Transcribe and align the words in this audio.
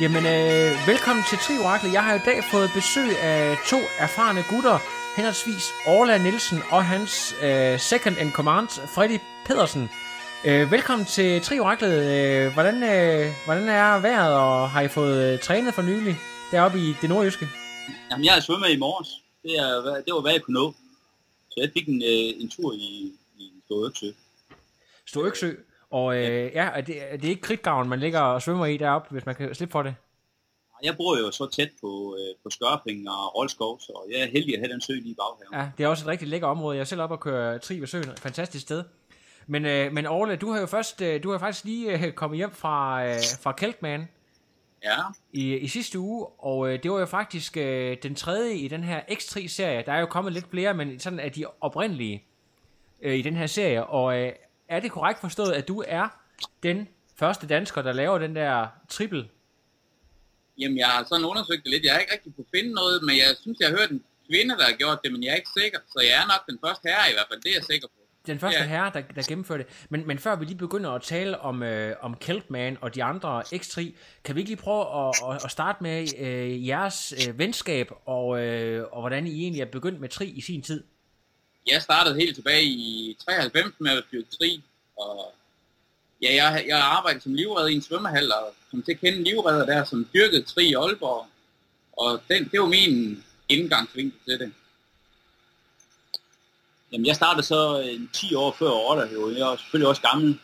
Jamen, 0.00 0.26
øh, 0.26 0.70
velkommen 0.86 1.24
til 1.30 1.38
Trioraklet. 1.38 1.92
Jeg 1.92 2.04
har 2.04 2.14
i 2.14 2.24
dag 2.24 2.44
fået 2.44 2.70
besøg 2.74 3.18
af 3.22 3.56
to 3.66 3.76
erfarne 3.98 4.42
gutter, 4.50 4.78
henholdsvis 5.16 5.64
Orla 5.86 6.18
Nielsen 6.18 6.58
og 6.70 6.84
hans 6.84 7.34
øh, 7.42 7.80
second 7.80 8.16
in 8.18 8.32
command, 8.32 8.68
Freddy 8.68 9.18
Pedersen. 9.46 9.90
Øh, 10.46 10.70
velkommen 10.70 11.06
til 11.06 11.42
Trioraklet. 11.42 11.96
Øh, 12.16 12.52
hvordan, 12.52 12.76
øh, 12.82 13.32
hvordan 13.44 13.68
er 13.68 14.00
vejret, 14.00 14.34
og 14.34 14.70
har 14.70 14.80
I 14.80 14.88
fået 14.88 15.32
øh, 15.32 15.38
trænet 15.38 15.74
for 15.74 15.82
nylig 15.82 16.16
deroppe 16.50 16.78
i 16.78 16.94
det 17.00 17.08
nordjyske? 17.08 17.48
Jamen, 18.10 18.24
jeg 18.24 18.32
har 18.34 18.40
svømmet 18.40 18.70
i 18.70 18.76
morges. 18.76 19.08
Det, 19.42 19.52
er, 19.58 20.02
det 20.06 20.14
var, 20.14 20.20
hvad 20.20 20.32
jeg 20.32 20.42
kunne 20.42 20.60
nå. 20.60 20.74
Så 21.50 21.54
jeg 21.60 21.70
fik 21.74 21.88
en, 21.88 22.02
øh, 22.02 22.42
en 22.42 22.48
tur 22.50 22.72
i, 22.72 23.12
i 23.38 23.50
Storøksø. 23.66 24.10
Stå 25.06 25.26
Øksø. 25.26 25.52
Og 25.90 26.16
øh, 26.16 26.52
ja, 26.54 26.70
er 26.74 26.80
det, 26.80 27.12
er 27.12 27.16
det 27.16 27.28
ikke 27.28 27.42
kridtgraven, 27.42 27.88
man 27.88 27.98
ligger 28.00 28.20
og 28.20 28.42
svømmer 28.42 28.66
i 28.66 28.76
deroppe, 28.76 29.08
hvis 29.10 29.26
man 29.26 29.34
kan 29.34 29.54
slippe 29.54 29.72
for 29.72 29.82
det? 29.82 29.94
Jeg 30.82 30.96
bor 30.96 31.18
jo 31.18 31.30
så 31.30 31.46
tæt 31.46 31.70
på, 31.80 32.16
øh, 32.18 32.34
på 32.42 32.50
Skørping 32.50 33.10
og 33.10 33.36
Rolskov, 33.36 33.80
så 33.80 34.08
jeg 34.12 34.20
er 34.20 34.26
heldig 34.26 34.54
at 34.54 34.60
have 34.60 34.72
den 34.72 34.80
sø 34.80 34.92
lige 34.92 35.10
i 35.10 35.14
baghaven. 35.14 35.54
Ja, 35.66 35.70
det 35.78 35.84
er 35.84 35.88
også 35.88 36.04
et 36.04 36.08
rigtig 36.08 36.28
lækker 36.28 36.48
område. 36.48 36.76
Jeg 36.76 36.80
er 36.80 36.84
selv 36.84 37.00
oppe 37.00 37.14
og 37.14 37.20
kører 37.20 37.58
tri 37.58 37.80
ved 37.80 37.86
søen. 37.86 38.16
Fantastisk 38.16 38.62
sted. 38.62 38.84
Men, 39.46 39.64
øh, 39.64 39.92
men 39.92 40.06
Orle, 40.06 40.36
du 40.36 40.50
har 40.50 40.60
jo 40.60 40.66
først, 40.66 41.02
øh, 41.02 41.22
du 41.22 41.30
har 41.30 41.38
faktisk 41.38 41.64
lige 41.64 42.06
øh, 42.06 42.12
kommet 42.12 42.36
hjem 42.36 42.50
fra, 42.50 43.06
øh, 43.06 43.14
fra 43.42 43.52
Keltman 43.52 44.08
Ja, 44.84 44.96
i, 45.32 45.56
i 45.56 45.68
sidste 45.68 45.98
uge, 45.98 46.26
og 46.26 46.72
øh, 46.72 46.82
det 46.82 46.90
var 46.90 46.98
jo 46.98 47.06
faktisk 47.06 47.56
øh, 47.56 47.96
den 48.02 48.14
tredje 48.14 48.54
i 48.54 48.68
den 48.68 48.84
her 48.84 49.00
X3-serie. 49.00 49.82
Der 49.86 49.92
er 49.92 50.00
jo 50.00 50.06
kommet 50.06 50.32
lidt 50.32 50.50
flere, 50.50 50.74
men 50.74 50.98
sådan 51.00 51.20
er 51.20 51.28
de 51.28 51.44
oprindelige 51.60 52.24
øh, 53.02 53.14
i 53.14 53.22
den 53.22 53.36
her 53.36 53.46
serie. 53.46 53.86
Og 53.86 54.18
øh, 54.18 54.32
er 54.68 54.80
det 54.80 54.90
korrekt 54.90 55.20
forstået, 55.20 55.52
at 55.52 55.68
du 55.68 55.84
er 55.88 56.08
den 56.62 56.88
første 57.16 57.46
dansker, 57.46 57.82
der 57.82 57.92
laver 57.92 58.18
den 58.18 58.36
der 58.36 58.66
triple? 58.88 59.28
jamen 60.60 60.78
jeg 60.78 60.86
har 60.86 61.04
sådan 61.08 61.24
undersøgt 61.24 61.62
det 61.64 61.70
lidt. 61.70 61.84
Jeg 61.84 61.92
har 61.92 62.00
ikke 62.00 62.12
rigtig 62.12 62.34
kunne 62.36 62.46
finde 62.56 62.72
noget, 62.74 63.02
men 63.02 63.16
jeg 63.16 63.36
synes, 63.40 63.58
jeg 63.60 63.68
har 63.68 63.76
hørt 63.76 63.90
en 63.90 64.02
kvinde, 64.30 64.56
der 64.56 64.64
har 64.64 64.72
gjort 64.72 64.98
det, 65.04 65.12
men 65.12 65.22
jeg 65.22 65.30
er 65.30 65.34
ikke 65.34 65.50
sikker. 65.62 65.78
Så 65.92 65.98
jeg 66.02 66.22
er 66.22 66.26
nok 66.26 66.46
den 66.50 66.58
første 66.64 66.88
herre 66.88 67.10
i 67.10 67.14
hvert 67.14 67.26
fald, 67.30 67.40
det 67.40 67.50
er 67.50 67.54
jeg 67.54 67.64
sikker 67.64 67.88
på. 67.88 67.94
Den 68.26 68.38
første 68.38 68.60
Ja. 68.60 68.66
herre, 68.66 68.90
der, 68.94 69.00
der 69.00 69.22
gennemførte 69.28 69.62
det. 69.64 69.86
Men, 69.90 70.06
men 70.06 70.18
før 70.18 70.36
vi 70.36 70.44
lige 70.44 70.56
begynder 70.56 70.90
at 70.90 71.02
tale 71.02 71.38
om, 71.40 71.62
øh, 71.62 71.96
om 72.00 72.14
Keltman 72.16 72.78
og 72.80 72.94
de 72.94 73.04
andre 73.04 73.42
X3, 73.42 73.92
kan 74.24 74.34
vi 74.34 74.40
ikke 74.40 74.50
lige 74.50 74.62
prøve 74.62 75.08
at, 75.08 75.14
at, 75.30 75.44
at 75.44 75.50
starte 75.50 75.82
med 75.82 76.06
øh, 76.18 76.66
jeres 76.68 77.14
øh, 77.28 77.38
venskab, 77.38 77.90
og, 78.04 78.40
øh, 78.42 78.84
og 78.92 79.00
hvordan 79.02 79.26
I 79.26 79.42
egentlig 79.42 79.60
er 79.60 79.66
begyndt 79.66 80.00
med 80.00 80.08
tri 80.08 80.26
i 80.26 80.40
sin 80.40 80.62
tid? 80.62 80.84
Jeg 81.70 81.82
startede 81.82 82.16
helt 82.16 82.34
tilbage 82.34 82.64
i 82.64 83.16
93 83.24 83.74
med 83.78 83.90
at 83.90 84.04
dyrke 84.12 84.28
tri, 84.38 84.62
og 84.96 85.34
ja, 86.22 86.34
jeg, 86.34 86.64
jeg 86.68 86.78
arbejdede 86.78 87.22
som 87.22 87.34
livredder 87.34 87.68
i 87.68 87.74
en 87.74 87.82
svømmehal, 87.82 88.32
og 88.32 88.54
kom 88.70 88.82
til 88.82 88.92
at 88.92 89.00
kende 89.00 89.22
livredder 89.22 89.66
der, 89.66 89.84
som 89.84 90.08
dyrkede 90.14 90.42
tri 90.42 90.64
i 90.68 90.74
Aalborg. 90.74 91.26
Og 91.92 92.20
den, 92.28 92.48
det 92.52 92.60
var 92.60 92.66
min 92.66 93.24
indgangsvinkel 93.48 94.18
til 94.28 94.38
det. 94.38 94.52
Jamen, 96.92 97.06
jeg 97.06 97.16
startede 97.16 97.46
så 97.46 97.80
øh, 97.80 98.00
10 98.12 98.34
år 98.34 98.56
før 98.58 98.70
Orla, 98.70 99.12
jo. 99.12 99.30
Jeg 99.30 99.52
er 99.52 99.56
selvfølgelig 99.56 99.88
også 99.88 100.02
gammel. 100.02 100.40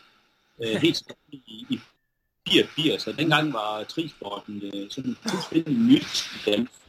Øh, 0.65 0.77
helt 0.77 1.03
i, 1.33 1.67
i 1.71 1.81
84, 2.49 3.07
og 3.07 3.17
dengang 3.17 3.53
var 3.53 3.85
trisporten 3.85 4.63
øh, 4.75 4.91
sådan 4.91 5.17
fuldstændig 5.29 5.75
nyt 5.75 6.25
i 6.37 6.51
Danmark. 6.51 6.84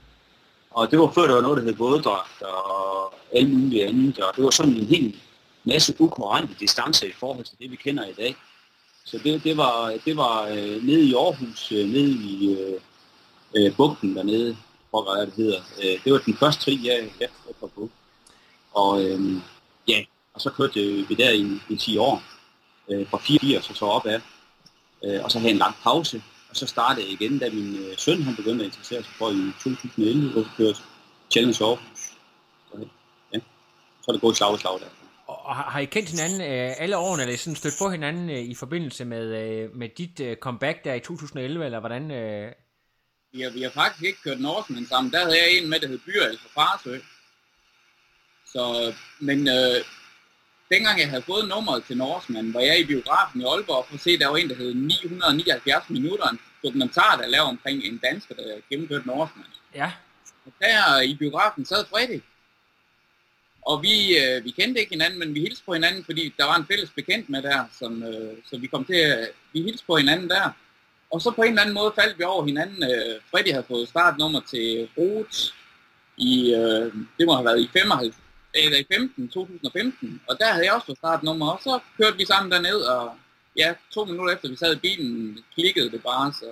Og 0.76 0.92
det 0.92 1.00
var 1.00 1.12
før, 1.12 1.28
der 1.28 1.34
var 1.34 1.42
noget, 1.42 1.58
der 1.58 1.64
hed 1.64 1.76
våddragt 1.76 2.42
og 2.42 3.14
alt 3.34 3.54
muligt 3.54 3.86
andet. 3.86 4.20
Og 4.20 4.36
det 4.36 4.44
var 4.44 4.50
sådan 4.50 4.74
en 4.74 4.86
hel 4.86 5.16
masse 5.64 5.96
ukorrente 6.00 6.54
distancer 6.60 7.08
i 7.08 7.12
forhold 7.20 7.46
til 7.46 7.58
det, 7.60 7.72
vi 7.72 7.76
kender 7.76 8.06
i 8.06 8.14
dag. 8.14 8.36
Så 9.06 9.20
det, 9.24 9.44
det 9.44 9.58
var, 9.58 9.94
det 10.06 10.18
var 10.18 10.42
øh, 10.42 10.84
nede 10.84 11.04
i 11.06 11.14
Aarhus, 11.14 11.72
øh, 11.72 11.88
nede 11.90 12.12
i 12.12 12.58
øh, 12.60 12.82
øh, 13.56 13.76
bugten 13.76 14.16
dernede, 14.16 14.58
hvor 14.90 15.16
hvad 15.16 15.26
det 15.26 15.34
hedder. 15.34 15.62
Øh, 15.84 16.04
det 16.04 16.14
var 16.14 16.20
den 16.20 16.38
første 16.38 16.64
tri, 16.64 16.80
jeg, 16.84 17.12
jeg 17.20 17.30
var 17.62 17.68
på. 17.68 17.90
Og 18.74 19.04
øh, 19.04 19.20
ja, 19.88 20.04
og 20.34 20.42
så 20.42 20.50
kørte 20.50 20.80
vi 20.82 21.16
der 21.16 21.32
i, 21.32 21.60
i 21.70 21.76
10 21.76 21.98
år. 21.98 22.24
Øh, 22.90 23.10
fra 23.10 23.18
84 23.18 23.70
og 23.70 23.76
så 23.76 23.86
opad. 23.86 24.20
Øh, 25.06 25.24
og 25.24 25.32
så 25.32 25.40
havde 25.40 25.50
jeg 25.50 25.56
en 25.56 25.60
lang 25.60 25.76
pause. 25.84 26.24
Så 26.56 26.68
startede 26.68 27.06
jeg 27.06 27.22
igen, 27.22 27.40
da 27.40 27.50
min 27.50 27.76
øh, 27.76 27.98
søn 27.98 28.22
han 28.22 28.36
begyndte 28.36 28.66
at 28.66 28.68
interessere 28.68 29.04
sig 29.04 29.14
for 29.14 29.30
i 29.30 29.52
2011, 29.64 30.32
hvor 30.32 30.46
kørte 30.58 30.80
Challenge 31.32 31.66
Aarhus. 31.66 31.80
Ja, 33.34 33.40
så 34.02 34.06
er 34.08 34.12
det 34.12 34.22
gået 34.22 34.38
slag 34.38 34.52
og 34.52 34.60
slag 34.60 34.80
der. 34.80 34.86
Og 35.28 35.56
har, 35.56 35.80
I 35.80 35.86
kendt 35.86 36.10
hinanden 36.10 36.42
øh, 36.42 36.76
alle 36.78 36.98
årene, 36.98 37.24
eller 37.24 37.38
sådan 37.38 37.56
stødt 37.56 37.74
på 37.80 37.90
hinanden 37.90 38.30
øh, 38.30 38.40
i 38.40 38.56
forbindelse 38.56 39.06
med, 39.06 39.26
øh, 39.42 39.76
med 39.76 39.90
dit 39.98 40.20
øh, 40.20 40.38
comeback 40.38 40.84
der 40.84 40.94
i 40.94 41.00
2011, 41.00 41.66
eller 41.66 41.80
hvordan? 41.80 42.12
Øh... 42.12 42.52
Vi 43.34 43.42
har, 43.42 43.50
vi 43.50 43.62
har 43.62 43.70
faktisk 43.70 44.04
ikke 44.04 44.22
kørt 44.24 44.40
Norseman 44.40 44.86
sammen. 44.86 45.14
Der 45.14 45.20
havde 45.20 45.38
jeg 45.38 45.58
en 45.58 45.70
med, 45.70 45.80
der 45.80 45.88
hed 45.88 46.00
Byrald 46.06 46.38
fra 46.38 46.50
Farsø. 46.62 46.98
Så, 48.46 48.94
men 49.20 49.48
øh, 49.48 49.84
dengang 50.72 51.00
jeg 51.00 51.10
havde 51.10 51.22
fået 51.22 51.48
nummeret 51.48 51.84
til 51.86 51.98
Norseman, 51.98 52.54
var 52.54 52.60
jeg 52.60 52.80
i 52.80 52.86
biografen 52.86 53.42
i 53.42 53.44
Aalborg 53.44 53.86
for 53.88 53.96
at 53.96 54.02
se, 54.02 54.20
der 54.20 54.28
var 54.28 54.38
en, 54.38 54.50
der 54.50 54.56
hed 54.56 54.74
979 54.74 55.90
minutter. 55.90 56.30
En 56.30 56.40
dokumentar, 56.64 57.18
der 57.18 57.28
lavede 57.28 57.50
omkring 57.50 57.84
en 57.84 57.98
dansker, 57.98 58.36
der 58.36 58.56
gennemførte 58.70 59.08
Norseman. 59.08 59.46
Ja, 59.76 59.92
Og 60.46 60.52
der 60.62 61.02
i 61.02 61.16
biografen 61.16 61.66
sad 61.66 61.86
Freddy. 61.86 62.22
Og 63.62 63.84
vi, 63.84 64.18
øh, 64.18 64.44
vi 64.44 64.52
kendte 64.52 64.80
ikke 64.80 64.92
hinanden, 64.92 65.20
men 65.20 65.36
vi 65.36 65.40
hilste 65.40 65.66
på 65.66 65.74
hinanden, 65.74 66.06
fordi 66.06 66.34
der 66.38 66.46
var 66.46 66.56
en 66.56 66.68
fælles 66.68 66.90
bekendt 66.96 67.30
med 67.30 67.42
der, 67.42 67.66
som, 67.80 68.04
øh, 68.04 68.38
så 68.50 68.58
vi 68.58 68.68
kom 68.68 68.86
til 68.86 68.96
at, 68.96 69.30
vi 69.54 69.62
hilste 69.62 69.86
på 69.86 69.96
hinanden 69.98 70.30
der. 70.30 70.50
Og 71.12 71.22
så 71.22 71.32
på 71.32 71.42
en 71.42 71.50
eller 71.50 71.62
anden 71.62 71.76
måde 71.76 71.94
faldt 72.00 72.20
vi 72.20 72.24
over 72.24 72.46
hinanden. 72.46 72.84
Øh, 72.84 73.22
Freddy 73.32 73.52
havde 73.52 73.66
fået 73.68 73.90
startnummer 73.90 74.42
til 74.50 74.90
Rot 74.98 75.54
i, 76.18 76.54
øh, 76.54 76.94
det 77.18 77.26
må 77.26 77.34
have 77.34 77.46
været 77.46 77.62
i 77.62 77.70
55, 77.74 78.16
eller 78.56 78.78
i 78.78 78.86
15, 78.94 79.30
2015. 79.30 80.22
Og 80.30 80.38
der 80.40 80.52
havde 80.54 80.66
jeg 80.66 80.74
også 80.74 80.86
fået 80.86 80.98
startnummer, 80.98 81.52
og 81.52 81.60
så 81.64 81.80
kørte 81.98 82.18
vi 82.18 82.26
sammen 82.26 82.52
derned, 82.52 82.80
og 82.82 83.16
ja, 83.58 83.74
to 83.92 84.06
minutter 84.06 84.34
efter 84.34 84.50
vi 84.50 84.56
sad 84.56 84.76
i 84.76 84.80
bilen, 84.80 85.40
klikkede 85.54 85.92
det 85.92 86.04
bare, 86.04 86.34
så 86.34 86.46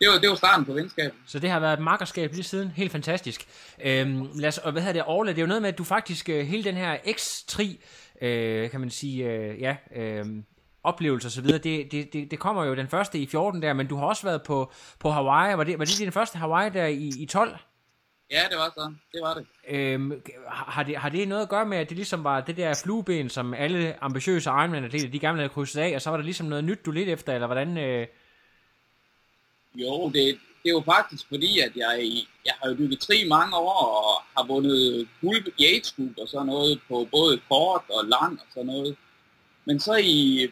det 0.00 0.08
var, 0.08 0.18
det 0.18 0.28
var 0.28 0.34
starten 0.34 0.64
på 0.64 0.72
venskabet. 0.72 1.18
så 1.26 1.38
det 1.38 1.50
har 1.50 1.60
været 1.60 1.72
et 1.72 1.84
makkerskab 1.84 2.32
lige 2.32 2.42
siden. 2.42 2.68
Helt 2.68 2.92
fantastisk. 2.92 3.46
Øhm, 3.84 4.28
lad 4.34 4.48
os, 4.48 4.58
og 4.58 4.72
hvad 4.72 4.82
hedder 4.82 4.92
det, 4.92 5.02
Orla, 5.06 5.30
det 5.30 5.38
er 5.38 5.42
jo 5.42 5.46
noget 5.46 5.62
med, 5.62 5.68
at 5.68 5.78
du 5.78 5.84
faktisk, 5.84 6.28
øh, 6.28 6.46
hele 6.46 6.64
den 6.64 6.74
her 6.74 6.96
X3, 6.96 7.76
øh, 8.26 8.70
kan 8.70 8.80
man 8.80 8.90
sige, 8.90 9.24
øh, 9.24 9.60
ja, 9.60 9.76
øh, 9.96 10.26
oplevelser 10.84 11.28
og 11.28 11.32
så 11.32 11.42
videre, 11.42 11.58
det, 11.58 11.92
det, 11.92 12.12
det, 12.12 12.30
det 12.30 12.38
kommer 12.38 12.64
jo 12.64 12.74
den 12.74 12.88
første 12.88 13.18
i 13.18 13.26
14 13.26 13.62
der, 13.62 13.72
men 13.72 13.86
du 13.86 13.96
har 13.96 14.06
også 14.06 14.22
været 14.22 14.42
på, 14.42 14.72
på 14.98 15.10
Hawaii. 15.10 15.56
Var 15.56 15.64
det, 15.64 15.78
var 15.78 15.84
det 15.84 15.98
din 15.98 16.12
første 16.12 16.38
Hawaii 16.38 16.70
der 16.70 16.86
i, 16.86 17.10
i 17.18 17.26
12? 17.26 17.56
Ja, 18.30 18.42
det 18.50 18.58
var 18.58 18.72
så. 18.74 18.94
Det 19.12 19.20
var 19.22 19.34
det. 19.34 19.46
Øhm, 19.68 20.22
har, 20.48 20.82
det, 20.82 20.96
har 20.96 21.08
det 21.08 21.28
noget 21.28 21.42
at 21.42 21.48
gøre 21.48 21.66
med, 21.66 21.78
at 21.78 21.88
det 21.88 21.96
ligesom 21.96 22.24
var 22.24 22.40
det 22.40 22.56
der 22.56 22.80
flueben, 22.84 23.28
som 23.28 23.54
alle 23.54 24.04
ambitiøse 24.04 24.50
Ironman-atleter, 24.50 25.08
de 25.08 25.18
gerne 25.18 25.34
ville 25.34 25.48
have 25.48 25.54
krydset 25.54 25.80
af, 25.80 25.94
og 25.94 26.02
så 26.02 26.10
var 26.10 26.16
der 26.16 26.24
ligesom 26.24 26.46
noget 26.46 26.64
nyt, 26.64 26.86
du 26.86 26.90
lidt 26.90 27.08
efter, 27.08 27.34
eller 27.34 27.46
hvordan? 27.46 27.78
Øh... 27.78 28.06
Jo, 29.74 30.06
det, 30.06 30.38
det 30.62 30.68
er 30.68 30.70
jo 30.70 30.82
faktisk 30.86 31.28
fordi, 31.28 31.58
at 31.58 31.76
jeg, 31.76 32.24
jeg 32.44 32.54
har 32.62 32.70
jo 32.70 32.76
dykket 32.76 33.00
tri 33.00 33.24
i 33.24 33.28
mange 33.28 33.56
år, 33.56 33.84
og 33.84 34.22
har 34.36 34.46
vundet 34.46 35.08
guld 35.20 35.46
i 35.58 35.64
age 35.64 35.94
group 35.96 36.18
og 36.18 36.28
sådan 36.28 36.46
noget, 36.46 36.80
på 36.88 37.08
både 37.10 37.40
kort 37.48 37.82
og 37.88 38.04
lang 38.04 38.40
og 38.40 38.46
sådan 38.54 38.66
noget. 38.66 38.96
Men 39.64 39.80
så 39.80 39.96
i, 39.96 40.48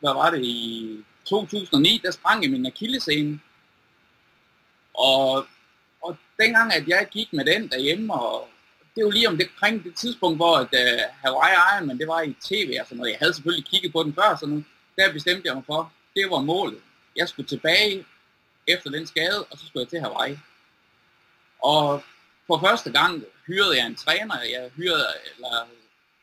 hvad 0.00 0.14
var 0.14 0.30
det, 0.30 0.44
i 0.44 0.96
2009, 1.24 2.00
der 2.04 2.10
sprang 2.10 2.42
jeg 2.42 2.50
min 2.50 2.66
akillescene. 2.66 3.40
Og 4.94 5.46
dengang, 6.42 6.72
at 6.74 6.88
jeg 6.88 7.06
gik 7.10 7.32
med 7.32 7.44
den 7.44 7.68
derhjemme, 7.68 8.14
og 8.14 8.48
det 8.96 9.04
var 9.04 9.10
lige 9.10 9.28
om 9.28 9.36
det 9.36 9.56
kring 9.56 9.84
det 9.84 9.94
tidspunkt, 9.94 10.38
hvor 10.38 10.56
at, 10.56 10.68
uh, 10.72 11.00
Hawaii 11.22 11.54
Ironman, 11.74 11.98
det 11.98 12.08
var 12.08 12.20
i 12.22 12.36
tv 12.48 12.76
og 12.80 12.86
sådan 12.86 12.98
noget. 12.98 13.10
Jeg 13.10 13.18
havde 13.18 13.34
selvfølgelig 13.34 13.66
kigget 13.66 13.92
på 13.92 14.02
den 14.02 14.14
før, 14.14 14.36
så 14.40 14.46
nu, 14.46 14.64
der 14.96 15.12
bestemte 15.12 15.48
jeg 15.48 15.54
mig 15.54 15.64
for, 15.66 15.92
det 16.16 16.30
var 16.30 16.40
målet. 16.40 16.80
Jeg 17.16 17.28
skulle 17.28 17.48
tilbage 17.48 18.06
efter 18.66 18.90
den 18.90 19.06
skade, 19.06 19.44
og 19.50 19.58
så 19.58 19.66
skulle 19.66 19.82
jeg 19.82 19.88
til 19.88 20.00
Hawaii. 20.00 20.38
Og 21.62 22.02
for 22.46 22.60
første 22.66 22.92
gang 22.92 23.24
hyrede 23.46 23.76
jeg 23.76 23.86
en 23.86 23.94
træner. 23.94 24.34
Jeg 24.42 24.70
hyrede, 24.76 25.06
eller 25.34 25.68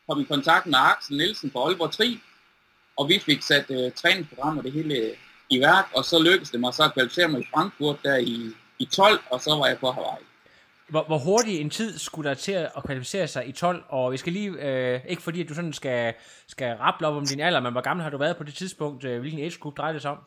kom 0.07 0.21
i 0.21 0.23
kontakt 0.23 0.65
med 0.65 0.79
Axel 0.79 1.17
Nielsen 1.17 1.51
fra 1.51 1.59
Aalborg 1.59 1.91
Tri, 1.91 2.19
og 2.97 3.09
vi 3.09 3.19
fik 3.19 3.41
sat 3.41 3.65
uh, 3.69 3.91
træningsprogrammer 3.91 4.61
det 4.61 4.71
hele 4.71 5.15
i 5.49 5.59
værk, 5.59 5.85
og 5.95 6.05
så 6.05 6.19
lykkedes 6.19 6.49
det 6.49 6.59
mig 6.59 6.73
så 6.73 6.83
at 6.83 6.93
kvalificere 6.93 7.27
mig 7.27 7.41
i 7.41 7.47
Frankfurt 7.53 7.99
der 8.03 8.15
i, 8.15 8.51
i 8.79 8.85
12, 8.85 9.19
og 9.29 9.41
så 9.41 9.55
var 9.55 9.67
jeg 9.67 9.77
på 9.79 9.91
Hawaii. 9.91 10.23
Hvor, 10.87 11.03
hvor 11.03 11.17
hurtig 11.17 11.61
en 11.61 11.69
tid 11.69 11.99
skulle 11.99 12.29
der 12.29 12.35
til 12.35 12.51
at 12.51 12.83
kvalificere 12.85 13.27
sig 13.27 13.47
i 13.47 13.51
12? 13.51 13.83
Og 13.89 14.11
vi 14.11 14.17
skal 14.17 14.33
lige, 14.33 14.49
øh, 14.49 15.01
ikke 15.07 15.21
fordi 15.21 15.41
at 15.41 15.49
du 15.49 15.53
sådan 15.53 15.73
skal, 15.73 16.13
skal 16.47 16.75
rappe 16.75 17.07
op 17.07 17.15
om 17.15 17.25
din 17.25 17.39
alder, 17.39 17.59
men 17.59 17.71
hvor 17.71 17.81
gammel 17.81 18.03
har 18.03 18.09
du 18.09 18.17
været 18.17 18.37
på 18.37 18.43
det 18.43 18.53
tidspunkt? 18.53 19.03
Øh, 19.03 19.19
hvilken 19.19 19.39
age 19.39 19.57
group 19.59 19.77
drejer 19.77 19.93
det 19.93 20.01
sig 20.01 20.11
om? 20.11 20.17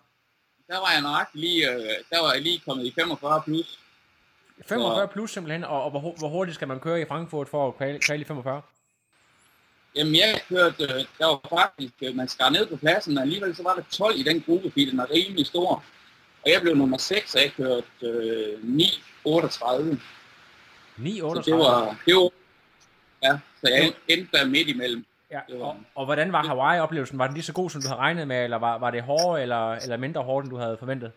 Der 0.69 0.79
var 0.79 0.91
jeg 0.93 1.03
nok 1.03 1.27
lige, 1.35 1.71
øh, 1.71 1.81
der 2.11 2.23
var 2.23 2.33
jeg 2.33 2.43
lige 2.43 2.61
kommet 2.67 2.87
i 2.87 2.93
45 2.95 3.43
plus. 3.45 3.79
45 4.67 5.09
plus 5.09 5.33
simpelthen, 5.33 5.65
og, 5.65 5.83
og 5.83 5.91
hvor, 5.91 6.15
hvor 6.19 6.29
hurtigt 6.29 6.55
skal 6.55 6.69
man 6.69 6.81
køre 6.81 7.01
i 7.01 7.05
Frankfurt 7.05 7.49
for 7.49 7.69
at 7.69 7.77
kval, 7.77 8.01
kval 8.01 8.21
i 8.21 8.25
45? 8.25 8.63
Jamen 9.97 10.15
jeg 10.15 10.41
kørte, 10.49 10.85
øh, 10.85 11.05
der 11.19 11.27
var 11.27 11.41
faktisk, 11.49 11.95
øh, 12.03 12.17
man 12.17 12.29
skar 12.29 12.51
ned 12.51 12.67
på 12.67 12.77
pladsen, 12.77 13.19
og 13.19 13.23
alligevel 13.23 13.57
så 13.57 13.63
var 13.63 13.75
der 13.75 13.83
12 13.91 14.19
i 14.19 14.23
den 14.23 14.43
gruppe, 14.43 14.71
fordi 14.71 14.91
den 14.91 15.01
er 15.01 15.11
rimelig 15.11 15.47
stor. 15.47 15.85
Og 16.45 16.51
jeg 16.51 16.61
blev 16.63 16.77
nummer 16.77 16.99
6, 16.99 17.35
og 17.35 17.41
jeg 17.41 17.53
kørte 17.53 17.87
øh, 18.03 18.59
9.38. 18.63 19.99
9.38? 20.99 20.99
Så 20.99 21.43
det 21.47 21.55
var, 21.55 21.97
det 22.07 22.15
var, 22.15 22.31
ja, 23.23 23.39
så 23.61 23.71
jeg 23.71 23.93
endte 24.09 24.39
der 24.39 24.47
midt 24.47 24.69
imellem. 24.69 25.05
Ja, 25.31 25.41
og, 25.61 25.77
og 25.95 26.05
hvordan 26.05 26.33
var 26.33 26.43
Hawaii-oplevelsen? 26.43 27.19
Var 27.19 27.27
den 27.27 27.35
lige 27.35 27.45
så 27.45 27.53
god, 27.53 27.71
som 27.71 27.83
du 27.83 27.89
havde 27.89 28.01
regnet 28.01 28.29
med, 28.29 28.45
eller 28.45 28.57
var, 28.57 28.79
var 28.79 28.91
det 28.91 29.03
hårdere 29.03 29.43
eller, 29.43 29.73
eller 29.73 29.97
mindre 29.97 30.23
hårdt, 30.23 30.45
end 30.45 30.51
du 30.51 30.57
havde 30.57 30.77
forventet? 30.79 31.13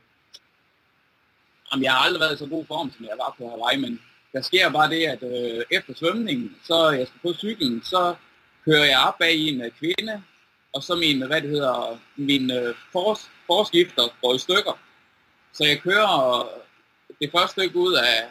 Jamen, 1.72 1.83
jeg 1.83 1.92
har 1.94 2.00
aldrig 2.06 2.19
været 2.19 2.36
i 2.36 2.38
så 2.38 2.45
god 2.45 2.66
form, 2.66 2.92
som 2.92 3.06
jeg 3.06 3.13
var 3.18 3.36
på 3.38 3.50
Hawaii, 3.50 3.81
men 3.81 4.01
der 4.33 4.42
sker 4.42 4.72
bare 4.72 4.89
det, 4.89 5.06
at 5.06 5.24
øh, 5.24 5.63
efter 5.72 5.94
svømningen, 5.94 6.56
så 6.63 6.89
jeg 6.89 7.07
skal 7.07 7.19
på 7.22 7.33
cyklen, 7.33 7.83
så 7.83 8.16
kører 8.66 8.86
jeg 8.86 9.00
op 9.07 9.18
bag 9.19 9.36
en 9.36 9.62
øh, 9.62 9.72
kvinde, 9.72 10.24
og 10.74 10.83
så 10.83 10.95
min, 10.95 11.27
hvad 11.27 11.42
det 11.42 11.50
hedder, 11.50 12.00
min 12.16 12.51
øh, 12.51 12.75
fors, 12.92 13.31
forskifter 13.48 14.04
går 14.22 14.36
i 14.36 14.38
stykker. 14.38 14.80
Så 15.56 15.63
jeg 15.66 15.81
kører 15.81 16.50
det 17.22 17.31
første 17.31 17.52
stykke 17.52 17.75
ud 17.80 17.94
af, 17.94 18.30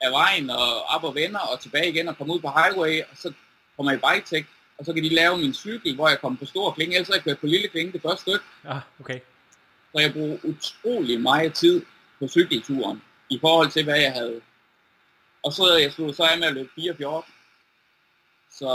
af 0.00 0.10
vejen 0.12 0.50
og 0.50 0.82
op 0.82 1.04
og 1.04 1.14
vender 1.14 1.40
og 1.40 1.60
tilbage 1.60 1.88
igen 1.88 2.08
og 2.08 2.16
kommer 2.18 2.34
ud 2.34 2.40
på 2.40 2.50
highway, 2.50 3.02
og 3.10 3.16
så 3.16 3.32
kommer 3.76 3.92
jeg 3.92 4.00
i 4.00 4.20
bike 4.20 4.46
og 4.78 4.84
så 4.84 4.92
kan 4.92 5.04
de 5.04 5.08
lave 5.08 5.38
min 5.38 5.54
cykel, 5.54 5.94
hvor 5.94 6.08
jeg 6.08 6.20
kommer 6.20 6.38
på 6.38 6.44
stor 6.44 6.72
klinge, 6.72 6.94
ellers 6.94 7.08
har 7.08 7.14
jeg 7.14 7.24
kørt 7.24 7.38
på 7.38 7.46
lille 7.46 7.68
klinge 7.68 7.92
det 7.92 8.02
første 8.02 8.22
stykke. 8.22 8.44
Ja, 8.64 8.78
okay. 9.00 9.20
Så 9.92 10.00
jeg 10.00 10.12
bruger 10.12 10.38
utrolig 10.44 11.20
meget 11.20 11.54
tid 11.54 11.84
på 12.18 12.28
cykelturen, 12.28 13.02
i 13.30 13.38
forhold 13.40 13.70
til, 13.70 13.84
hvad 13.84 14.00
jeg 14.00 14.12
havde. 14.12 14.40
Og 15.42 15.52
så 15.52 15.76
jeg 15.76 15.92
slog 15.92 16.14
så 16.14 16.22
af 16.22 16.38
med 16.38 16.46
at 16.46 16.54
løbe 16.54 16.70
4-14. 16.78 17.32
Så, 18.50 18.66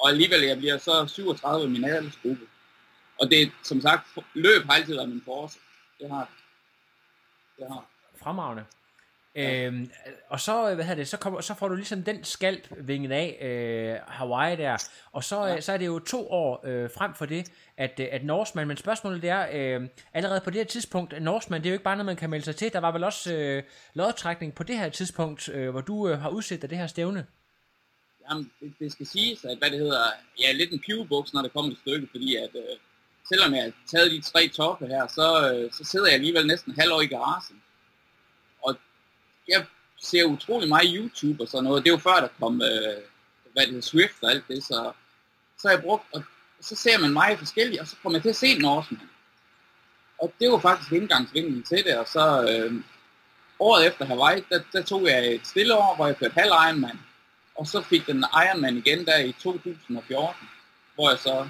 og 0.00 0.08
alligevel, 0.08 0.40
jeg 0.40 0.58
bliver 0.58 0.78
så 0.78 1.06
37 1.06 1.64
i 1.64 1.68
min 1.68 1.84
aldersgruppe. 1.84 2.46
Og 3.20 3.30
det, 3.30 3.52
som 3.62 3.80
sagt, 3.80 4.06
løb 4.34 4.64
har 4.64 4.72
altid 4.72 4.94
været 4.94 5.08
min 5.08 5.22
force. 5.24 5.58
Det 6.00 6.10
har 6.10 6.20
det. 6.20 6.41
Det 7.62 7.72
har. 7.72 7.86
Fremragende. 8.16 8.64
Øhm, 9.34 9.90
og 10.28 10.40
så, 10.40 10.74
hvad 10.74 10.84
hedder 10.84 10.94
det, 10.94 11.08
så, 11.08 11.16
kommer, 11.16 11.40
så 11.40 11.54
får 11.54 11.68
du 11.68 11.74
ligesom 11.74 12.02
den 12.02 12.24
skalp 12.24 12.68
vinget 12.78 13.12
af 13.12 13.38
øh, 13.42 14.12
Hawaii 14.14 14.56
der, 14.56 14.88
og 15.12 15.24
så, 15.24 15.44
ja. 15.44 15.60
så 15.60 15.72
er 15.72 15.76
det 15.76 15.86
jo 15.86 15.98
to 15.98 16.30
år 16.30 16.66
øh, 16.66 16.90
frem 16.90 17.14
for 17.14 17.26
det, 17.26 17.52
at, 17.76 18.00
øh, 18.00 18.08
at 18.10 18.24
Norseman, 18.24 18.68
men 18.68 18.76
spørgsmålet 18.76 19.22
det 19.22 19.30
er, 19.30 19.46
øh, 19.52 19.88
allerede 20.12 20.40
på 20.40 20.50
det 20.50 20.58
her 20.58 20.64
tidspunkt, 20.64 21.22
Norseman, 21.22 21.60
det 21.60 21.66
er 21.66 21.70
jo 21.70 21.74
ikke 21.74 21.84
bare 21.84 21.96
noget, 21.96 22.06
man 22.06 22.16
kan 22.16 22.30
melde 22.30 22.44
sig 22.44 22.56
til, 22.56 22.72
der 22.72 22.78
var 22.78 22.92
vel 22.92 23.04
også 23.04 23.34
øh, 23.34 23.62
lodtrækning 23.94 24.54
på 24.54 24.62
det 24.62 24.78
her 24.78 24.88
tidspunkt, 24.88 25.48
øh, 25.48 25.70
hvor 25.70 25.80
du 25.80 26.08
øh, 26.08 26.18
har 26.18 26.28
udsat 26.28 26.62
dig 26.62 26.70
det 26.70 26.78
her 26.78 26.86
stævne. 26.86 27.26
Jamen, 28.30 28.50
det, 28.60 28.74
det 28.78 28.92
skal 28.92 29.06
siges, 29.06 29.44
at 29.44 29.58
hvad 29.58 29.70
det 29.70 29.78
hedder, 29.78 30.04
er 30.44 30.52
lidt 30.52 30.72
en 30.72 30.80
pivebuks, 30.86 31.34
når 31.34 31.42
det 31.42 31.52
kommer 31.52 31.70
til 31.70 31.78
stykket, 31.80 32.08
fordi 32.10 32.36
at, 32.36 32.50
øh, 32.54 32.76
selvom 33.32 33.54
jeg 33.54 33.62
har 33.62 33.72
taget 33.86 34.10
de 34.10 34.20
tre 34.20 34.48
toppe 34.48 34.86
her, 34.86 35.06
så, 35.06 35.52
øh, 35.52 35.72
så 35.72 35.84
sidder 35.84 36.06
jeg 36.06 36.14
alligevel 36.14 36.46
næsten 36.46 36.74
halv 36.78 36.92
år 36.92 37.00
i 37.00 37.06
garagen. 37.06 37.62
Og 38.62 38.76
jeg 39.48 39.66
ser 40.00 40.24
utrolig 40.24 40.68
meget 40.68 40.90
YouTube 40.94 41.42
og 41.42 41.48
sådan 41.48 41.64
noget. 41.64 41.84
Det 41.84 41.90
er 41.90 41.94
jo 41.94 41.98
før, 41.98 42.20
der 42.20 42.28
kom, 42.40 42.62
øh, 42.62 43.02
hvad 43.52 43.62
det 43.62 43.74
hedder, 43.74 43.80
Swift 43.80 44.22
og 44.22 44.30
alt 44.30 44.48
det, 44.48 44.64
så, 44.64 44.92
så 45.58 45.68
har 45.68 45.74
jeg 45.74 45.82
brugt, 45.82 46.04
og 46.12 46.22
så 46.60 46.76
ser 46.76 46.98
man 46.98 47.12
meget 47.12 47.38
forskellige, 47.38 47.80
og 47.80 47.86
så 47.86 47.96
kommer 48.02 48.18
jeg 48.18 48.22
til 48.22 48.28
at 48.28 48.36
se 48.36 48.58
Norseman. 48.58 49.08
Og 50.18 50.32
det 50.40 50.52
var 50.52 50.58
faktisk 50.58 50.92
indgangsvinklen 50.92 51.62
til 51.62 51.84
det, 51.84 51.98
og 51.98 52.08
så 52.08 52.24
øh, 52.50 52.72
året 53.58 53.86
efter 53.86 54.04
Hawaii, 54.04 54.44
der, 54.50 54.60
der 54.72 54.82
tog 54.82 55.06
jeg 55.06 55.34
et 55.34 55.46
stille 55.46 55.76
år, 55.76 55.96
hvor 55.96 56.06
jeg 56.06 56.16
kørte 56.16 56.34
halv 56.34 56.52
Ironman, 56.68 56.98
og 57.54 57.66
så 57.66 57.82
fik 57.82 58.06
den 58.06 58.24
Ironman 58.44 58.76
igen 58.76 59.06
der 59.06 59.18
i 59.18 59.32
2014, 59.32 60.48
hvor 60.94 61.10
jeg 61.10 61.18
så 61.18 61.48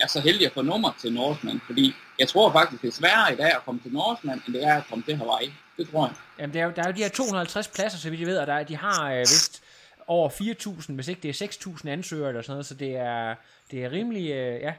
er 0.00 0.06
så 0.06 0.20
heldig 0.20 0.46
at 0.46 0.52
få 0.52 0.62
nummer 0.62 0.92
til 1.00 1.12
Norseman, 1.12 1.60
fordi 1.66 1.94
jeg 2.18 2.28
tror 2.28 2.52
faktisk, 2.52 2.82
det 2.82 2.88
er 2.88 2.92
sværere 2.92 3.32
i 3.32 3.36
dag 3.36 3.46
at 3.56 3.64
komme 3.64 3.80
til 3.80 3.92
Norseman, 3.92 4.42
end 4.46 4.54
det 4.54 4.64
er 4.64 4.76
at 4.76 4.82
komme 4.88 5.04
til 5.04 5.16
Hawaii. 5.16 5.52
Det 5.76 5.90
tror 5.90 6.06
jeg. 6.06 6.14
Jamen, 6.38 6.54
der 6.54 6.60
er, 6.60 6.64
jo, 6.64 6.72
der 6.76 6.82
er 6.82 6.86
jo 6.86 6.92
de 6.92 7.02
her 7.02 7.08
250 7.08 7.68
pladser, 7.68 7.98
så 7.98 8.10
vidt 8.10 8.20
jeg 8.20 8.28
ved, 8.28 8.38
og 8.38 8.46
der, 8.46 8.54
er- 8.54 8.62
de 8.64 8.76
har 8.76 9.12
øh, 9.12 9.20
vist 9.20 9.62
over 10.06 10.28
4.000, 10.30 10.92
hvis 10.92 11.08
ikke 11.08 11.20
det 11.22 11.42
er 11.42 11.46
6.000 11.46 11.88
ansøgere 11.88 12.28
eller 12.28 12.42
sådan 12.42 12.52
noget, 12.52 12.66
så 12.66 12.74
det 12.74 12.96
er, 12.96 13.34
det 13.70 13.84
er 13.84 13.90
rimelig, 13.92 14.30
øh, 14.30 14.60
ja, 14.60 14.72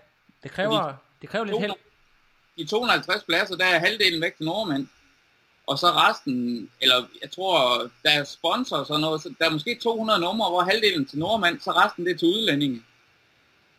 det 0.43 0.51
kræver, 0.51 0.93
det 1.21 1.29
kræver 1.29 1.45
lidt 1.45 1.59
held. 1.59 1.71
De 2.57 2.65
250 2.67 3.23
pladser, 3.23 3.55
der 3.55 3.65
er 3.65 3.79
halvdelen 3.79 4.21
væk 4.21 4.35
til 4.37 4.45
nordmænd, 4.45 4.87
og 5.67 5.79
så 5.79 5.87
resten, 5.87 6.69
eller 6.81 6.95
jeg 7.21 7.31
tror, 7.31 7.77
der 8.03 8.09
er 8.09 8.23
sponsor 8.23 8.77
og 8.77 8.85
sådan 8.85 9.01
noget, 9.01 9.21
så 9.21 9.33
der 9.39 9.45
er 9.45 9.49
måske 9.49 9.79
200 9.83 10.19
numre, 10.19 10.49
hvor 10.49 10.61
halvdelen 10.61 11.05
til 11.05 11.19
nordmænd, 11.19 11.59
så 11.59 11.71
resten 11.71 12.05
det 12.05 12.13
er 12.13 12.17
til 12.17 12.27
udlændinge. 12.27 12.83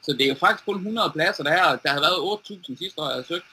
Så 0.02 0.12
det 0.12 0.22
er 0.24 0.28
jo 0.28 0.34
faktisk 0.34 0.64
kun 0.64 0.74
100 0.76 1.10
pladser, 1.14 1.44
der 1.44 1.50
er, 1.50 1.76
der 1.76 1.90
har 1.90 2.00
været 2.00 2.40
8.000 2.68 2.76
sidste 2.78 3.00
år, 3.00 3.06
jeg 3.08 3.16
har 3.16 3.22
søgt. 3.22 3.44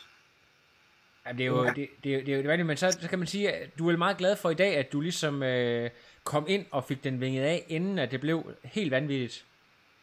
Ja, 1.26 1.32
det 1.32 1.42
er 1.42 1.46
jo, 1.46 1.66
det, 1.66 1.88
det, 2.04 2.14
er 2.14 2.20
jo- 2.20 2.26
det 2.26 2.34
er 2.34 2.52
jo 2.52 2.58
det 2.58 2.66
men 2.66 2.78
så, 2.78 2.92
så 3.02 3.10
kan 3.10 3.20
man 3.20 3.28
sige, 3.28 3.52
at 3.52 3.70
du 3.80 3.90
er 3.90 3.98
meget 3.98 4.18
glad 4.18 4.36
for 4.36 4.50
i 4.50 4.54
dag, 4.54 4.76
at 4.78 4.92
du 4.94 5.02
ligesom 5.02 5.44
øh, 5.44 5.90
kom 6.24 6.46
ind 6.48 6.66
og 6.72 6.84
fik 6.84 7.04
den 7.04 7.22
vinget 7.22 7.44
af, 7.44 7.66
inden 7.68 8.00
at 8.00 8.12
det 8.12 8.22
blev 8.22 8.54
helt 8.64 8.92
vanvittigt. 8.92 9.46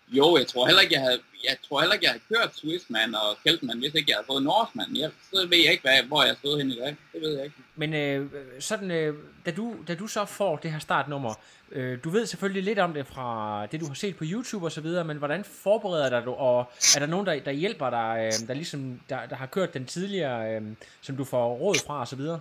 Jo, 0.09 0.37
jeg 0.37 0.47
tror 0.47 0.67
heller 0.67 0.83
ikke, 0.83 0.95
jeg 0.95 1.03
havde, 1.03 1.21
jeg 1.45 1.57
tror 1.69 1.81
heller 1.81 1.95
ikke, 1.95 2.05
jeg 2.05 2.13
havde 2.13 2.25
kørt 2.29 2.57
Swissman 2.57 3.15
og 3.15 3.37
Keltman, 3.45 3.79
hvis 3.79 3.95
ikke 3.95 4.11
jeg 4.11 4.17
havde 4.17 4.27
fået 4.27 4.43
Norseman. 4.43 4.97
Jeg, 4.97 5.11
så 5.33 5.47
ved 5.51 5.59
jeg 5.59 5.73
ikke, 5.73 5.83
hvad, 5.83 6.03
hvor 6.03 6.25
jeg 6.25 6.37
stod 6.37 6.59
hen 6.59 6.71
i 6.71 6.79
dag. 6.79 6.97
Det 7.13 7.21
ved 7.21 7.37
jeg 7.37 7.45
ikke. 7.45 7.57
Men 7.77 7.95
øh, 7.95 8.31
sådan, 8.61 8.91
øh, 8.91 9.15
da, 9.47 9.51
du, 9.51 9.75
da 9.89 9.95
du 9.95 10.07
så 10.07 10.25
får 10.25 10.57
det 10.57 10.73
her 10.73 10.79
startnummer, 10.79 11.35
øh, 11.73 11.99
du 12.05 12.11
ved 12.11 12.27
selvfølgelig 12.27 12.63
lidt 12.63 12.79
om 12.79 12.95
det 12.95 13.07
fra 13.07 13.67
det, 13.67 13.81
du 13.81 13.87
har 13.87 13.95
set 13.95 14.17
på 14.17 14.25
YouTube 14.27 14.67
og 14.67 14.73
så 14.73 14.81
videre, 14.81 15.05
men 15.05 15.17
hvordan 15.17 15.45
forbereder 15.45 16.11
dig 16.11 16.23
du, 16.25 16.33
og 16.33 16.73
er 16.97 16.99
der 16.99 17.07
nogen, 17.07 17.27
der, 17.27 17.41
der 17.41 17.53
hjælper 17.53 17.91
dig, 17.91 18.15
øh, 18.27 18.49
der 18.49 18.55
ligesom, 18.55 19.01
der, 19.09 19.27
der 19.27 19.37
har 19.37 19.47
kørt 19.47 19.75
den 19.75 19.87
tidligere, 19.87 20.55
øh, 20.55 20.63
som 21.01 21.17
du 21.17 21.25
får 21.25 21.55
råd 21.55 21.77
fra 21.87 22.01
og 22.01 22.09
så 22.09 22.17
videre? 22.17 22.41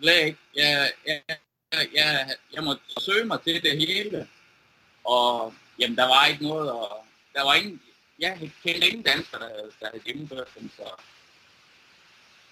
Slet 0.00 0.24
ikke. 0.24 0.38
Jeg, 0.56 0.90
jeg, 1.06 1.22
jeg, 1.72 1.86
jeg, 1.94 2.28
jeg 2.54 2.64
måtte 2.64 2.82
søge 3.00 3.24
mig 3.24 3.40
til 3.40 3.62
det 3.62 3.78
hele, 3.78 4.26
og 5.04 5.54
jamen, 5.78 5.96
der 5.96 6.06
var 6.06 6.26
ikke 6.26 6.44
noget, 6.44 6.70
og 6.70 7.04
der 7.34 7.44
var 7.44 7.54
ingen, 7.54 7.82
jeg 8.18 8.50
kendte 8.62 8.88
ingen 8.88 9.02
danskere, 9.02 9.40
der, 9.40 9.48
der 9.80 9.86
havde 9.90 10.04
gennemført 10.04 10.48
dem, 10.58 10.70
så 10.76 10.82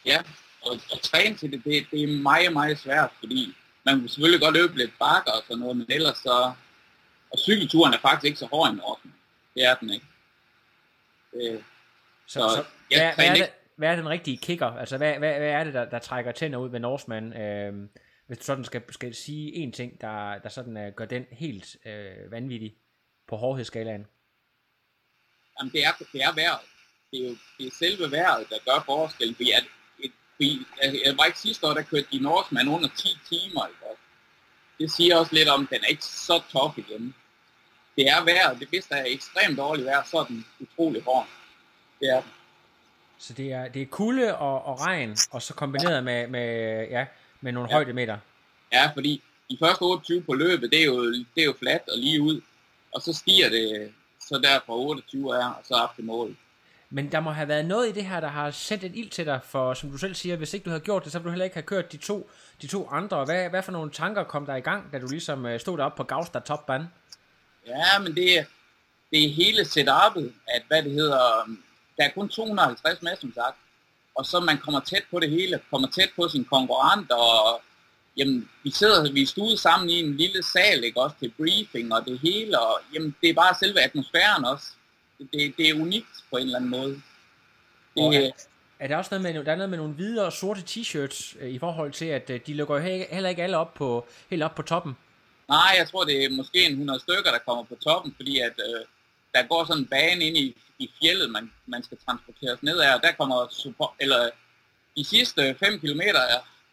ja, 0.05 0.23
og, 0.63 0.73
og 0.93 1.01
træne 1.03 1.37
til 1.37 1.53
det, 1.53 1.65
det, 1.65 1.87
det 1.91 2.03
er 2.03 2.23
meget, 2.23 2.53
meget 2.53 2.79
svært, 2.79 3.11
fordi 3.19 3.55
man 3.85 4.01
kan 4.01 4.09
selvfølgelig 4.09 4.41
godt 4.41 4.57
løbe 4.57 4.79
lidt 4.79 4.99
bakker 4.99 5.33
og 5.33 5.43
sådan 5.43 5.59
noget, 5.59 5.77
men 5.77 5.87
ellers 5.89 6.17
så, 6.17 6.53
og 7.33 7.39
cykelturen 7.39 7.95
er 7.95 7.99
faktisk 7.99 8.25
ikke 8.25 8.39
så 8.39 8.47
hård 8.47 8.73
i 8.73 8.77
Norge. 8.77 9.13
Det 9.55 9.65
er 9.65 9.75
den 9.75 9.91
ikke. 9.91 10.07
Det, 11.33 11.65
Så, 12.27 12.41
Så 12.41 12.49
så 12.49 12.65
jeg 12.91 13.01
hvad, 13.01 13.15
hvad, 13.15 13.27
er 13.27 13.35
det, 13.35 13.51
hvad 13.77 13.89
er 13.89 13.97
den 13.97 14.09
rigtige 14.09 14.37
kicker? 14.37 14.67
Altså, 14.67 14.97
hvad, 14.97 15.19
hvad, 15.19 15.39
hvad 15.39 15.49
er 15.49 15.65
det, 15.65 15.75
der, 15.75 15.85
der 15.85 15.99
trækker 15.99 16.33
tænder 16.33 16.59
ud 16.59 16.71
ved 16.71 16.81
Norseman? 16.81 17.33
Øh, 17.37 17.89
hvis 18.27 18.39
du 18.39 18.45
sådan 18.45 18.65
skal, 18.65 18.83
skal 18.91 19.15
sige 19.15 19.55
en 19.55 19.73
ting, 19.73 20.01
der, 20.01 20.39
der 20.39 20.49
sådan 20.49 20.77
øh, 20.77 20.93
gør 20.93 21.05
den 21.05 21.27
helt 21.31 21.77
øh, 21.87 22.31
vanvittig 22.31 22.75
på 23.29 23.37
hårdhedsskalaen. 23.37 24.07
Jamen, 25.59 25.73
det 25.73 25.85
er, 25.85 25.93
det 26.13 26.23
er 26.23 26.33
vejret. 26.35 26.61
Det 27.11 27.21
er 27.21 27.29
jo 27.29 27.37
det 27.59 27.67
er 27.67 27.71
selve 27.79 28.11
vejret, 28.11 28.47
der 28.51 28.59
gør 28.65 28.83
forskellen. 28.87 29.35
Fordi 29.35 29.51
at, 29.51 29.65
et, 29.99 30.13
fordi, 30.37 30.67
jeg, 30.83 31.01
jeg 31.05 31.19
var 31.19 31.25
ikke 31.25 31.39
sidste 31.39 31.67
år, 31.67 31.75
der 31.75 31.83
kørte 31.83 32.07
de 32.13 32.19
Norseman 32.19 32.69
under 32.69 32.89
10 32.97 33.19
timer. 33.29 33.67
Ikke? 33.67 33.87
Det 34.79 34.91
siger 34.91 35.17
også 35.17 35.35
lidt 35.35 35.49
om, 35.49 35.63
at 35.63 35.71
den 35.71 35.85
er 35.85 35.89
ikke 35.89 36.05
så 36.05 36.43
tough 36.53 36.79
igen. 36.79 37.15
Det 37.97 38.09
er 38.09 38.25
vejret. 38.25 38.61
Det, 38.61 38.69
hvis 38.69 38.87
der 38.87 38.97
er 38.97 39.05
ekstremt 39.07 39.59
dårligt 39.59 39.87
vejr, 39.87 40.05
så 40.05 40.19
er 40.19 40.25
den 40.25 40.47
utrolig 40.61 41.03
hård. 41.03 41.29
Det 42.01 42.09
er 42.09 42.21
den. 42.21 42.31
Så 43.19 43.33
det 43.33 43.53
er, 43.53 43.69
det 43.69 43.83
er 43.83 43.87
kulde 43.87 44.37
og, 44.37 44.65
og 44.65 44.81
regn, 44.81 45.17
og 45.31 45.43
så 45.43 45.55
kombineret 45.55 46.05
med, 46.05 46.27
med, 46.27 46.49
ja, 46.89 47.07
med 47.41 47.53
nogle 47.53 47.69
ja. 47.71 47.75
højdemeter. 47.75 48.19
Ja, 48.73 48.91
fordi 48.95 49.23
de 49.51 49.57
første 49.61 49.83
28 49.83 50.23
på 50.23 50.35
løbet, 50.35 50.71
det 50.71 50.81
er 50.81 50.85
jo, 50.85 51.13
det 51.13 51.27
er 51.37 51.45
jo 51.45 51.55
fladt 51.59 51.89
og 51.89 51.99
lige 51.99 52.23
ud. 52.23 52.41
Og 52.95 53.03
så 53.03 53.13
stiger 53.13 53.49
det 53.49 53.93
så 54.29 54.39
der 54.43 54.61
fra 54.67 54.75
28 54.75 55.37
er, 55.37 55.47
og 55.47 55.63
så 55.65 55.75
op 55.75 55.95
til 55.95 56.05
mål. 56.05 56.37
Men 56.91 57.13
der 57.13 57.21
må 57.21 57.31
have 57.31 57.49
været 57.49 57.67
noget 57.67 57.89
i 57.89 57.93
det 57.93 58.05
her, 58.05 58.21
der 58.21 58.29
har 58.29 58.51
sendt 58.51 58.85
en 58.85 58.95
ild 58.95 59.11
til 59.11 59.27
dig, 59.27 59.41
for 59.45 59.75
som 59.75 59.91
du 59.91 59.99
selv 59.99 60.15
siger, 60.15 60.37
hvis 60.37 60.55
ikke 60.55 60.65
du 60.65 60.71
havde 60.71 60.83
gjort 60.83 61.05
det, 61.05 61.13
så 61.13 61.19
ville 61.19 61.27
du 61.27 61.31
heller 61.31 61.45
ikke 61.45 61.57
have 61.57 61.63
kørt 61.63 61.93
de 61.93 61.97
to, 61.97 62.31
de 62.63 62.67
to 62.67 62.89
andre. 62.89 63.25
Hvad, 63.25 63.51
hvad 63.51 63.63
for 63.63 63.73
nogle 63.73 63.91
tanker 63.91 64.25
kom 64.25 64.47
der 64.47 64.57
i 64.57 64.61
gang, 64.61 64.93
da 64.93 64.99
du 64.99 65.07
ligesom 65.07 65.47
øh, 65.47 65.61
stod 65.61 65.79
deroppe 65.79 65.97
på 65.97 66.03
Gavstad 66.03 66.41
Topband? 66.41 66.85
Ja, 67.67 67.99
men 67.99 68.15
det 68.15 68.47
det 69.11 69.25
er 69.25 69.29
hele 69.29 69.65
setupet, 69.65 70.35
at 70.49 70.63
hvad 70.69 70.83
det 70.83 70.93
hedder, 70.93 71.49
der 71.97 72.05
er 72.05 72.11
kun 72.15 72.29
250 72.29 73.03
med, 73.03 73.17
som 73.21 73.33
sagt. 73.35 73.57
Og 74.15 74.27
så 74.27 74.41
man 74.41 74.59
kommer 74.59 74.81
tæt 74.81 75.03
på 75.11 75.21
det 75.21 75.31
hele, 75.31 75.61
kommer 75.71 75.89
tæt 75.89 76.11
på 76.17 76.29
sin 76.29 76.45
konkurrent, 76.45 77.11
og 77.13 77.63
jamen, 78.17 78.49
vi 78.63 78.71
sidder, 78.71 79.13
vi 79.13 79.23
er 79.23 79.57
sammen 79.57 79.91
i 79.91 80.01
en 80.01 80.17
lille 80.17 80.43
sal, 80.43 80.85
ikke, 80.85 81.01
også 81.01 81.17
til 81.21 81.33
briefing 81.37 81.95
og 81.95 82.05
det 82.05 82.19
hele, 82.19 82.61
og 82.61 82.81
jamen, 82.95 83.17
det 83.21 83.31
er 83.31 83.35
bare 83.35 83.55
selve 83.61 83.81
atmosfæren 83.81 84.45
også. 84.45 84.67
Det, 85.19 85.55
det 85.59 85.69
er 85.69 85.75
unikt 85.75 86.17
på 86.31 86.37
en 86.37 86.43
eller 86.43 86.57
anden 86.57 86.71
måde. 86.71 87.03
Det, 87.97 88.17
er, 88.17 88.31
er 88.79 88.89
der 88.89 88.97
også 88.97 89.19
noget 89.19 89.35
med, 89.35 89.45
der 89.45 89.53
er 89.53 89.57
noget 89.57 89.71
med 89.71 89.79
nogle 89.79 89.95
hvide 89.95 90.27
og 90.27 90.33
sorte 90.33 90.61
t-shirts 90.61 91.37
øh, 91.41 91.51
i 91.51 91.59
forhold 91.59 91.93
til, 91.93 92.05
at 92.05 92.31
øh, 92.31 92.41
de 92.47 92.55
lukker 92.55 92.79
heller 93.13 93.29
ikke 93.29 93.43
alle 93.43 93.57
op 93.57 93.75
på, 93.75 94.07
helt 94.31 94.43
op 94.43 94.55
på 94.55 94.63
toppen? 94.63 94.97
Nej, 95.49 95.75
jeg 95.79 95.89
tror, 95.89 96.05
det 96.05 96.25
er 96.25 96.31
måske 96.31 96.65
en 96.65 96.73
100 96.73 97.01
stykker, 97.01 97.31
der 97.31 97.39
kommer 97.47 97.65
på 97.65 97.75
toppen, 97.75 98.15
fordi 98.17 98.39
at 98.39 98.53
øh, 98.69 98.85
der 99.35 99.47
går 99.49 99.65
sådan 99.65 99.83
en 99.83 99.87
bane 99.87 100.25
ind 100.25 100.37
i, 100.37 100.57
i 100.79 100.91
fjellet, 101.03 101.31
man, 101.31 101.53
man 101.67 101.83
skal 101.83 101.99
transporteres 102.07 102.63
ned 102.63 102.79
af, 102.79 102.95
og 102.95 103.03
der 103.03 103.13
kommer 103.13 103.47
support, 103.51 103.91
eller 104.01 104.31
de 104.97 105.05
sidste 105.05 105.57
5 105.61 105.81
km 105.81 106.01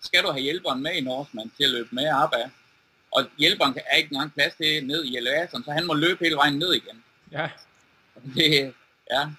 skal 0.03 0.23
du 0.23 0.31
have 0.31 0.41
hjælperen 0.41 0.83
med 0.83 0.91
i 0.91 1.01
Norseman 1.01 1.51
til 1.57 1.63
at 1.63 1.69
løbe 1.69 1.89
med 1.91 2.11
op 2.23 2.33
af. 2.33 2.49
Og 3.11 3.25
hjælperen 3.37 3.77
er 3.91 3.95
ikke 3.95 4.11
engang 4.11 4.33
plads 4.33 4.55
til 4.55 4.87
ned 4.87 5.03
i 5.03 5.17
elevatoren, 5.17 5.63
så 5.63 5.71
han 5.71 5.85
må 5.85 5.93
løbe 5.93 6.23
hele 6.23 6.35
vejen 6.35 6.59
ned 6.59 6.73
igen. 6.73 7.03
Ja. 7.31 7.49
Det, 8.35 8.73
ja. 9.11 9.29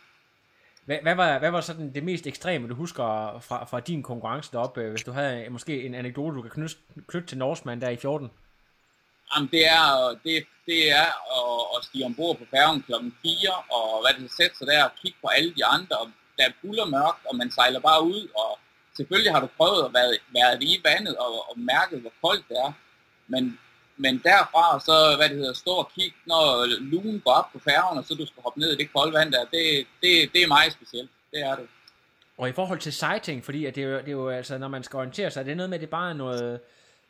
Hvad, 0.84 0.98
hvad, 1.02 1.14
var, 1.14 1.38
hvad 1.38 1.50
var 1.50 1.60
sådan 1.60 1.94
det 1.94 2.04
mest 2.04 2.26
ekstreme, 2.26 2.68
du 2.68 2.74
husker 2.74 3.04
fra, 3.40 3.64
fra 3.64 3.80
din 3.80 4.02
konkurrence 4.02 4.52
deroppe, 4.52 4.90
hvis 4.90 5.02
du 5.02 5.12
havde 5.12 5.50
måske 5.50 5.82
en 5.82 5.94
anekdote, 5.94 6.36
du 6.36 6.42
kan 6.42 6.50
knytte, 6.50 6.76
knytte 7.08 7.28
til 7.28 7.38
Norseman 7.38 7.80
der 7.80 7.88
i 7.88 7.96
14? 7.96 8.30
Jamen, 9.34 9.48
det 9.52 9.66
er, 9.66 10.18
det, 10.24 10.46
det 10.66 10.90
er 10.90 11.08
at, 11.40 11.78
at 11.78 11.84
stige 11.84 12.04
ombord 12.04 12.38
på 12.38 12.44
færgen 12.50 12.82
klokken 12.82 13.16
4, 13.22 13.52
og 13.76 14.02
hvad 14.02 14.22
det 14.22 14.30
sætte 14.36 14.56
sig 14.58 14.66
der 14.66 14.84
og 14.84 14.90
kigge 15.02 15.18
på 15.22 15.28
alle 15.28 15.54
de 15.54 15.64
andre. 15.64 15.96
Og 15.96 16.10
der 16.38 16.44
er 16.44 16.52
buller 16.62 16.86
mørkt, 16.86 17.26
og 17.28 17.36
man 17.36 17.50
sejler 17.50 17.80
bare 17.80 18.02
ud, 18.02 18.28
og 18.36 18.58
selvfølgelig 18.96 19.32
har 19.32 19.40
du 19.40 19.48
prøvet 19.56 19.84
at 19.84 19.94
være, 19.94 20.10
være 20.38 20.62
i 20.62 20.80
vandet 20.84 21.16
og, 21.16 21.50
og 21.50 21.58
mærket, 21.58 22.00
hvor 22.00 22.12
koldt 22.22 22.44
det 22.48 22.56
er. 22.66 22.72
Men, 23.28 23.58
men 23.96 24.14
derfra 24.24 24.80
så, 24.80 25.16
hvad 25.16 25.28
det 25.28 25.36
hedder, 25.36 25.52
stå 25.52 25.70
og 25.70 25.90
kigge, 25.94 26.16
når 26.26 26.66
lugen 26.80 27.20
går 27.20 27.32
op 27.32 27.52
på 27.52 27.58
færgen, 27.58 27.98
og 27.98 28.04
så 28.04 28.14
du 28.14 28.26
skal 28.26 28.42
hoppe 28.42 28.60
ned 28.60 28.72
i 28.72 28.76
det 28.76 28.92
kolde 28.92 29.12
vand 29.12 29.32
der, 29.32 29.44
det, 29.44 29.86
det, 30.02 30.32
det 30.32 30.42
er 30.42 30.48
meget 30.48 30.72
specielt. 30.72 31.10
Det 31.32 31.40
er 31.40 31.56
det. 31.56 31.66
Og 32.38 32.48
i 32.48 32.52
forhold 32.52 32.78
til 32.78 32.92
sighting, 32.92 33.44
fordi 33.44 33.64
at 33.64 33.74
det, 33.74 33.84
er 33.84 33.88
jo, 33.88 33.98
det 33.98 34.08
er 34.08 34.12
jo 34.12 34.28
altså, 34.28 34.58
når 34.58 34.68
man 34.68 34.82
skal 34.82 34.96
orientere 34.96 35.30
sig, 35.30 35.40
er 35.40 35.44
det 35.44 35.56
noget 35.56 35.70
med, 35.70 35.78
at 35.78 35.80
det 35.80 35.90
bare 35.90 36.10
er 36.10 36.14
noget, 36.14 36.60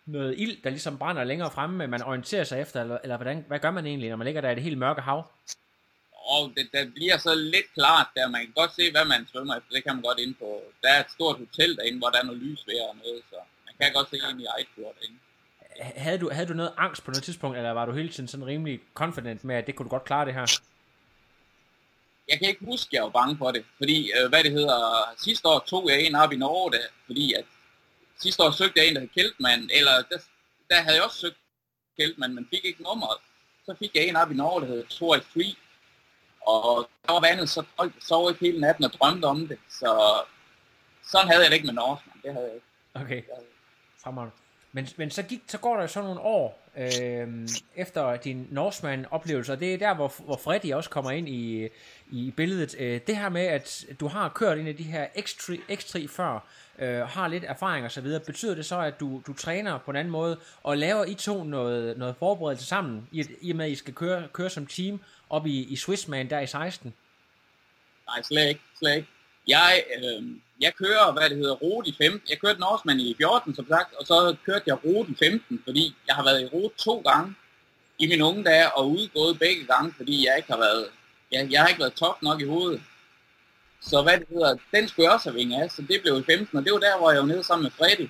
noget 0.06 0.34
ild, 0.38 0.62
der 0.62 0.70
ligesom 0.70 0.98
brænder 0.98 1.24
længere 1.24 1.50
fremme, 1.50 1.76
men 1.76 1.90
man 1.90 2.02
orienterer 2.02 2.44
sig 2.44 2.60
efter, 2.60 2.80
eller, 2.80 2.98
eller 3.02 3.16
hvordan, 3.16 3.44
hvad 3.48 3.58
gør 3.58 3.70
man 3.70 3.86
egentlig, 3.86 4.10
når 4.10 4.16
man 4.16 4.24
ligger 4.24 4.40
der 4.40 4.50
i 4.50 4.54
det 4.54 4.62
helt 4.62 4.78
mørke 4.78 5.00
hav? 5.00 5.24
Og 6.24 6.52
det, 6.56 6.68
det 6.72 6.94
bliver 6.94 7.18
så 7.18 7.34
lidt 7.34 7.68
klart, 7.74 8.06
der 8.16 8.28
man 8.28 8.40
kan 8.40 8.52
godt 8.60 8.74
se, 8.74 8.90
hvad 8.90 9.04
man 9.04 9.26
svømmer 9.32 9.56
efter, 9.56 9.70
det 9.70 9.84
kan 9.84 9.94
man 9.94 10.02
godt 10.02 10.18
ind 10.18 10.34
på. 10.34 10.62
Der 10.82 10.88
er 10.88 11.00
et 11.00 11.10
stort 11.10 11.36
hotel 11.38 11.76
derinde, 11.76 11.98
hvor 11.98 12.10
der 12.10 12.18
er 12.18 12.24
noget 12.24 12.40
lys 12.40 12.66
ved 12.66 12.80
og 12.80 12.96
noget, 13.04 13.22
så 13.30 13.36
man 13.66 13.74
kan 13.80 13.92
godt 13.92 14.10
se 14.10 14.16
ind 14.30 14.40
i 14.40 14.44
Ejtfjord 14.44 14.94
derinde. 14.98 15.18
Havde 15.80 16.18
du, 16.18 16.30
havde 16.32 16.48
du 16.48 16.54
noget 16.54 16.72
angst 16.76 17.04
på 17.04 17.10
noget 17.10 17.24
tidspunkt, 17.24 17.56
eller 17.56 17.70
var 17.70 17.86
du 17.86 17.92
hele 17.92 18.08
tiden 18.08 18.28
sådan 18.28 18.46
rimelig 18.46 18.80
confident 18.94 19.44
med, 19.44 19.56
at 19.56 19.66
det 19.66 19.74
kunne 19.74 19.84
du 19.84 19.90
godt 19.90 20.04
klare 20.04 20.26
det 20.26 20.34
her? 20.34 20.60
Jeg 22.28 22.38
kan 22.38 22.48
ikke 22.48 22.64
huske, 22.64 22.88
at 22.88 22.92
jeg 22.92 23.02
var 23.02 23.08
bange 23.08 23.36
for 23.38 23.50
det, 23.50 23.64
fordi, 23.78 24.12
øh, 24.12 24.28
hvad 24.28 24.44
det 24.44 24.52
hedder, 24.52 24.78
sidste 25.18 25.48
år 25.48 25.58
tog 25.58 25.88
jeg 25.88 26.00
en 26.00 26.14
op 26.14 26.32
i 26.32 26.36
Norge, 26.36 26.72
der, 26.72 26.78
fordi 27.06 27.32
at 27.32 27.44
sidste 28.18 28.42
år 28.42 28.50
søgte 28.50 28.80
jeg 28.80 28.88
en, 28.88 28.94
der 28.94 29.00
hed 29.00 29.08
Keltman, 29.08 29.70
eller 29.72 30.02
der, 30.10 30.18
der 30.70 30.80
havde 30.82 30.96
jeg 30.96 31.04
også 31.04 31.18
søgt 31.18 31.36
Keltman, 31.98 32.34
men 32.34 32.46
fik 32.50 32.64
ikke 32.64 32.82
nummeret. 32.82 33.18
Så 33.66 33.74
fik 33.78 33.90
jeg 33.94 34.04
en 34.04 34.16
op 34.16 34.32
i 34.32 34.34
Norge, 34.34 34.60
der 34.60 34.66
hed 34.66 34.86
Tori 34.86 35.20
Free, 35.20 35.54
og 36.46 36.88
der 37.06 37.12
var 37.12 37.20
vandet 37.20 37.50
så 37.50 37.64
koldt, 37.76 37.94
jeg 37.94 38.02
sov 38.02 38.30
ikke 38.30 38.40
hele 38.40 38.60
natten 38.60 38.84
og 38.84 38.92
drømte 38.92 39.24
om 39.24 39.48
det, 39.48 39.58
så 39.68 39.90
sådan 41.02 41.28
havde 41.28 41.42
jeg 41.42 41.50
det 41.50 41.56
ikke 41.56 41.66
med 41.66 41.74
Norseman, 41.74 42.20
det 42.22 42.32
havde 42.32 42.46
jeg 42.46 42.54
ikke. 42.54 42.66
Okay, 42.94 43.22
fremragende. 44.02 44.36
Men, 44.74 44.88
men 44.96 45.10
så, 45.10 45.22
gik, 45.22 45.42
så 45.46 45.58
går 45.58 45.76
der 45.76 45.86
så 45.86 46.02
nogle 46.02 46.20
år 46.20 46.70
øh, 46.76 47.48
efter 47.76 48.16
din 48.16 48.48
Norseman-oplevelse, 48.50 49.52
og 49.52 49.60
det 49.60 49.74
er 49.74 49.78
der, 49.78 49.94
hvor, 49.94 50.12
hvor 50.24 50.36
Freddy 50.36 50.72
også 50.72 50.90
kommer 50.90 51.10
ind 51.10 51.28
i, 51.28 51.68
i 52.10 52.30
billedet. 52.36 52.74
Øh, 52.78 53.00
det 53.06 53.16
her 53.16 53.28
med, 53.28 53.46
at 53.46 53.84
du 54.00 54.08
har 54.08 54.28
kørt 54.28 54.58
en 54.58 54.66
af 54.66 54.76
de 54.76 54.82
her 54.82 55.06
X3, 55.06 55.60
X3 55.70 56.06
før, 56.08 56.46
øh, 56.78 57.00
har 57.00 57.28
lidt 57.28 57.44
erfaring 57.44 57.84
og 57.84 57.92
så 57.92 58.00
videre, 58.00 58.20
betyder 58.20 58.54
det 58.54 58.66
så, 58.66 58.80
at 58.80 59.00
du, 59.00 59.22
du 59.26 59.32
træner 59.32 59.78
på 59.78 59.90
en 59.90 59.96
anden 59.96 60.12
måde, 60.12 60.38
og 60.62 60.78
laver 60.78 61.04
I 61.04 61.14
to 61.14 61.44
noget, 61.44 61.98
noget 61.98 62.16
forberedelse 62.16 62.66
sammen, 62.66 63.08
i, 63.12 63.24
i 63.40 63.50
og 63.50 63.56
med, 63.56 63.64
at 63.64 63.70
I 63.70 63.74
skal 63.74 63.94
køre, 63.94 64.28
køre 64.32 64.50
som 64.50 64.66
team 64.66 65.00
op 65.30 65.46
i, 65.46 65.62
i 65.62 65.76
Swissman 65.76 66.30
der 66.30 66.40
i 66.40 66.46
16? 66.46 66.94
Nej, 68.06 68.22
slet 68.22 68.48
ikke, 68.48 68.60
slet 68.78 68.96
ikke. 68.96 69.08
Jeg, 69.48 69.84
øh, 69.96 70.22
jeg 70.60 70.74
kører, 70.74 71.12
hvad 71.12 71.30
det 71.30 71.38
hedder, 71.38 71.54
rute 71.54 71.90
i 71.90 71.94
15. 71.98 72.22
Jeg 72.30 72.38
kørte 72.40 72.60
Norseman 72.60 73.00
i 73.00 73.14
14, 73.18 73.54
som 73.54 73.68
sagt, 73.68 73.94
og 73.94 74.06
så 74.06 74.36
kørte 74.46 74.64
jeg 74.66 74.84
rute 74.84 75.12
i 75.12 75.14
15, 75.14 75.60
fordi 75.64 75.94
jeg 76.06 76.14
har 76.14 76.24
været 76.24 76.42
i 76.42 76.46
rute 76.46 76.76
to 76.76 77.00
gange 77.00 77.34
i 77.98 78.06
mine 78.06 78.24
unge 78.24 78.44
dage, 78.44 78.74
og 78.76 78.90
udgået 78.90 79.38
begge 79.38 79.66
gange, 79.66 79.94
fordi 79.96 80.26
jeg 80.26 80.36
ikke 80.36 80.52
har 80.52 80.58
været, 80.58 80.88
jeg, 81.32 81.48
jeg 81.50 81.60
har 81.60 81.68
ikke 81.68 81.80
været 81.80 81.94
top 81.94 82.22
nok 82.22 82.40
i 82.40 82.44
hovedet. 82.44 82.82
Så 83.80 84.02
hvad 84.02 84.18
det 84.18 84.26
hedder, 84.28 84.56
den 84.74 84.88
skulle 84.88 85.04
jeg 85.04 85.12
også 85.12 85.30
have 85.30 85.38
vinget 85.38 85.62
af, 85.62 85.70
så 85.70 85.82
det 85.82 86.00
blev 86.02 86.18
i 86.18 86.24
15, 86.32 86.58
og 86.58 86.64
det 86.64 86.72
var 86.72 86.78
der, 86.78 86.98
hvor 86.98 87.10
jeg 87.10 87.20
var 87.20 87.26
nede 87.26 87.44
sammen 87.44 87.62
med 87.62 87.70
Freddy. 87.70 88.08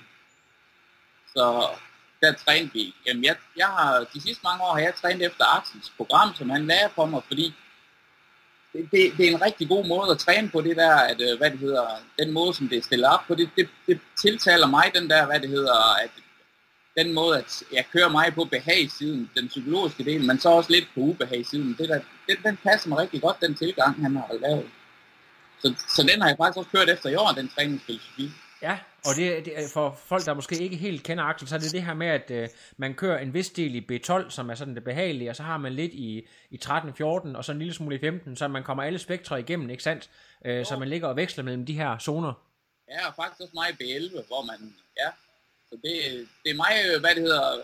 Så 1.35 1.67
der 2.21 2.33
trænede 2.33 2.73
vi. 2.73 2.95
Jamen, 3.07 3.23
jeg, 3.23 3.35
jeg 3.57 3.67
har, 3.67 4.05
de 4.13 4.21
sidste 4.21 4.43
mange 4.43 4.63
år 4.63 4.73
har 4.73 4.79
jeg 4.79 4.95
trænet 4.95 5.25
efter 5.25 5.57
Axels 5.57 5.93
program, 5.97 6.35
som 6.35 6.49
han 6.49 6.67
lærer 6.67 6.89
for 6.95 7.05
mig, 7.05 7.21
fordi 7.27 7.53
det, 8.75 8.91
det, 8.91 9.13
det 9.17 9.27
er 9.27 9.31
en 9.31 9.41
rigtig 9.41 9.67
god 9.67 9.87
måde 9.87 10.11
at 10.11 10.17
træne 10.17 10.49
på 10.49 10.61
det 10.61 10.75
der, 10.75 10.95
at, 10.95 11.21
øh, 11.21 11.37
hvad 11.37 11.51
det 11.51 11.59
hedder, 11.59 11.85
den 12.19 12.31
måde, 12.31 12.53
som 12.53 12.69
det 12.69 12.77
er 12.77 12.81
stillet 12.81 13.07
op 13.07 13.19
på, 13.27 13.35
det, 13.35 13.49
det, 13.57 13.69
det 13.87 13.99
tiltaler 14.21 14.67
mig, 14.67 14.91
den 14.95 15.09
der, 15.09 15.25
hvad 15.25 15.39
det 15.39 15.49
hedder, 15.49 16.03
at 16.03 16.09
den 16.97 17.13
måde, 17.13 17.37
at 17.37 17.63
jeg 17.73 17.85
kører 17.93 18.09
mig 18.09 18.33
på 18.35 18.43
behagssiden, 18.43 19.29
den 19.37 19.47
psykologiske 19.47 20.03
del, 20.03 20.23
men 20.23 20.39
så 20.39 20.49
også 20.49 20.71
lidt 20.71 20.87
på 20.93 20.99
ubehagssiden. 20.99 21.75
Det 21.77 21.89
der, 21.89 21.99
den, 22.27 22.37
den 22.43 22.57
passer 22.57 22.89
mig 22.89 22.97
rigtig 22.97 23.21
godt, 23.21 23.41
den 23.41 23.55
tilgang, 23.55 24.01
han 24.01 24.15
har 24.15 24.37
lavet. 24.41 24.69
Så, 25.59 25.73
så 25.95 26.01
den 26.11 26.21
har 26.21 26.29
jeg 26.29 26.37
faktisk 26.37 26.57
også 26.57 26.69
kørt 26.71 26.89
efter 26.89 27.09
i 27.09 27.15
år, 27.15 27.31
den 27.31 27.49
træningsfilosofi. 27.55 28.31
Ja, 28.61 28.79
og 29.05 29.15
det, 29.15 29.45
det, 29.45 29.53
for 29.73 29.99
folk, 30.05 30.25
der 30.25 30.33
måske 30.33 30.57
ikke 30.57 30.75
helt 30.75 31.03
kender 31.03 31.23
Axel, 31.23 31.47
så 31.47 31.55
er 31.55 31.59
det 31.59 31.71
det 31.71 31.83
her 31.83 31.93
med, 31.93 32.07
at 32.07 32.31
øh, 32.31 32.49
man 32.77 32.93
kører 32.93 33.19
en 33.19 33.33
vis 33.33 33.49
del 33.49 33.75
i 33.75 33.87
B12, 33.91 34.29
som 34.29 34.49
er 34.49 34.55
sådan 34.55 34.75
det 34.75 34.83
behagelige, 34.83 35.29
og 35.29 35.35
så 35.35 35.43
har 35.43 35.57
man 35.57 35.73
lidt 35.73 35.93
i, 35.93 36.27
i 36.49 36.59
13-14, 36.65 37.03
og 37.37 37.45
så 37.45 37.51
en 37.51 37.59
lille 37.59 37.73
smule 37.73 37.95
i 37.95 37.99
15, 37.99 38.35
så 38.35 38.47
man 38.47 38.63
kommer 38.63 38.83
alle 38.83 38.99
spektre 38.99 39.39
igennem, 39.39 39.69
ikke 39.69 39.83
sandt? 39.83 40.09
Øh, 40.45 40.65
så 40.65 40.79
man 40.79 40.87
ligger 40.87 41.07
og 41.07 41.15
veksler 41.15 41.43
mellem 41.43 41.65
de 41.65 41.73
her 41.73 41.97
zoner. 41.97 42.33
Ja, 42.89 43.07
og 43.07 43.13
faktisk 43.15 43.41
også 43.41 43.53
mig 43.53 43.69
i 43.69 43.73
B11, 43.73 44.27
hvor 44.27 44.45
man, 44.45 44.75
ja, 44.97 45.09
så 45.69 45.75
det, 45.75 46.27
det 46.43 46.51
er 46.51 46.55
mig, 46.55 46.99
hvad 46.99 47.15
det 47.15 47.23
hedder, 47.23 47.63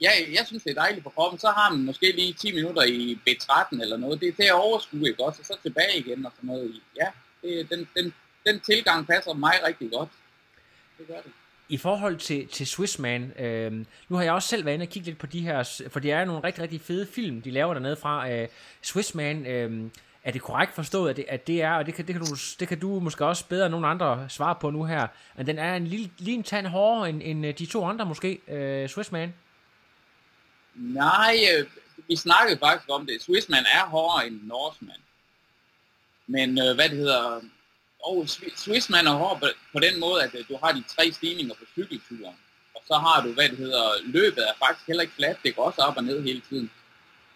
ja, 0.00 0.10
jeg 0.32 0.46
synes, 0.46 0.62
det 0.62 0.70
er 0.70 0.82
dejligt 0.82 1.04
på 1.04 1.10
kroppen. 1.10 1.38
Så 1.38 1.48
har 1.48 1.70
man 1.70 1.84
måske 1.84 2.12
lige 2.12 2.32
10 2.32 2.54
minutter 2.54 2.82
i 2.82 3.18
B13 3.28 3.82
eller 3.82 3.96
noget. 3.96 4.20
Det 4.20 4.28
er 4.28 4.32
til 4.32 4.42
at 4.42 4.52
overskue, 4.52 5.08
ikke 5.08 5.24
også? 5.24 5.40
Og 5.40 5.46
så 5.46 5.56
tilbage 5.62 5.98
igen 5.98 6.26
og 6.26 6.32
sådan 6.36 6.48
noget. 6.48 6.80
Ja, 6.96 7.08
det, 7.42 7.70
den, 7.70 7.88
den, 7.96 8.14
den 8.46 8.60
tilgang 8.60 9.06
passer 9.06 9.32
mig 9.32 9.52
rigtig 9.66 9.90
godt. 9.90 10.08
Det 10.98 11.06
gør 11.06 11.14
det. 11.14 11.32
I 11.68 11.76
forhold 11.76 12.16
til, 12.16 12.48
til 12.48 12.66
Swissman, 12.66 13.32
øh, 13.38 13.72
nu 14.08 14.16
har 14.16 14.22
jeg 14.22 14.32
også 14.32 14.48
selv 14.48 14.64
været 14.64 14.74
inde 14.74 14.84
og 14.84 14.88
kigge 14.88 15.06
lidt 15.06 15.18
på 15.18 15.26
de 15.26 15.40
her, 15.40 15.82
for 15.88 16.00
det 16.00 16.12
er 16.12 16.24
nogle 16.24 16.44
rigtig, 16.44 16.62
rigtig 16.62 16.80
fede 16.80 17.06
film, 17.06 17.42
de 17.42 17.50
laver 17.50 17.74
dernede 17.74 17.96
fra. 17.96 18.30
Øh, 18.30 18.48
Swissman, 18.82 19.46
øh, 19.46 19.90
er 20.24 20.30
det 20.32 20.42
korrekt 20.42 20.74
forstået, 20.74 21.10
at 21.10 21.16
det, 21.16 21.24
at 21.28 21.46
det 21.46 21.62
er, 21.62 21.72
og 21.72 21.86
det 21.86 21.94
kan, 21.94 22.06
det, 22.06 22.14
kan 22.14 22.24
du, 22.24 22.36
det 22.60 22.68
kan 22.68 22.80
du 22.80 23.00
måske 23.00 23.26
også 23.26 23.46
bedre 23.46 23.66
end 23.66 23.70
nogen 23.70 23.84
andre 23.84 24.26
svare 24.28 24.54
på 24.54 24.70
nu 24.70 24.84
her, 24.84 25.06
at 25.36 25.46
den 25.46 25.58
er 25.58 25.74
en 25.74 25.86
lille, 25.86 26.10
lige 26.18 26.36
en 26.36 26.42
tand 26.42 26.66
hårdere 26.66 27.08
end, 27.08 27.22
end 27.24 27.46
øh, 27.46 27.58
de 27.58 27.66
to 27.66 27.84
andre 27.84 28.06
måske, 28.06 28.40
øh, 28.48 28.88
Swissman? 28.88 29.34
Nej, 30.74 31.36
øh, 31.54 31.66
vi 32.08 32.16
snakkede 32.16 32.58
faktisk 32.58 32.90
om 32.90 33.06
det. 33.06 33.22
Swissman 33.22 33.64
er 33.74 33.86
hårdere 33.86 34.26
end 34.26 34.40
Norseman. 34.42 35.00
Men 36.26 36.58
øh, 36.58 36.74
hvad 36.74 36.88
det 36.88 36.98
hedder, 36.98 37.40
og 38.04 38.28
Swissman 38.56 39.06
er 39.06 39.12
hård 39.12 39.40
på, 39.40 39.46
på 39.72 39.78
den 39.78 40.00
måde, 40.00 40.22
at 40.22 40.34
øh, 40.34 40.44
du 40.48 40.58
har 40.62 40.72
de 40.72 40.82
tre 40.88 41.12
stigninger 41.12 41.54
på 41.54 41.64
cykelturen. 41.72 42.36
Og 42.74 42.82
så 42.86 42.94
har 42.94 43.22
du, 43.22 43.32
hvad 43.32 43.48
det 43.48 43.58
hedder, 43.58 43.90
løbet 44.02 44.48
er 44.48 44.66
faktisk 44.66 44.86
heller 44.86 45.02
ikke 45.02 45.14
fladt, 45.14 45.42
det 45.42 45.56
går 45.56 45.64
også 45.64 45.80
op 45.82 45.96
og 45.96 46.04
ned 46.04 46.22
hele 46.22 46.42
tiden. 46.48 46.70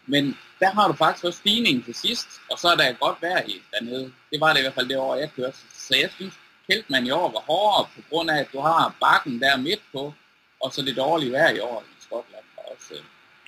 Men 0.06 0.38
der 0.60 0.70
har 0.70 0.88
du 0.88 0.94
faktisk 0.94 1.24
også 1.24 1.38
stigningen 1.38 1.82
til 1.84 1.94
sidst, 1.94 2.28
og 2.50 2.58
så 2.58 2.68
er 2.68 2.76
der 2.76 2.92
godt 2.92 3.22
vejr 3.22 3.42
i 3.46 3.62
dernede. 3.72 4.12
Det 4.30 4.40
var 4.40 4.52
det 4.52 4.58
i 4.58 4.62
hvert 4.62 4.74
fald 4.74 4.88
det 4.88 4.96
år, 4.96 5.16
jeg 5.16 5.30
kørte. 5.36 5.56
Så 5.72 5.96
jeg 5.96 6.10
synes, 6.16 6.34
Keltman 6.70 7.06
i 7.06 7.10
år 7.10 7.30
var 7.30 7.40
hårdere 7.40 7.88
på 7.96 8.00
grund 8.10 8.30
af, 8.30 8.38
at 8.40 8.48
du 8.52 8.60
har 8.60 8.96
bakken 9.00 9.40
der 9.40 9.56
midt 9.56 9.82
på, 9.92 10.14
og 10.60 10.72
så 10.72 10.82
det 10.82 10.96
dårlige 10.96 11.32
vejr 11.32 11.50
i 11.50 11.60
år 11.60 11.84
i 11.98 12.02
Skotland. 12.02 12.44
Også. 12.56 12.94
Øh, 12.94 13.00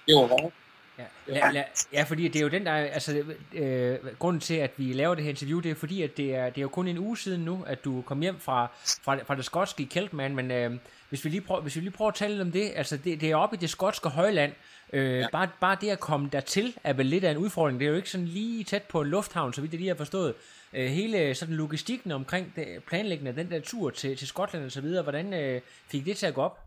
det 0.07 0.15
var 0.15 0.27
hårdt. 0.27 0.55
Ja, 0.99 1.05
la, 1.27 1.51
la, 1.51 1.65
ja, 1.93 2.03
fordi 2.03 2.29
det 2.29 2.37
er 2.37 2.43
jo 2.43 2.49
den 2.49 2.67
der, 2.67 2.73
altså, 2.73 3.25
øh, 3.55 3.99
grunden 4.19 4.41
til, 4.41 4.55
at 4.55 4.71
vi 4.77 4.93
laver 4.93 5.15
det 5.15 5.25
her 5.25 5.31
interview, 5.31 5.61
det 5.61 5.71
er 5.71 5.75
fordi, 5.75 6.03
at 6.03 6.17
det 6.17 6.35
er, 6.35 6.45
det 6.51 6.59
er 6.59 6.63
jo 6.63 6.69
kun 6.69 6.89
en 6.89 6.99
uge 6.99 7.19
siden 7.19 7.41
nu, 7.41 7.65
at 7.67 7.85
du 7.85 8.03
kom 8.03 8.21
hjem 8.21 8.41
fra, 8.41 8.69
fra, 9.03 9.17
fra 9.17 9.35
det 9.35 9.45
skotske 9.45 9.87
Keltman, 9.87 10.35
men 10.35 10.51
øh, 10.51 10.73
hvis, 11.09 11.25
vi 11.25 11.31
lige 11.31 11.41
prøver, 11.41 11.61
hvis 11.61 11.77
vi 11.77 11.81
lige 11.81 11.91
prøver 11.91 12.11
at 12.11 12.15
tale 12.15 12.43
om 12.43 12.53
det, 12.53 12.73
altså 12.75 12.97
det, 12.97 13.21
det 13.21 13.31
er 13.31 13.37
oppe 13.37 13.57
i 13.57 13.61
det 13.61 13.71
skotske 13.71 14.09
højland, 14.09 14.53
øh, 14.93 15.21
ja. 15.21 15.27
bare, 15.33 15.49
bare 15.61 15.77
det 15.81 15.91
at 15.91 16.01
komme 16.01 16.29
dertil 16.33 16.77
er 16.85 16.93
vel 16.93 17.07
lidt 17.07 17.25
af 17.25 17.31
en 17.31 17.37
udfordring, 17.37 17.81
det 17.81 17.87
er 17.87 17.91
jo 17.91 17.97
ikke 17.97 18.11
sådan 18.11 18.27
lige 18.27 18.65
tæt 18.65 18.83
på 18.83 19.01
en 19.01 19.09
lufthavn, 19.09 19.53
så 19.53 19.61
vidt 19.61 19.73
jeg 19.73 19.79
lige 19.79 19.89
har 19.89 19.97
forstået, 19.97 20.35
øh, 20.73 20.87
hele 20.87 21.35
sådan 21.35 21.55
logistikken 21.55 22.13
omkring 22.13 22.53
det, 22.57 22.85
planlæggende 22.87 23.29
af 23.29 23.35
den 23.35 23.51
der 23.51 23.61
tur 23.61 23.91
til, 23.91 24.17
til 24.17 24.29
Skotland 24.29 24.65
og 24.65 24.73
så 24.73 24.81
videre, 24.81 25.03
hvordan 25.03 25.35
øh, 25.35 25.61
fik 25.89 26.05
det 26.05 26.17
til 26.17 26.27
at 26.27 26.35
gå 26.35 26.43
op? 26.43 26.59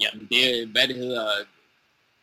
Jamen 0.00 0.28
det, 0.28 0.68
hvad 0.68 0.88
det 0.88 0.96
hedder, 0.96 1.26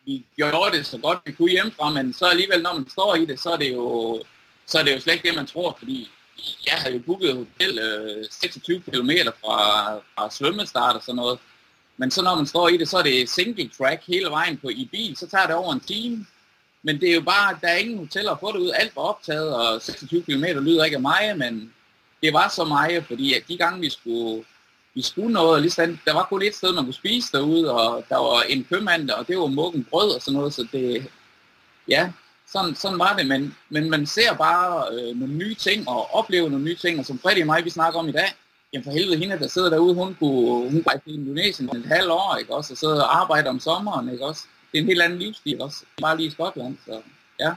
vi 0.08 0.24
gjorde 0.36 0.76
det 0.76 0.86
så 0.86 0.98
godt 0.98 1.18
vi 1.24 1.32
kunne 1.32 1.50
hjemmefra, 1.50 1.90
men 1.90 2.12
så 2.12 2.26
alligevel, 2.26 2.62
når 2.62 2.74
man 2.74 2.90
står 2.90 3.14
i 3.14 3.24
det, 3.24 3.40
så 3.40 3.50
er 3.50 3.56
det 3.56 3.72
jo, 3.72 4.22
så 4.66 4.78
er 4.78 4.82
det 4.82 4.94
jo 4.94 5.00
slet 5.00 5.14
ikke 5.14 5.28
det, 5.28 5.36
man 5.36 5.46
tror, 5.46 5.76
fordi 5.78 6.10
jeg 6.66 6.74
havde 6.74 6.94
jo 6.94 7.02
booket 7.06 7.36
hotel 7.36 7.78
øh, 7.78 8.24
26 8.30 8.80
km 8.80 9.10
fra, 9.40 9.58
fra 9.96 10.30
svømmestart 10.30 10.96
og 10.96 11.02
sådan 11.02 11.16
noget. 11.16 11.38
Men 11.96 12.10
så 12.10 12.22
når 12.22 12.34
man 12.34 12.46
står 12.46 12.68
i 12.68 12.76
det, 12.76 12.88
så 12.88 12.98
er 12.98 13.02
det 13.02 13.30
single 13.30 13.70
track 13.78 14.06
hele 14.06 14.30
vejen 14.30 14.56
på 14.56 14.68
i 14.68 14.88
bil, 14.92 15.16
så 15.16 15.26
tager 15.26 15.46
det 15.46 15.54
over 15.54 15.72
en 15.72 15.80
time. 15.80 16.26
Men 16.82 17.00
det 17.00 17.10
er 17.10 17.14
jo 17.14 17.20
bare, 17.20 17.58
der 17.60 17.68
er 17.68 17.76
ingen 17.76 17.98
hoteller 17.98 18.32
at 18.32 18.40
få 18.40 18.52
det 18.52 18.58
ud. 18.58 18.70
Alt 18.74 18.96
var 18.96 19.02
optaget, 19.02 19.54
og 19.56 19.82
26 19.82 20.22
km 20.22 20.44
lyder 20.44 20.84
ikke 20.84 20.96
af 20.96 21.02
mig, 21.02 21.34
men 21.36 21.74
det 22.22 22.32
var 22.32 22.48
så 22.48 22.64
meget, 22.64 23.04
fordi 23.06 23.34
at 23.34 23.42
de 23.48 23.58
gange 23.58 23.80
vi 23.80 23.90
skulle 23.90 24.44
vi 24.98 25.02
skulle 25.02 25.32
noget, 25.32 25.62
ligesom, 25.62 25.98
der 26.04 26.14
var 26.14 26.26
kun 26.30 26.42
et 26.42 26.54
sted, 26.54 26.72
man 26.72 26.84
kunne 26.84 27.02
spise 27.04 27.32
derude, 27.32 27.72
og 27.72 28.04
der 28.08 28.16
var 28.16 28.42
en 28.42 28.64
købmand, 28.64 29.10
og 29.10 29.28
det 29.28 29.38
var 29.38 29.46
mukken 29.46 29.84
brød 29.90 30.14
og 30.14 30.22
sådan 30.22 30.38
noget, 30.38 30.54
så 30.54 30.66
det, 30.72 31.06
ja, 31.88 32.12
sådan, 32.52 32.74
sådan 32.74 32.98
var 32.98 33.16
det, 33.16 33.26
men, 33.26 33.56
men 33.68 33.90
man 33.90 34.06
ser 34.06 34.34
bare 34.34 34.86
øh, 34.92 35.16
nogle 35.16 35.34
nye 35.34 35.54
ting, 35.54 35.88
og 35.88 36.14
oplever 36.14 36.48
nogle 36.48 36.64
nye 36.64 36.76
ting, 36.76 36.98
og 36.98 37.04
som 37.04 37.18
Freddy 37.18 37.40
og 37.40 37.46
mig, 37.46 37.64
vi 37.64 37.70
snakker 37.70 37.98
om 38.00 38.08
i 38.08 38.12
dag, 38.12 38.34
jamen 38.72 38.84
for 38.84 38.90
helvede, 38.90 39.18
hende, 39.18 39.38
der 39.38 39.48
sidder 39.48 39.70
derude, 39.70 39.94
hun 39.94 40.14
kunne, 40.14 40.70
hun 40.70 40.82
kunne 40.82 41.00
i 41.06 41.14
Indonesien 41.14 41.76
et 41.76 41.86
halvt 41.86 42.10
år, 42.10 42.36
ikke 42.36 42.54
også, 42.54 42.72
og 42.72 42.78
sidde 42.78 43.04
og 43.04 43.20
arbejde 43.20 43.48
om 43.48 43.60
sommeren, 43.60 44.12
ikke 44.12 44.26
også. 44.26 44.42
Det 44.72 44.78
er 44.78 44.82
en 44.82 44.88
helt 44.88 45.02
anden 45.02 45.18
livsstil 45.18 45.62
også, 45.62 45.84
bare 46.00 46.16
lige 46.16 46.26
i 46.26 46.30
Skotland, 46.30 46.76
så 46.86 47.02
ja. 47.40 47.52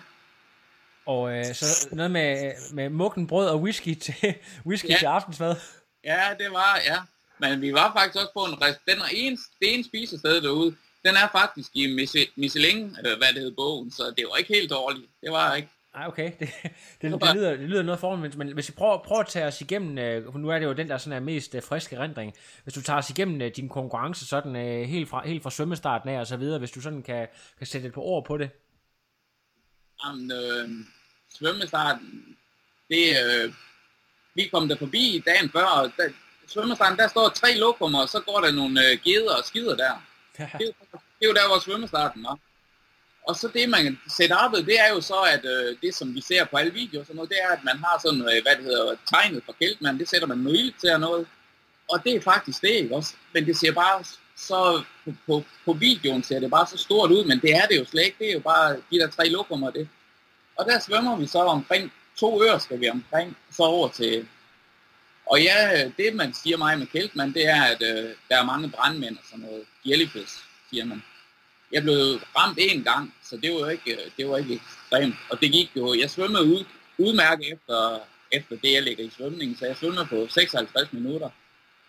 Og 1.05 1.37
øh, 1.37 1.55
så 1.55 1.87
noget 1.91 2.11
med, 2.11 2.51
med 2.73 2.89
mukken 2.89 3.27
brød 3.27 3.47
og 3.47 3.61
whisky 3.61 3.95
til, 3.95 4.15
whisky 4.67 4.89
ja. 4.89 4.97
til 4.97 5.05
aftensmad. 5.05 5.55
Ja, 6.03 6.21
det 6.39 6.51
var, 6.51 6.79
ja. 6.85 6.97
Men 7.41 7.61
vi 7.61 7.73
var 7.73 7.93
faktisk 7.97 8.17
også 8.21 8.33
på 8.33 8.43
en 8.45 8.61
rest. 8.61 8.79
Den 8.89 8.97
er 8.99 9.09
en, 9.13 9.37
det 9.59 9.73
ene 9.73 9.83
spisested 9.83 10.41
derude, 10.41 10.75
den 11.05 11.15
er 11.15 11.27
faktisk 11.31 11.69
i 11.73 11.83
Michelin, 12.35 12.95
øh, 13.05 13.17
hvad 13.17 13.27
det 13.33 13.41
hedder 13.43 13.55
bogen, 13.55 13.91
så 13.91 14.03
det 14.17 14.25
var 14.29 14.37
ikke 14.37 14.53
helt 14.53 14.69
dårligt. 14.69 15.09
Det 15.21 15.31
var 15.31 15.55
ikke. 15.55 15.69
Ej, 15.95 16.07
okay. 16.07 16.31
Det, 16.39 16.49
det, 17.01 17.21
det, 17.21 17.35
lyder, 17.35 17.49
det 17.49 17.69
lyder 17.69 17.83
noget 17.83 17.99
foran, 17.99 18.33
men 18.37 18.53
hvis 18.53 18.69
vi 18.69 18.73
prøver, 18.77 18.97
prøver 18.97 19.21
at 19.21 19.27
tage 19.27 19.45
os 19.45 19.61
igennem, 19.61 19.97
øh, 19.97 20.35
nu 20.35 20.49
er 20.49 20.59
det 20.59 20.65
jo 20.65 20.73
den, 20.73 20.89
der 20.89 20.97
sådan 20.97 21.17
er 21.17 21.19
mest 21.19 21.55
uh, 21.55 21.63
friske 21.63 21.99
rendring, 21.99 22.33
hvis 22.63 22.73
du 22.73 22.81
tager 22.81 22.97
os 22.97 23.09
igennem 23.09 23.41
uh, 23.41 23.47
din 23.55 23.69
konkurrence 23.69 24.25
sådan 24.25 24.55
helt, 24.85 25.09
fra, 25.09 25.27
helt 25.27 25.43
fra 25.43 25.51
svømmestarten 25.51 26.09
af 26.09 26.19
og 26.19 26.27
så 26.27 26.37
videre, 26.37 26.59
hvis 26.59 26.71
du 26.71 26.81
sådan 26.81 27.03
kan, 27.03 27.27
kan 27.57 27.67
sætte 27.67 27.87
et 27.87 27.93
par 27.93 28.01
ord 28.01 28.25
på 28.25 28.37
det. 28.37 28.49
Jamen, 30.05 30.31
øh, 30.31 30.69
svømmestarten, 31.37 32.37
det, 32.89 33.05
øh, 33.23 33.53
vi 34.35 34.47
kom 34.47 34.67
der 34.67 34.77
forbi 34.77 35.23
dagen 35.25 35.49
før, 35.49 35.65
og 35.65 35.91
der, 35.97 36.09
svømmestarten, 36.53 36.97
der 36.97 37.07
står 37.07 37.29
tre 37.29 37.57
lokummer, 37.57 38.01
og 38.01 38.09
så 38.09 38.19
går 38.19 38.39
der 38.41 38.51
nogle 38.51 38.87
øh, 38.87 38.97
geder 39.03 39.35
og 39.35 39.45
skider 39.45 39.75
der. 39.75 39.93
Det, 40.37 40.75
det 41.17 41.23
er 41.25 41.27
jo 41.27 41.33
der, 41.33 41.47
hvor 41.47 41.59
svømmestarten 41.59 42.23
var. 42.23 42.37
Og 43.27 43.35
så 43.35 43.47
det, 43.53 43.69
man 43.69 43.99
sætter 44.17 44.35
op, 44.35 44.51
det 44.51 44.79
er 44.79 44.89
jo 44.93 45.01
så, 45.01 45.19
at 45.35 45.45
øh, 45.45 45.77
det, 45.81 45.95
som 45.95 46.15
vi 46.15 46.21
ser 46.21 46.45
på 46.45 46.57
alle 46.57 46.73
videoer, 46.73 47.03
sådan 47.03 47.15
noget, 47.15 47.29
det 47.29 47.37
er, 47.43 47.49
at 47.57 47.63
man 47.63 47.77
har 47.77 47.99
sådan, 48.01 48.21
øh, 48.21 48.41
hvad 48.43 48.55
det 48.57 48.63
hedder, 48.63 48.95
tegnet 49.13 49.43
for 49.45 49.55
kæltmand, 49.61 49.99
det 49.99 50.09
sætter 50.09 50.27
man 50.27 50.37
noget 50.37 50.73
til 50.79 50.93
og 50.93 50.99
noget. 50.99 51.27
Og 51.91 52.03
det 52.03 52.15
er 52.15 52.21
faktisk 52.21 52.61
det, 52.61 52.69
ikke 52.69 52.95
også? 52.95 53.13
Men 53.33 53.45
det 53.45 53.57
ser 53.57 53.71
bare 53.71 54.03
så, 54.35 54.83
på, 55.05 55.13
på, 55.27 55.43
på 55.65 55.73
videoen 55.73 56.23
ser 56.23 56.39
det 56.39 56.49
bare 56.51 56.67
så 56.67 56.77
stort 56.77 57.11
ud, 57.11 57.25
men 57.25 57.39
det 57.39 57.55
er 57.55 57.65
det 57.65 57.79
jo 57.79 57.85
slet 57.85 58.05
ikke. 58.05 58.17
Det 58.19 58.29
er 58.29 58.33
jo 58.33 58.39
bare 58.39 58.75
de 58.91 58.99
der 58.99 59.07
tre 59.07 59.29
lokummer, 59.29 59.71
det. 59.71 59.89
Og 60.55 60.65
der 60.65 60.79
svømmer 60.79 61.15
vi 61.15 61.27
så 61.27 61.39
omkring 61.39 61.93
to 62.17 62.43
øre, 62.43 62.59
skal 62.59 62.79
vi 62.79 62.89
omkring, 62.89 63.37
så 63.51 63.63
over 63.63 63.89
til 63.89 64.27
og 65.31 65.41
ja, 65.41 65.89
det 65.97 66.15
man 66.15 66.33
siger 66.33 66.57
mig 66.57 66.79
med 66.79 66.87
Keltman, 66.87 67.33
det 67.33 67.47
er, 67.47 67.63
at 67.63 67.81
øh, 67.81 68.09
der 68.29 68.37
er 68.39 68.45
mange 68.45 68.69
brandmænd 68.69 69.17
og 69.17 69.23
sådan 69.29 69.45
noget. 69.45 69.63
Jellyfish, 69.85 70.35
siger 70.69 70.85
man. 70.85 71.03
Jeg 71.71 71.83
blev 71.83 72.19
ramt 72.37 72.59
én 72.59 72.83
gang, 72.83 73.15
så 73.23 73.37
det 73.37 73.53
var 73.53 73.69
ikke, 73.69 73.91
øh, 73.91 74.11
det 74.17 74.29
var 74.29 74.37
ikke 74.37 74.53
ekstremt. 74.53 75.15
Og 75.29 75.41
det 75.41 75.51
gik 75.51 75.71
jo, 75.75 75.93
jeg 75.99 76.09
svømmede 76.09 76.43
ud, 76.43 76.65
udmærket 76.97 77.53
efter, 77.53 77.99
efter 78.31 78.55
det, 78.55 78.73
jeg 78.73 78.83
ligger 78.83 79.03
i 79.03 79.11
svømningen, 79.17 79.57
så 79.57 79.65
jeg 79.65 79.77
svømmede 79.77 80.05
på 80.05 80.27
56 80.29 80.93
minutter. 80.93 81.29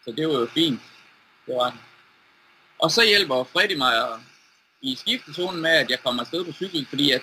Så 0.05 0.13
det 0.13 0.29
var 0.29 0.35
jo 0.35 0.47
fint. 0.47 0.81
Det 1.47 1.55
var 1.55 1.77
Og 2.79 2.91
så 2.91 3.05
hjælper 3.05 3.45
Freddy 3.45 3.77
mig 3.77 3.95
i 4.83 4.97
skiftezonen 4.97 5.63
med, 5.63 5.71
at 5.71 5.91
jeg 5.91 6.01
kommer 6.01 6.23
afsted 6.23 6.45
på 6.45 6.53
cykel, 6.53 6.87
fordi 6.87 7.11
at 7.11 7.23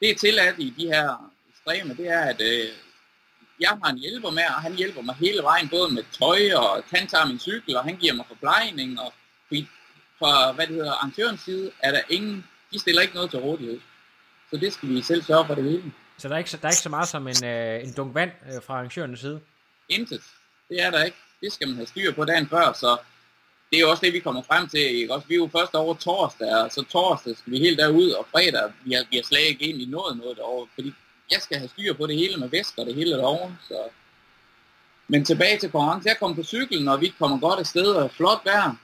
det 0.00 0.10
er 0.10 0.14
tilladt 0.14 0.58
i 0.58 0.74
de 0.78 0.86
her 0.86 1.32
ekstreme, 1.50 1.94
det 1.94 2.08
er, 2.08 2.20
at 2.20 2.40
øh, 2.40 2.68
jeg 3.60 3.78
har 3.82 3.90
en 3.90 3.98
hjælper 3.98 4.30
med, 4.30 4.42
og 4.56 4.62
han 4.62 4.74
hjælper 4.74 5.02
mig 5.02 5.14
hele 5.14 5.42
vejen, 5.42 5.68
både 5.68 5.94
med 5.94 6.04
tøj, 6.18 6.40
og 6.56 6.84
han 6.90 7.06
tager 7.06 7.26
min 7.26 7.38
cykel, 7.38 7.76
og 7.76 7.84
han 7.84 7.96
giver 7.96 8.14
mig 8.14 8.24
forplejning, 8.28 9.00
og 9.00 9.12
fra, 10.18 10.52
hvad 10.52 10.66
det 10.66 10.74
hedder, 10.74 10.92
arrangørens 10.92 11.40
side, 11.40 11.70
er 11.82 11.90
der 11.90 12.00
ingen, 12.08 12.46
de 12.72 12.78
stiller 12.78 13.02
ikke 13.02 13.14
noget 13.14 13.30
til 13.30 13.38
rådighed. 13.38 13.80
Så 14.50 14.56
det 14.56 14.72
skal 14.72 14.88
vi 14.88 15.02
selv 15.02 15.22
sørge 15.22 15.46
for 15.46 15.54
det 15.54 15.64
hele. 15.64 15.92
Så 16.18 16.28
der 16.28 16.34
er 16.34 16.38
ikke, 16.38 16.50
der 16.50 16.68
er 16.68 16.70
ikke 16.70 16.82
så 16.82 16.88
meget 16.88 17.08
som 17.08 17.28
en, 17.28 17.44
øh, 17.44 17.84
en 17.84 17.92
dunk 17.92 18.14
vand 18.14 18.30
øh, 18.46 18.62
fra 18.62 18.74
arrangørens 18.74 19.20
side? 19.20 19.40
Intet. 19.88 20.22
Det 20.68 20.82
er 20.82 20.90
der 20.90 21.04
ikke. 21.04 21.16
Det 21.40 21.52
skal 21.52 21.68
man 21.68 21.76
have 21.76 21.86
styr 21.86 22.12
på 22.12 22.24
dagen 22.24 22.48
før, 22.48 22.72
så 22.72 22.96
det 23.72 23.80
er 23.80 23.86
også 23.86 24.00
det, 24.06 24.12
vi 24.12 24.18
kommer 24.18 24.42
frem 24.42 24.68
til. 24.68 24.80
Ikke? 24.80 25.14
Også, 25.14 25.28
vi 25.28 25.34
er 25.34 25.38
jo 25.38 25.50
først 25.52 25.74
over 25.74 25.94
torsdag, 25.94 26.54
og 26.56 26.72
så 26.72 26.84
torsdag 26.90 27.36
skal 27.36 27.52
vi 27.52 27.58
helt 27.58 27.78
derud, 27.78 28.10
og 28.10 28.26
fredag, 28.30 28.72
vi 28.84 28.92
har, 28.92 29.04
vi 29.10 29.16
har 29.16 29.22
slet 29.22 29.40
ikke 29.40 29.64
egentlig 29.64 29.88
nået 29.88 30.16
noget 30.16 30.36
derovre, 30.36 30.68
fordi 30.74 30.94
jeg 31.30 31.42
skal 31.42 31.58
have 31.58 31.68
styr 31.68 31.94
på 31.94 32.06
det 32.06 32.16
hele 32.16 32.36
med 32.36 32.48
væsker 32.48 32.82
og 32.82 32.86
det 32.86 32.94
hele 32.94 33.10
derovre. 33.10 33.56
Så. 33.68 33.88
Men 35.08 35.24
tilbage 35.24 35.58
til 35.58 35.70
konkurrence. 35.70 36.08
Jeg 36.08 36.18
kom 36.18 36.34
på 36.34 36.42
cyklen, 36.42 36.88
og 36.88 37.00
vi 37.00 37.14
kommer 37.18 37.40
godt 37.40 37.60
afsted, 37.60 37.86
og 37.86 38.10
flot 38.10 38.40
vejr. 38.44 38.74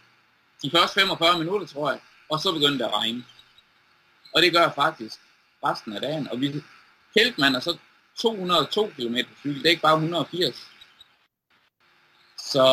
De 0.62 0.70
første 0.70 1.00
45 1.00 1.38
minutter, 1.38 1.66
tror 1.66 1.90
jeg. 1.90 2.00
Og 2.28 2.40
så 2.40 2.52
begyndte 2.52 2.78
det 2.78 2.84
at 2.84 2.94
regne. 2.94 3.24
Og 4.34 4.42
det 4.42 4.52
gør 4.52 4.70
faktisk 4.70 5.20
resten 5.64 5.92
af 5.92 6.00
dagen. 6.00 6.28
Og 6.28 6.40
vi 6.40 6.62
man 7.38 7.54
er 7.54 7.60
så 7.60 7.76
202 8.16 8.86
km 8.96 9.16
cykel, 9.40 9.58
det 9.58 9.66
er 9.66 9.70
ikke 9.70 9.82
bare 9.82 9.94
180. 9.94 10.70
Så 12.38 12.64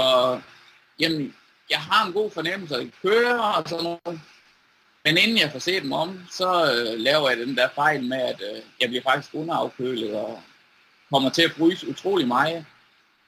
jamen, 1.00 1.36
jeg 1.70 1.80
har 1.80 2.06
en 2.06 2.14
god 2.14 2.32
fornemmelse, 2.32 2.76
at 2.76 2.88
kører 3.02 3.40
og 3.40 3.70
sådan 3.70 3.84
noget. 3.84 4.22
Men 5.06 5.18
inden 5.18 5.38
jeg 5.38 5.52
får 5.52 5.60
set 5.60 5.84
dem 5.84 5.92
om, 5.92 6.20
så 6.32 6.74
øh, 6.74 7.00
laver 7.00 7.30
jeg 7.30 7.38
den 7.38 7.58
der 7.58 7.70
fejl 7.76 8.04
med, 8.04 8.18
at 8.18 8.42
øh, 8.42 8.62
jeg 8.82 8.90
bliver 8.90 9.04
faktisk 9.04 9.34
underafkølet 9.34 10.16
og 10.16 10.42
kommer 11.10 11.30
til 11.30 11.42
at 11.42 11.52
fryse 11.52 11.90
utrolig 11.90 12.28
meget. 12.28 12.66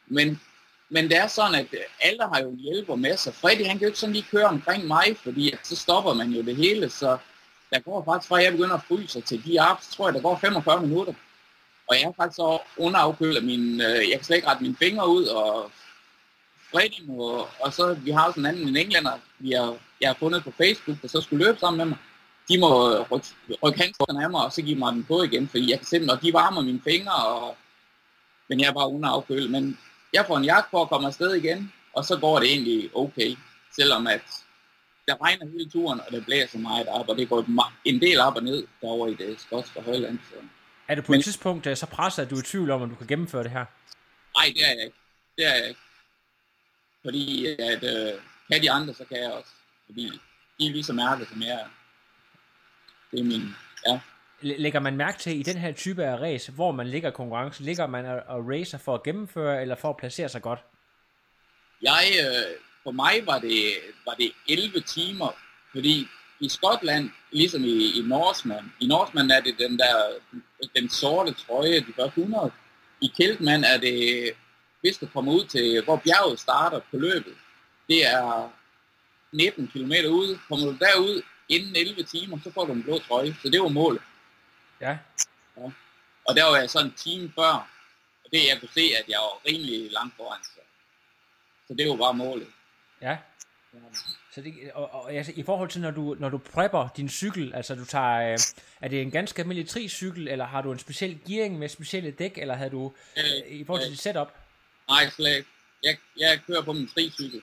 Men, 0.08 0.42
men 0.90 1.04
det 1.04 1.18
er 1.18 1.28
sådan, 1.28 1.56
at 1.56 1.68
øh, 1.74 1.80
alle 2.02 2.24
har 2.34 2.42
jo 2.42 2.50
en 2.50 2.60
hjælper 2.60 2.96
med 2.96 3.18
sig. 3.18 3.34
Freddy 3.34 3.66
han 3.66 3.78
kan 3.78 3.82
jo 3.82 3.88
ikke 3.88 4.00
sådan 4.00 4.14
lige 4.14 4.28
køre 4.32 4.46
omkring 4.46 4.88
mig, 4.88 5.18
fordi 5.24 5.52
at, 5.52 5.60
så 5.64 5.76
stopper 5.76 6.14
man 6.14 6.30
jo 6.30 6.42
det 6.42 6.56
hele. 6.56 6.90
Så 6.90 7.18
der 7.70 7.80
går 7.80 8.04
faktisk 8.06 8.30
fra, 8.30 8.38
at 8.40 8.44
jeg 8.44 8.52
begynder 8.52 8.76
at 8.76 8.84
fryse 8.88 9.22
til 9.22 9.46
de 9.46 9.60
op, 9.60 9.78
så 9.82 9.92
tror 9.92 10.08
jeg, 10.08 10.14
der 10.14 10.22
går 10.22 10.38
45 10.38 10.82
minutter. 10.82 11.14
Og 11.88 11.96
jeg 11.96 12.04
er 12.04 12.14
faktisk 12.18 12.36
så 12.36 12.60
underafkølet 12.78 13.44
min, 13.44 13.82
øh, 13.82 14.10
jeg 14.10 14.16
kan 14.16 14.24
slet 14.24 14.36
ikke 14.36 14.48
rette 14.48 14.64
mine 14.64 14.76
fingre 14.76 15.10
ud, 15.10 15.26
og 15.26 15.72
Freddy 16.72 17.02
må, 17.08 17.48
og 17.60 17.74
så 17.74 17.94
vi 17.94 18.12
har 18.12 18.28
også 18.28 18.40
en 18.40 18.46
anden 18.46 18.68
en 18.68 18.78
englænder, 18.78 19.20
vi 19.40 19.52
har 19.52 19.78
jeg 20.04 20.10
har 20.10 20.18
fundet 20.20 20.44
på 20.44 20.52
Facebook, 20.52 21.02
der 21.02 21.08
så 21.08 21.22
skulle 21.22 21.46
løbe 21.46 21.60
sammen 21.60 21.78
med 21.78 21.86
mig, 21.86 21.98
de 22.50 22.60
må 22.60 22.70
rykke, 23.12 23.28
rykke 23.64 23.80
handskerne 23.80 24.24
af 24.24 24.30
mig, 24.30 24.46
og 24.46 24.52
så 24.54 24.62
give 24.62 24.80
mig 24.80 24.94
den 24.94 25.04
på 25.04 25.24
igen, 25.24 25.48
fordi 25.48 25.72
jeg 25.72 25.80
kan 25.80 25.88
se 25.88 26.00
dem, 26.00 26.10
og 26.10 26.22
de 26.22 26.34
varmer 26.34 26.62
mine 26.62 26.82
fingre, 26.84 27.16
og, 27.16 27.58
men 28.50 28.60
jeg 28.60 28.68
er 28.68 28.74
bare 28.74 28.90
under 28.90 29.10
afkølet. 29.10 29.52
Men 29.52 29.80
jeg 30.14 30.26
får 30.28 30.38
en 30.38 30.44
jagt 30.44 30.70
for 30.72 30.82
at 30.82 30.90
komme 30.90 31.08
afsted 31.08 31.34
igen, 31.34 31.74
og 31.94 32.06
så 32.06 32.18
går 32.20 32.40
det 32.40 32.50
egentlig 32.50 32.90
okay, 32.96 33.36
selvom 33.76 34.08
at 34.08 34.22
der 35.08 35.16
regner 35.24 35.46
hele 35.52 35.70
turen, 35.70 36.00
og 36.00 36.12
det 36.12 36.26
blæser 36.26 36.60
meget 36.60 36.88
op, 36.88 37.10
og 37.10 37.18
det 37.18 37.30
går 37.30 37.46
en 37.86 38.02
del 38.02 38.20
op 38.20 38.36
og 38.36 38.44
ned 38.44 38.68
derovre 38.82 39.12
i 39.12 39.16
det 39.16 39.42
skotske 39.42 39.82
højland. 39.82 40.20
Så. 40.30 40.36
Er 40.88 40.96
det 40.96 41.06
på 41.06 41.12
men, 41.12 41.20
et 41.20 41.24
tidspunkt 41.24 41.68
øh, 41.68 41.78
så 41.78 41.86
presset, 41.86 42.24
at 42.24 42.30
du 42.30 42.36
er 42.36 42.40
i 42.40 42.44
tvivl 42.44 42.72
om, 42.72 42.84
at 42.84 42.90
du 42.90 42.96
kan 42.96 43.08
gennemføre 43.08 43.44
det 43.44 43.52
her? 43.52 43.66
Nej, 44.38 44.54
det 44.56 44.64
er 44.64 44.74
jeg 44.74 44.84
ikke. 44.86 44.98
Det 45.38 45.46
er 45.46 45.56
jeg 45.56 45.68
ikke. 45.68 45.80
Fordi 47.04 47.46
at, 47.46 47.84
øh, 47.84 48.14
kan 48.52 48.62
de 48.62 48.72
andre, 48.72 48.94
så 48.94 49.06
kan 49.06 49.18
jeg 49.18 49.32
også 49.32 49.50
fordi 49.94 50.20
de 50.60 50.68
er 50.68 50.72
lige 50.72 50.84
så 50.84 50.94
mærke 50.94 51.26
som 51.26 51.42
jeg 51.42 51.50
er. 51.50 51.68
Det 53.12 53.20
er 53.20 53.24
min, 53.24 53.56
ja. 53.88 54.00
lægger 54.42 54.80
man 54.80 54.98
mærke 54.98 55.20
til 55.20 55.40
i 55.40 55.44
den 55.44 55.58
her 55.58 55.72
type 55.72 56.04
af 56.04 56.20
race, 56.22 56.52
hvor 56.52 56.72
man 56.72 56.88
ligger 56.88 57.12
konkurrence? 57.12 57.64
Ligger 57.64 57.88
man 57.88 58.06
og, 58.06 58.24
og 58.28 58.50
racer 58.50 58.78
for 58.78 58.96
at 58.96 59.04
gennemføre, 59.04 59.62
eller 59.62 59.76
for 59.76 59.90
at 59.90 59.98
placere 59.98 60.30
sig 60.30 60.42
godt? 60.42 60.60
Jeg, 61.82 62.04
øh, 62.20 62.58
for 62.84 62.92
mig 62.92 63.22
var 63.26 63.40
det, 63.40 63.74
var 64.06 64.14
det 64.14 64.32
11 64.50 64.82
timer, 64.82 65.36
fordi 65.72 66.08
i 66.40 66.50
Skotland, 66.50 67.10
ligesom 67.32 67.64
i, 67.64 68.00
i 68.00 68.02
Norseman, 68.06 68.74
i 68.80 68.88
Norseman 68.88 69.32
er 69.32 69.42
det 69.42 69.56
den 69.60 69.80
der, 69.80 69.96
den 70.76 70.90
sorte 70.90 71.34
trøje, 71.34 71.80
de 71.80 71.94
første 71.96 72.22
100. 72.22 72.52
I 73.02 73.12
Keltman 73.18 73.64
er 73.64 73.78
det, 73.78 74.30
hvis 74.82 74.98
du 74.98 75.06
kommer 75.06 75.34
ud 75.34 75.46
til, 75.46 75.84
hvor 75.84 75.96
bjerget 75.96 76.40
starter 76.40 76.80
på 76.92 76.98
løbet, 76.98 77.34
det 77.90 78.08
er 78.08 78.50
19 79.34 79.68
km 79.68 79.94
ude. 80.10 80.40
Kommer 80.48 80.66
du 80.66 80.78
derud 80.78 81.22
inden 81.50 81.76
11 81.76 82.04
timer, 82.04 82.40
så 82.44 82.52
får 82.52 82.66
du 82.66 82.74
en 82.74 82.84
blå 82.84 83.00
trøje. 83.00 83.36
Så 83.42 83.50
det 83.50 83.62
var 83.62 83.68
målet. 83.68 84.02
Ja. 84.82 84.98
ja. 85.58 85.72
Og 86.26 86.36
der 86.36 86.44
var 86.44 86.58
jeg 86.58 86.70
sådan 86.70 86.88
en 86.88 86.94
time 86.94 87.32
før, 87.36 87.54
og 88.26 88.32
det 88.32 88.48
jeg 88.50 88.58
kunne 88.60 88.74
se, 88.74 88.82
at 89.00 89.06
jeg 89.10 89.18
var 89.20 89.42
rimelig 89.48 89.92
langt 89.92 90.16
foran. 90.18 90.44
Så, 90.44 90.60
så 91.68 91.74
det 91.74 91.90
var 91.90 91.96
bare 91.96 92.14
målet. 92.14 92.48
Ja. 93.02 93.18
Så 94.34 94.42
det, 94.42 94.72
og, 94.74 94.94
og 94.94 95.14
altså, 95.14 95.32
i 95.36 95.44
forhold 95.44 95.70
til, 95.70 95.82
når 95.82 95.92
du, 95.92 96.16
når 96.20 96.30
du 96.30 96.38
prepper 96.38 96.90
din 96.98 97.10
cykel, 97.10 97.54
altså 97.56 97.76
du 97.76 97.86
tager, 97.86 98.32
øh, 98.32 98.38
er 98.82 98.88
det 98.88 99.02
en 99.02 99.12
ganske 99.12 99.42
almindelig 99.42 99.70
tri-cykel, 99.70 100.28
eller 100.28 100.46
har 100.46 100.62
du 100.62 100.72
en 100.72 100.80
speciel 100.80 101.20
gearing 101.28 101.60
med 101.60 101.70
specielle 101.70 102.12
dæk, 102.12 102.38
eller 102.38 102.56
havde 102.56 102.70
du, 102.70 102.94
øh, 103.18 103.52
i 103.52 103.66
forhold 103.66 103.84
til 103.84 103.92
dit 103.92 104.02
setup? 104.02 104.28
Nej, 104.90 105.10
slet 105.10 105.38
ikke. 105.38 105.50
Jeg, 105.84 105.98
jeg 106.18 106.40
kører 106.48 106.62
på 106.62 106.74
min 106.74 106.88
tri-cykel, 106.88 107.42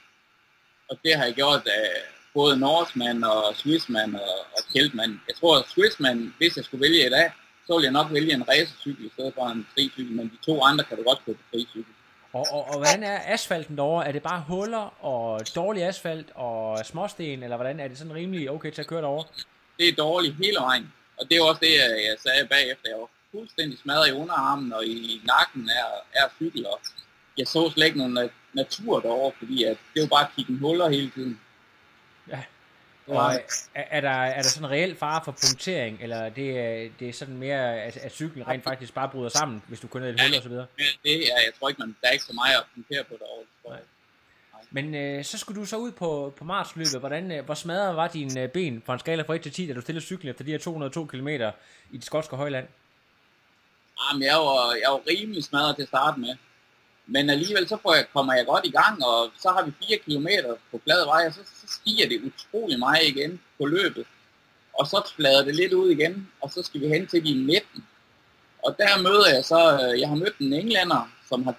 og 0.91 0.99
det 1.05 1.15
har 1.17 1.25
jeg 1.25 1.35
gjort 1.35 1.67
af 1.67 1.89
både 2.35 2.59
Norseman 2.59 3.25
og 3.25 3.57
Swissman 3.57 4.15
og, 4.15 4.37
og 4.57 4.63
Keltman. 4.73 5.21
Jeg 5.29 5.37
tror, 5.41 5.59
at 5.59 5.65
Swissman, 5.69 6.35
hvis 6.39 6.57
jeg 6.57 6.65
skulle 6.65 6.83
vælge 6.83 7.07
i 7.07 7.11
dag, 7.11 7.31
så 7.67 7.75
ville 7.75 7.85
jeg 7.85 7.93
nok 7.93 8.13
vælge 8.13 8.33
en 8.33 8.49
racercykel 8.49 9.05
i 9.07 9.11
stedet 9.15 9.35
for 9.35 9.47
en 9.47 9.67
tri-cykel, 9.75 10.13
men 10.13 10.27
de 10.29 10.45
to 10.47 10.63
andre 10.63 10.85
kan 10.85 10.97
du 10.97 11.03
godt 11.03 11.25
køre 11.25 11.35
på 11.35 11.43
tri-cykel. 11.53 11.93
Og, 12.33 12.47
og, 12.51 12.65
og 12.69 12.77
hvordan 12.77 13.03
er 13.03 13.19
asfalten 13.27 13.77
derovre? 13.77 14.09
Er 14.09 14.13
det 14.13 14.23
bare 14.23 14.45
huller 14.49 15.05
og 15.05 15.41
dårlig 15.55 15.83
asfalt 15.83 16.29
og 16.35 16.79
småsten, 16.87 17.43
eller 17.43 17.57
hvordan 17.57 17.81
er 17.81 17.89
det 17.89 17.99
sådan 17.99 18.15
rimelig 18.15 18.51
okay 18.51 18.71
til 18.71 18.81
at 18.83 18.87
køre 18.87 19.03
derovre? 19.03 19.25
Det 19.79 19.89
er 19.89 19.93
dårligt 19.93 20.35
hele 20.37 20.57
vejen, 20.61 20.93
og 21.19 21.27
det 21.29 21.37
er 21.37 21.43
også 21.43 21.61
det, 21.61 21.75
jeg 22.09 22.17
sagde 22.19 22.49
bagefter. 22.49 22.89
Jeg 22.89 22.99
var 22.99 23.09
fuldstændig 23.33 23.79
smadret 23.79 24.09
i 24.09 24.13
underarmen 24.13 24.73
og 24.73 24.85
i 24.87 25.21
nakken 25.25 25.71
af, 25.71 26.23
af 26.23 26.31
cykel, 26.37 26.67
og 26.67 26.81
jeg 27.41 27.49
så 27.49 27.71
slet 27.71 27.87
ikke 27.87 27.99
nogen 27.99 28.31
natur 28.53 29.01
derovre, 29.01 29.33
fordi 29.39 29.65
at 29.65 29.77
det 29.95 30.03
var 30.03 30.09
bare 30.09 30.27
at 30.27 30.33
kigge 30.37 30.59
huller 30.59 30.89
hele 30.89 31.11
tiden. 31.11 31.41
Ja. 32.29 32.43
Og 33.07 33.35
er, 33.35 33.39
er, 33.75 34.01
der, 34.01 34.11
er 34.11 34.43
der 34.43 34.49
sådan 34.49 34.69
en 34.69 34.71
reel 34.71 34.97
fare 34.97 35.21
for 35.25 35.33
punktering, 35.33 35.99
eller 36.01 36.29
det, 36.29 36.59
er, 36.59 36.89
det 36.99 37.09
er 37.09 37.13
sådan 37.13 37.37
mere, 37.37 37.83
at, 37.83 37.97
at 37.97 38.13
cyklen 38.13 38.49
rent 38.49 38.65
faktisk 38.65 38.95
bare 38.95 39.09
bryder 39.09 39.29
sammen, 39.29 39.63
hvis 39.69 39.81
du 39.81 39.87
kun 39.87 40.03
er 40.03 40.09
et 40.09 40.21
hul 40.21 40.37
og 40.37 40.43
så 40.43 40.49
videre? 40.49 40.67
Ja, 40.79 40.85
det 41.05 41.13
er, 41.13 41.41
jeg 41.47 41.53
tror 41.59 41.69
ikke, 41.69 41.79
man, 41.79 41.97
der 42.01 42.09
er 42.09 42.13
ikke 42.13 42.25
så 42.25 42.33
meget 42.33 42.57
at 42.57 42.65
punktere 42.75 43.05
på 43.05 43.17
derovre. 43.19 43.45
Nej. 43.69 43.81
Men 44.71 44.95
øh, 44.95 45.25
så 45.25 45.39
skulle 45.39 45.61
du 45.61 45.67
så 45.67 45.77
ud 45.77 45.93
på, 45.93 46.35
på 46.37 46.45
marsløbet. 46.45 47.01
Hvordan, 47.01 47.33
øh, 47.33 47.45
hvor 47.45 47.55
smadret 47.55 47.97
var 47.97 48.09
dine 48.09 48.43
øh, 48.43 48.49
ben 48.49 48.83
fra 48.87 48.93
en 48.93 48.99
skala 48.99 49.23
fra 49.23 49.35
1 49.35 49.43
til 49.43 49.53
10, 49.53 49.67
da 49.67 49.73
du 49.73 49.81
stillede 49.81 50.05
cyklen 50.05 50.31
efter 50.31 50.45
de 50.45 50.51
her 50.51 50.59
202 50.59 51.05
km 51.05 51.29
i 51.29 51.97
det 51.97 52.05
skotske 52.05 52.37
højland? 52.37 52.67
Jamen, 54.03 54.23
jeg 54.23 54.37
var, 54.37 54.75
jeg 54.83 54.91
var 54.91 55.01
rimelig 55.11 55.45
smadret 55.45 55.77
til 55.77 55.83
at 55.83 55.89
starte 55.89 56.21
med. 56.21 56.37
Men 57.13 57.31
alligevel 57.31 57.69
så 57.69 57.77
får 57.83 57.95
jeg, 57.95 58.07
kommer 58.13 58.35
jeg 58.35 58.47
godt 58.47 58.67
i 58.67 58.71
gang, 58.71 59.05
og 59.05 59.31
så 59.43 59.49
har 59.51 59.63
vi 59.63 59.73
4 59.89 59.99
km 59.99 60.29
på 60.71 60.81
flad 60.85 61.05
vej, 61.05 61.27
og 61.27 61.35
så, 61.35 61.41
så 61.45 61.67
stiger 61.67 62.09
det 62.09 62.23
utrolig 62.29 62.79
meget 62.79 63.07
igen 63.07 63.41
på 63.59 63.67
løbet. 63.67 64.07
Og 64.79 64.87
så 64.87 65.13
flader 65.17 65.45
det 65.45 65.55
lidt 65.55 65.73
ud 65.73 65.91
igen, 65.91 66.29
og 66.41 66.51
så 66.51 66.63
skal 66.63 66.81
vi 66.81 66.89
hen 66.89 67.07
til 67.07 67.25
de 67.25 67.35
midten. 67.35 67.85
Og 68.63 68.77
der 68.79 69.03
møder 69.03 69.35
jeg 69.35 69.45
så, 69.45 69.61
øh, 69.83 70.01
jeg 70.01 70.09
har 70.09 70.17
mødt 70.17 70.39
en 70.39 70.53
englænder, 70.53 71.11
som 71.29 71.45
har 71.45 71.55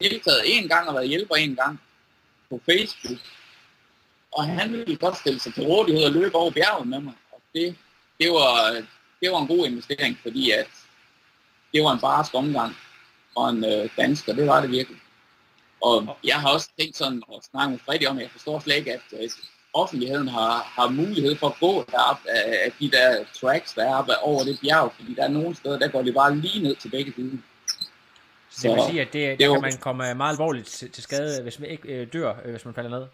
deltaget 0.00 0.42
en 0.44 0.68
gang 0.68 0.88
og 0.88 0.94
været 0.94 1.08
hjælper 1.08 1.34
en 1.34 1.56
gang 1.56 1.80
på 2.50 2.60
Facebook. 2.70 3.20
Og 4.32 4.44
han 4.44 4.72
ville 4.72 4.96
godt 4.96 5.16
stille 5.16 5.40
sig 5.40 5.54
til 5.54 5.66
rådighed 5.66 6.04
og 6.04 6.12
løbe 6.12 6.34
over 6.34 6.50
bjerget 6.50 6.88
med 6.88 7.00
mig. 7.00 7.14
Og 7.32 7.40
det, 7.54 7.76
det, 8.20 8.30
var, 8.30 8.72
øh, 8.72 8.82
det 9.20 9.30
var 9.30 9.40
en 9.40 9.48
god 9.48 9.66
investering, 9.66 10.18
fordi 10.22 10.50
at 10.50 10.68
det 11.72 11.82
var 11.82 11.92
en 11.92 12.00
barsk 12.00 12.34
omgang 12.34 12.76
for 13.36 13.48
en 13.48 13.64
øh, 13.64 13.88
dansker, 13.96 14.32
det 14.32 14.46
var 14.46 14.60
det 14.60 14.70
virkelig. 14.70 15.00
Og 15.82 16.16
jeg 16.24 16.36
har 16.36 16.52
også 16.52 16.70
tænkt 16.78 16.96
sådan 16.96 17.22
at 17.34 17.44
snakke 17.50 17.70
med 17.70 17.78
Freddy 17.78 18.06
om, 18.06 18.16
at 18.16 18.22
jeg 18.22 18.30
forstår 18.30 18.58
slet 18.60 18.76
ikke, 18.76 18.92
at 18.92 19.00
øh, 19.12 19.30
offentligheden 19.74 20.28
har, 20.28 20.52
har 20.76 20.88
mulighed 20.88 21.36
for 21.36 21.46
at 21.46 21.56
gå 21.60 21.84
derop 21.90 22.20
af, 22.28 22.58
af 22.64 22.72
de 22.80 22.90
der 22.90 23.24
tracks, 23.40 23.74
der 23.74 23.84
er 23.84 23.94
oppe 23.94 24.18
over 24.18 24.44
det 24.44 24.58
bjerg, 24.62 24.92
fordi 24.96 25.14
der 25.14 25.24
er 25.24 25.28
nogle 25.28 25.56
steder, 25.56 25.78
der 25.78 25.88
går 25.88 26.02
det 26.02 26.14
bare 26.14 26.36
lige 26.36 26.62
ned 26.62 26.76
til 26.76 26.88
begge 26.90 27.12
sider. 27.16 27.36
Så 28.50 28.68
det 28.68 28.76
vil 28.76 28.84
sige, 28.90 29.00
at 29.00 29.12
det, 29.12 29.38
det 29.38 29.50
kan 29.52 29.60
man 29.60 29.78
komme 29.80 30.14
meget 30.14 30.32
alvorligt 30.32 30.66
til, 30.66 30.90
til 30.90 31.02
skade, 31.02 31.42
hvis 31.42 31.58
man 31.60 31.70
ikke 31.70 31.88
øh, 31.88 32.12
dør, 32.12 32.34
øh, 32.44 32.50
hvis 32.50 32.64
man 32.64 32.74
falder 32.74 32.90
ned? 32.90 33.06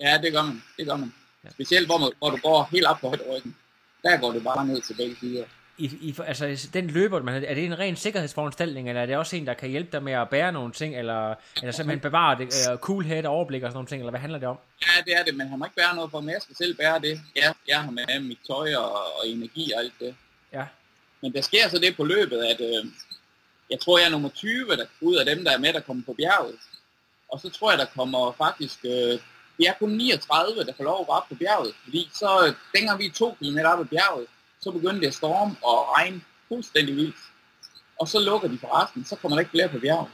Ja, 0.00 0.18
det 0.22 0.32
gør 0.32 0.42
man. 0.42 0.62
Det 0.78 0.86
gør 0.86 0.96
man. 0.96 1.14
Ja. 1.44 1.50
Specielt 1.50 1.86
hvor, 1.86 1.98
man, 1.98 2.10
hvor 2.18 2.30
du 2.30 2.36
går 2.36 2.68
helt 2.70 2.86
op 2.86 2.98
på 3.00 3.08
højderyggen. 3.08 3.56
Der 4.02 4.16
går 4.16 4.32
det 4.32 4.44
bare 4.44 4.66
ned 4.66 4.80
til 4.80 4.94
begge 4.94 5.16
sider 5.20 5.44
i, 5.78 5.84
i, 5.84 6.14
altså 6.26 6.68
den 6.72 6.86
løber, 6.86 7.22
man, 7.22 7.44
er 7.44 7.54
det 7.54 7.64
en 7.64 7.78
ren 7.78 7.96
sikkerhedsforanstaltning, 7.96 8.88
eller 8.88 9.02
er 9.02 9.06
det 9.06 9.16
også 9.16 9.36
en, 9.36 9.46
der 9.46 9.54
kan 9.54 9.68
hjælpe 9.68 9.92
dig 9.92 10.02
med 10.02 10.12
at 10.12 10.28
bære 10.28 10.52
nogle 10.52 10.72
ting, 10.72 10.96
eller, 10.96 11.34
eller 11.56 11.72
simpelthen 11.72 12.00
bevare 12.00 12.38
det, 12.38 12.72
uh, 12.72 12.78
cool 12.78 13.04
head 13.04 13.24
og 13.24 13.32
overblik 13.32 13.62
og 13.62 13.68
sådan 13.68 13.76
nogle 13.76 13.88
ting, 13.88 14.00
eller 14.00 14.10
hvad 14.10 14.20
handler 14.20 14.38
det 14.38 14.48
om? 14.48 14.58
Ja, 14.82 15.02
det 15.04 15.20
er 15.20 15.24
det, 15.24 15.36
men 15.36 15.48
han 15.48 15.58
må 15.58 15.64
ikke 15.64 15.76
bære 15.76 15.94
noget 15.94 16.10
for 16.10 16.20
mig. 16.20 16.32
Jeg 16.32 16.42
skal 16.42 16.56
selv 16.56 16.76
bære 16.76 17.00
det. 17.00 17.20
Ja, 17.36 17.52
jeg 17.68 17.80
har 17.82 17.90
med 17.90 18.20
mit 18.20 18.38
tøj 18.46 18.74
og, 18.74 18.92
og 18.92 19.28
energi 19.28 19.72
og 19.72 19.80
alt 19.80 19.92
det. 20.00 20.14
Ja. 20.52 20.64
Men 21.22 21.32
der 21.32 21.40
sker 21.40 21.68
så 21.68 21.78
det 21.78 21.96
på 21.96 22.04
løbet, 22.04 22.38
at 22.38 22.60
øh, 22.60 22.90
jeg 23.70 23.80
tror, 23.80 23.98
jeg 23.98 24.06
er 24.06 24.10
nummer 24.10 24.28
20 24.28 24.76
der, 24.76 24.86
ud 25.00 25.16
af 25.16 25.26
dem, 25.26 25.44
der 25.44 25.52
er 25.52 25.58
med, 25.58 25.72
der 25.72 25.80
kommer 25.80 26.02
på 26.06 26.12
bjerget. 26.12 26.56
Og 27.28 27.40
så 27.40 27.50
tror 27.50 27.70
jeg, 27.70 27.78
der 27.78 27.86
kommer 27.96 28.32
faktisk... 28.32 28.78
Øh, 28.84 29.18
vi 29.58 29.64
er 29.64 29.72
kun 29.78 29.90
39, 29.90 30.64
der 30.64 30.72
får 30.76 30.84
lov 30.84 31.00
at 31.00 31.06
gå 31.06 31.12
op 31.12 31.28
på 31.28 31.34
bjerget, 31.34 31.74
fordi 31.84 32.10
så 32.14 32.54
dengang 32.74 32.98
vi 32.98 33.06
er 33.06 33.12
to 33.12 33.36
kilometer 33.38 33.68
op 33.68 33.78
på 33.78 33.84
bjerget, 33.84 34.26
så 34.66 34.72
begynder 34.72 35.00
det 35.00 35.06
at 35.06 35.14
storme 35.14 35.56
og 35.62 35.76
regne 35.96 36.20
fuldstændig 36.48 36.96
vildt. 36.96 37.16
Og 38.00 38.08
så 38.08 38.18
lukker 38.20 38.48
de 38.48 38.58
forresten, 38.58 39.04
så 39.04 39.16
kommer 39.16 39.36
der 39.36 39.40
ikke 39.40 39.50
flere 39.50 39.68
på 39.68 39.78
bjerget. 39.78 40.10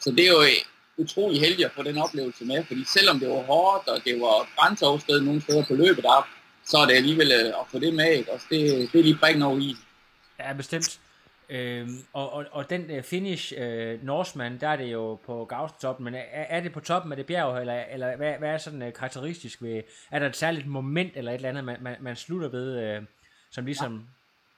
Så 0.00 0.10
det 0.10 0.24
er 0.26 0.32
jo 0.36 0.42
øh, 0.42 0.60
utrolig 0.96 1.40
heldigt 1.40 1.66
at 1.66 1.72
få 1.72 1.82
den 1.82 1.98
oplevelse 1.98 2.44
med, 2.44 2.64
fordi 2.64 2.84
selvom 2.84 3.20
det 3.20 3.28
var 3.28 3.42
hårdt, 3.42 3.88
og 3.88 4.04
det 4.04 4.20
var 4.20 4.36
grænseoverskridende 4.56 5.26
nogle 5.26 5.42
steder 5.42 5.64
på 5.68 5.74
løbet 5.74 6.04
op, 6.04 6.24
så 6.64 6.78
er 6.78 6.86
det 6.86 6.94
alligevel 6.94 7.32
øh, 7.32 7.46
at 7.60 7.64
få 7.70 7.78
det 7.78 7.94
med, 7.94 8.10
ikke? 8.12 8.32
Og 8.32 8.40
det, 8.50 8.92
det 8.92 8.98
er 8.98 9.02
lige 9.02 9.18
prikken 9.22 9.42
over 9.42 9.58
i. 9.58 9.76
Ja, 10.38 10.52
bestemt. 10.52 11.00
Øhm, 11.50 11.98
og, 12.12 12.32
og, 12.32 12.44
og 12.50 12.70
den 12.70 12.90
øh, 12.90 13.02
finish 13.02 13.52
øh, 13.58 14.02
Norseman, 14.02 14.60
der 14.60 14.68
er 14.68 14.76
det 14.76 14.92
jo 14.92 15.14
på 15.14 15.44
Gaustoppen, 15.44 16.04
men 16.04 16.14
er, 16.14 16.20
er 16.32 16.60
det 16.60 16.72
på 16.72 16.80
toppen 16.80 17.12
af 17.12 17.16
det 17.16 17.26
bjerg, 17.26 17.60
eller, 17.60 17.84
eller 17.92 18.16
hvad, 18.16 18.34
hvad 18.38 18.50
er 18.50 18.58
sådan 18.58 18.82
øh, 18.82 18.92
karakteristisk 18.92 19.62
ved, 19.62 19.82
er 20.10 20.18
der 20.18 20.26
et 20.26 20.36
særligt 20.36 20.66
moment 20.66 21.12
eller 21.16 21.32
et 21.32 21.36
eller 21.36 21.48
andet, 21.48 21.64
man, 21.64 21.76
man, 21.80 21.96
man 22.00 22.16
slutter 22.16 22.48
ved, 22.48 22.78
øh, 22.78 23.02
som 23.50 23.64
ligesom... 23.66 23.92
Ja. 23.92 23.98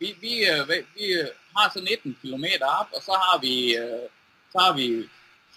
Vi, 0.01 0.17
vi, 0.21 0.35
øh, 0.51 0.69
vi 0.69 1.05
øh, 1.21 1.29
har 1.57 1.71
så 1.75 1.81
19 1.81 2.19
km 2.23 2.45
op, 2.81 2.89
og 2.97 3.03
så 3.03 3.13
har 3.13 3.39
vi, 3.41 3.77
øh, 3.77 4.09
så 4.53 4.59
har 4.59 4.73
vi 4.73 5.09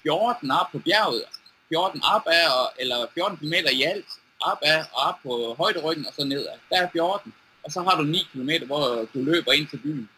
14 0.01 0.51
op 0.51 0.67
på 0.71 0.79
bjerget, 0.79 1.23
14 1.69 2.01
op 2.15 2.25
af, 2.27 2.47
eller 2.79 3.07
14 3.13 3.37
km 3.37 3.53
i 3.53 3.83
alt, 3.83 4.05
op 4.41 4.57
af 4.61 4.79
og 4.93 5.01
op 5.09 5.15
på 5.23 5.55
højderyggen 5.57 6.05
og 6.07 6.13
så 6.13 6.23
nedad. 6.25 6.57
Der 6.69 6.81
er 6.81 6.89
14, 6.91 7.33
og 7.63 7.71
så 7.71 7.81
har 7.81 7.97
du 7.97 8.03
9 8.03 8.27
km, 8.31 8.49
hvor 8.65 9.07
du 9.13 9.19
løber 9.23 9.51
ind 9.51 9.67
til 9.67 9.77
byen 9.77 10.09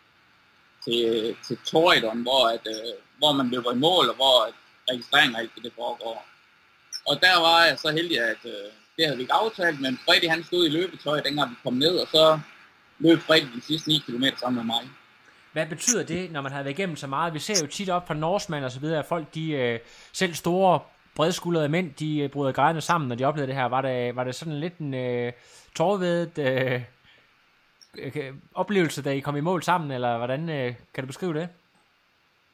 til, 0.83 1.35
til 1.47 1.57
Torridon, 1.65 2.21
hvor, 2.21 2.47
at, 2.47 2.67
hvor 3.17 3.31
man 3.31 3.49
løber 3.49 3.71
i 3.71 3.75
mål, 3.75 4.09
og 4.09 4.15
hvor 4.15 4.49
registreringen 4.91 5.35
alt 5.35 5.51
det 5.63 5.73
foregår. 5.75 6.25
Og 7.05 7.21
der 7.21 7.39
var 7.39 7.65
jeg 7.65 7.79
så 7.79 7.91
heldig, 7.91 8.19
at 8.19 8.41
øh, 8.45 8.71
det 8.95 9.05
havde 9.05 9.17
vi 9.17 9.23
ikke 9.23 9.33
aftalt, 9.33 9.81
men 9.81 9.99
Freddy 10.05 10.27
han 10.29 10.43
stod 10.43 10.65
i 10.65 10.69
løbetøj, 10.69 11.19
dengang 11.19 11.51
vi 11.51 11.55
kom 11.63 11.73
ned, 11.73 11.95
og 11.97 12.07
så 12.07 12.39
løb 12.99 13.19
Freddy 13.19 13.45
de 13.55 13.61
sidste 13.61 13.89
9 13.89 14.03
km 14.07 14.23
sammen 14.39 14.55
med 14.55 14.75
mig. 14.75 14.89
Hvad 15.53 15.65
betyder 15.65 16.03
det, 16.03 16.31
når 16.31 16.41
man 16.41 16.51
har 16.51 16.63
været 16.63 16.79
igennem 16.79 16.95
så 16.95 17.07
meget? 17.07 17.33
Vi 17.33 17.39
ser 17.39 17.61
jo 17.61 17.67
tit 17.67 17.89
op 17.89 18.07
fra 18.07 18.13
Norseman 18.13 18.63
og 18.63 18.71
så 18.71 18.79
videre, 18.79 18.99
at 18.99 19.05
folk, 19.05 19.33
de 19.33 19.51
øh, 19.51 19.79
selv 20.13 20.33
store, 20.33 20.79
bredskuldrede 21.15 21.69
mænd, 21.69 21.93
de 21.93 22.19
øh, 22.19 22.29
bryder 22.29 22.51
grejene 22.51 22.81
sammen, 22.81 23.07
når 23.07 23.15
de 23.15 23.25
oplevede 23.25 23.47
det 23.47 23.55
her. 23.55 23.65
Var 23.65 23.81
det, 23.81 24.15
var 24.15 24.23
det 24.23 24.35
sådan 24.35 24.59
lidt 24.59 24.77
en 24.77 24.93
øh, 24.93 25.33
tårvedet 25.75 26.37
øh, 26.37 26.81
Øh, 27.97 28.33
oplevelse, 28.53 29.01
da 29.01 29.09
I 29.09 29.19
kom 29.19 29.35
i 29.37 29.41
mål 29.41 29.63
sammen, 29.63 29.91
eller 29.91 30.17
hvordan 30.17 30.49
øh, 30.49 30.73
kan 30.93 31.03
du 31.03 31.07
beskrive 31.07 31.33
det? 31.33 31.49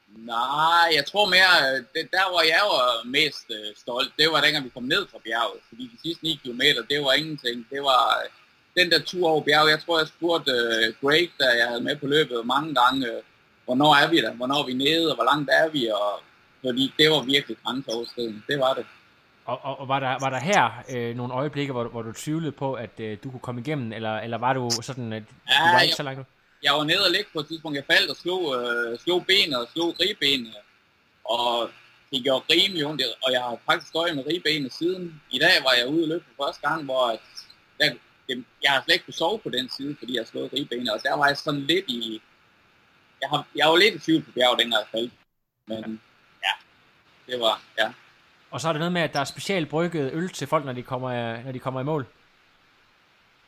Nej, 0.08 0.88
jeg 0.96 1.06
tror 1.06 1.30
mere, 1.30 1.78
det, 1.94 2.12
der 2.12 2.30
hvor 2.32 2.42
jeg 2.42 2.64
var 2.74 3.08
mest 3.08 3.46
øh, 3.50 3.76
stolt, 3.76 4.14
det 4.18 4.32
var 4.32 4.42
dengang 4.42 4.66
vi 4.66 4.70
kom 4.70 4.84
ned 4.84 5.08
fra 5.12 5.20
bjerget, 5.24 5.60
fordi 5.70 5.84
de 5.94 5.98
sidste 6.02 6.24
9 6.24 6.40
km, 6.44 6.62
det 6.90 7.00
var 7.06 7.14
ingenting. 7.14 7.68
Det 7.70 7.82
var 7.82 8.04
øh, 8.24 8.30
den 8.78 8.92
der 8.92 9.00
tur 9.00 9.30
over 9.30 9.44
bjerget, 9.44 9.72
jeg 9.72 9.80
tror 9.80 10.00
jeg 10.00 10.08
spurgte 10.08 10.52
øh, 10.52 10.94
Greg, 11.02 11.30
der 11.38 11.54
jeg 11.60 11.68
havde 11.68 11.84
med 11.84 11.96
på 11.96 12.08
løbet 12.08 12.46
mange 12.46 12.76
gange, 12.76 13.08
øh, 13.08 13.22
hvornår 13.66 13.96
er 13.96 14.08
vi 14.10 14.22
der, 14.22 14.34
hvornår 14.34 14.62
er 14.62 14.66
vi 14.66 14.74
nede, 14.74 15.10
og 15.12 15.16
hvor 15.16 15.24
langt 15.24 15.50
er 15.54 15.70
vi, 15.70 15.88
og 15.88 16.12
fordi 16.66 16.94
det 16.98 17.12
var 17.12 17.22
virkelig 17.22 17.58
grænseoverskridende, 17.64 18.42
det 18.48 18.60
var 18.60 18.74
det. 18.74 18.86
Og, 19.46 19.60
og, 19.64 19.80
og 19.80 19.88
var, 19.88 20.00
der, 20.00 20.16
var 20.20 20.30
der 20.30 20.40
her 20.40 20.84
øh, 20.90 21.16
nogle 21.16 21.34
øjeblikke, 21.34 21.74
hvor, 21.74 21.84
hvor 21.84 22.02
du 22.02 22.12
tvivlede 22.12 22.52
på, 22.52 22.74
at 22.74 23.00
øh, 23.00 23.18
du 23.24 23.32
kunne 23.32 23.40
komme 23.40 23.62
igennem, 23.62 23.94
eller, 23.94 24.20
eller 24.20 24.38
var 24.38 24.54
du 24.54 24.70
sådan, 24.82 25.14
at 25.14 25.24
ja, 25.50 25.54
du 25.64 25.74
var 25.74 25.82
ikke 25.82 25.96
så 25.96 26.04
langt? 26.04 26.28
jeg 26.64 26.74
var 26.74 26.84
nede 26.84 27.04
og 27.08 27.12
ligge 27.12 27.30
på 27.34 27.40
et 27.40 27.48
tidspunkt. 27.48 27.76
Jeg 27.76 27.86
faldt 27.94 28.10
og 28.10 28.18
slog, 28.24 28.44
øh, 28.58 29.00
slog 29.00 29.26
benet 29.26 29.58
og 29.62 29.68
slog 29.74 29.96
ribbenene. 30.00 30.54
Og 31.26 31.70
det 32.12 32.24
gjorde 32.24 32.46
rimelig 32.54 32.86
ondt, 32.86 33.02
og 33.26 33.32
jeg 33.32 33.42
har 33.42 33.58
faktisk 33.66 33.90
støjet 33.90 34.16
med 34.16 34.28
ribbenene 34.28 34.72
siden. 34.72 35.22
I 35.32 35.40
dag 35.40 35.56
var 35.64 35.74
jeg 35.80 35.88
ude 35.88 36.04
og 36.04 36.10
løbe 36.10 36.26
for 36.28 36.46
første 36.46 36.68
gang, 36.68 36.84
hvor 36.86 37.04
at, 37.14 37.20
der, 37.80 37.94
jeg 38.64 38.72
har 38.72 38.82
slet 38.82 38.94
ikke 38.94 39.06
kunne 39.06 39.14
sove 39.14 39.40
på 39.40 39.50
den 39.50 39.70
side, 39.70 39.96
fordi 40.00 40.14
jeg 40.14 40.22
har 40.22 40.26
slået 40.26 40.54
ribbenene. 40.54 40.94
Og 40.94 41.04
der 41.04 41.16
var 41.16 41.28
jeg 41.28 41.38
sådan 41.38 41.62
lidt 41.62 41.86
i... 41.88 42.22
Jeg, 43.22 43.30
har, 43.30 43.48
jeg 43.56 43.68
var 43.68 43.78
lidt 43.78 43.96
i 43.96 44.00
tvivl 44.00 44.24
på 44.24 44.32
bjerget, 44.32 44.60
dengang 44.60 44.80
jeg 44.82 44.88
faldt. 44.92 45.14
Men 45.68 46.02
ja, 46.44 46.54
det 47.32 47.40
var... 47.40 47.62
Ja. 47.78 47.94
Og 48.52 48.62
så 48.62 48.68
er 48.68 48.74
det 48.74 48.80
noget 48.80 48.94
med, 48.94 49.02
at 49.02 49.14
der 49.14 49.20
er 49.20 49.24
specielt 49.24 49.70
brygget 49.70 50.14
øl 50.14 50.30
til 50.30 50.48
folk, 50.48 50.66
når 50.66 50.74
de 50.74 50.84
kommer, 50.84 51.42
når 51.44 51.52
de 51.52 51.60
kommer 51.60 51.82
i 51.82 51.84
mål. 51.84 52.06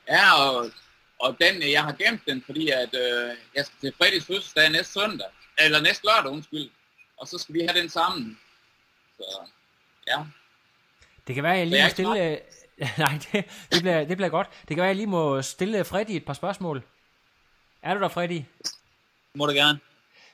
Ja, 0.08 0.42
og, 0.42 0.72
og 1.20 1.38
den, 1.42 1.72
jeg 1.72 1.84
har 1.84 1.92
gemt 1.92 2.22
den, 2.26 2.44
fordi 2.46 2.70
at 2.70 2.96
øh, 2.96 3.30
jeg 3.56 3.66
skal 3.66 3.78
til 3.82 3.94
Fredis 3.98 4.26
fødselsdag 4.26 4.70
næste 4.70 4.94
søndag. 4.94 5.28
Eller 5.60 5.82
næste 5.82 6.06
lørdag, 6.06 6.32
undskyld. 6.32 6.70
Og 7.18 7.28
så 7.28 7.38
skal 7.38 7.56
vi 7.56 7.60
have 7.60 7.82
den 7.82 7.90
sammen. 7.90 8.40
Så, 9.18 9.40
ja. 10.08 10.26
Det 11.28 11.36
kan 11.36 11.44
være, 11.44 11.54
at 11.54 11.60
jeg 11.60 11.68
lige 11.68 11.84
må 11.84 11.90
stille... 11.90 12.40
Nej, 12.98 13.20
det, 13.32 13.46
det, 13.72 13.82
bliver, 13.82 14.06
det 14.06 14.18
bliver 14.18 14.30
godt. 14.30 14.50
Det 14.62 14.68
kan 14.68 14.78
være, 14.78 14.86
at 14.86 14.90
jeg 14.90 14.96
lige 14.96 15.08
må 15.08 15.42
stille 15.42 15.84
Freddy 15.84 16.12
et 16.12 16.26
par 16.26 16.34
spørgsmål. 16.34 16.84
Er 17.82 17.94
du 17.94 18.00
der, 18.00 18.08
Freddy? 18.08 18.42
Må 19.36 19.46
du 19.46 19.52
gerne. 19.52 19.80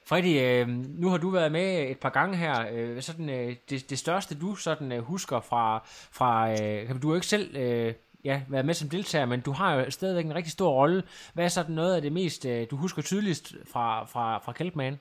Freddy, 0.05 0.41
øh, 0.41 0.67
nu 0.99 1.09
har 1.09 1.17
du 1.17 1.29
været 1.29 1.51
med 1.51 1.89
et 1.89 1.99
par 1.99 2.09
gange 2.09 2.37
her. 2.37 2.65
Øh, 2.71 3.01
sådan, 3.01 3.29
øh, 3.29 3.55
det, 3.69 3.89
det 3.89 3.99
største, 3.99 4.39
du 4.39 4.55
sådan 4.55 4.91
øh, 4.91 4.99
husker 4.99 5.39
fra... 5.39 5.83
fra 6.11 6.51
øh, 6.51 6.89
du 7.01 7.07
har 7.07 7.11
jo 7.11 7.15
ikke 7.15 7.27
selv 7.27 7.55
øh, 7.55 7.93
ja, 8.23 8.41
været 8.47 8.65
med 8.65 8.73
som 8.73 8.89
deltager, 8.89 9.25
men 9.25 9.41
du 9.41 9.51
har 9.51 9.73
jo 9.73 9.91
stadigvæk 9.91 10.25
en 10.25 10.35
rigtig 10.35 10.51
stor 10.51 10.71
rolle. 10.71 11.03
Hvad 11.33 11.45
er 11.45 11.49
sådan 11.49 11.75
noget 11.75 11.95
af 11.95 12.01
det 12.01 12.11
mest, 12.11 12.45
øh, 12.45 12.67
du 12.71 12.75
husker 12.75 13.01
tydeligst 13.01 13.55
fra, 13.71 14.05
fra, 14.05 14.37
fra 14.37 14.51
Kelpman? 14.51 14.99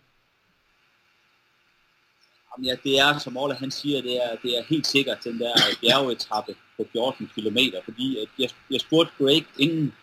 Ja, 2.65 2.75
det 2.85 2.99
er, 2.99 3.19
som 3.19 3.37
Ola 3.37 3.55
han 3.55 3.71
siger, 3.71 4.03
det 4.03 4.17
er, 4.25 4.37
det 4.43 4.59
er 4.59 4.63
helt 4.69 4.87
sikkert 4.87 5.25
den 5.25 5.39
der 5.39 5.53
bjergetappe 5.81 6.55
på 6.77 6.87
14 6.93 7.31
km, 7.35 7.59
fordi 7.85 8.19
at 8.19 8.29
jeg, 8.39 8.51
jeg 8.71 8.81
spurgte 8.81 9.13
Greg 9.19 9.47
inden, 9.59 9.95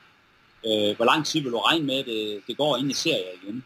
øh, 0.66 0.96
hvor 0.96 1.06
lang 1.06 1.26
tid 1.26 1.42
vil 1.42 1.52
du 1.52 1.58
regne 1.58 1.86
med, 1.86 2.04
det, 2.04 2.42
det 2.48 2.58
går 2.58 2.78
ind 2.78 2.92
i 2.92 2.94
serien 2.94 3.40
igen. 3.44 3.64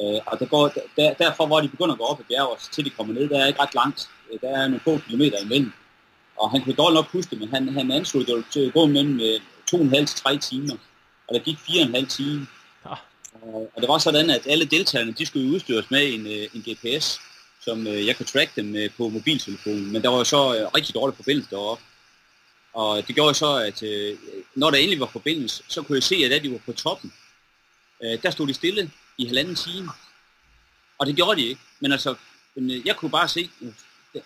Øh, 0.00 0.20
og 0.26 0.40
der 0.40 0.46
går, 0.46 0.72
der, 0.96 1.14
derfor, 1.14 1.46
hvor 1.46 1.60
de 1.60 1.68
begynder 1.68 1.92
at 1.92 1.98
gå 1.98 2.04
op 2.04 2.20
i 2.20 2.24
bjerget, 2.28 2.58
til 2.72 2.84
de 2.84 2.90
kommer 2.90 3.14
ned, 3.14 3.28
der 3.28 3.38
er 3.38 3.46
ikke 3.46 3.62
ret 3.62 3.74
langt. 3.74 4.08
Der 4.40 4.48
er 4.48 4.68
nogle 4.68 4.80
få 4.80 4.98
kilometer 5.06 5.38
imellem. 5.38 5.72
Og 6.36 6.50
han 6.50 6.62
kunne 6.62 6.74
dårligt 6.74 6.94
nok 6.94 7.12
huske 7.12 7.30
det, 7.30 7.40
men 7.40 7.48
han, 7.48 7.68
han 7.68 7.90
anslog 7.90 8.26
det 8.26 8.44
til 8.50 8.60
at 8.60 8.72
gå 8.72 8.86
mellem 8.86 9.20
øh, 9.20 9.40
to 9.66 9.76
og 9.76 9.82
en 9.82 9.90
halv 9.90 10.06
til 10.06 10.18
tre 10.18 10.38
timer. 10.38 10.76
Og 11.28 11.34
der 11.34 11.40
gik 11.40 11.58
fire 11.58 11.82
og 11.82 11.88
en 11.88 11.94
halv 11.94 12.06
time. 12.06 12.46
Ja. 12.84 12.94
Og, 13.42 13.70
og 13.74 13.80
det 13.82 13.88
var 13.88 13.98
sådan, 13.98 14.30
at 14.30 14.46
alle 14.46 14.64
deltagerne, 14.64 15.12
de 15.12 15.26
skulle 15.26 15.50
udstyres 15.50 15.90
med 15.90 16.14
en, 16.14 16.26
øh, 16.26 16.48
en 16.54 16.62
GPS, 16.68 17.20
som 17.60 17.86
øh, 17.86 18.06
jeg 18.06 18.16
kunne 18.16 18.26
track 18.26 18.56
dem 18.56 18.76
øh, 18.76 18.90
på 18.96 19.08
mobiltelefonen. 19.08 19.92
Men 19.92 20.02
der 20.02 20.08
var 20.08 20.18
jo 20.18 20.24
så 20.24 20.56
øh, 20.56 20.68
rigtig 20.76 20.94
dårlig 20.94 21.16
forbindelse 21.16 21.50
deroppe. 21.50 21.84
Og 22.72 23.06
det 23.06 23.14
gjorde 23.14 23.34
så, 23.34 23.56
at 23.56 23.82
øh, 23.82 24.18
når 24.54 24.70
der 24.70 24.78
endelig 24.78 25.00
var 25.00 25.06
forbindelse, 25.06 25.62
så 25.68 25.82
kunne 25.82 25.96
jeg 25.96 26.02
se, 26.02 26.14
at 26.14 26.30
da 26.30 26.38
de 26.38 26.52
var 26.52 26.58
på 26.66 26.72
toppen, 26.72 27.12
øh, 28.02 28.22
der 28.22 28.30
stod 28.30 28.46
de 28.48 28.54
stille 28.54 28.90
i 29.18 29.26
halvanden 29.26 29.54
time. 29.54 29.90
Og 30.98 31.06
det 31.06 31.16
gjorde 31.16 31.40
de 31.40 31.46
ikke. 31.46 31.60
Men 31.80 31.92
altså, 31.92 32.14
øh, 32.56 32.86
jeg 32.86 32.96
kunne 32.96 33.10
bare 33.10 33.28
se, 33.28 33.50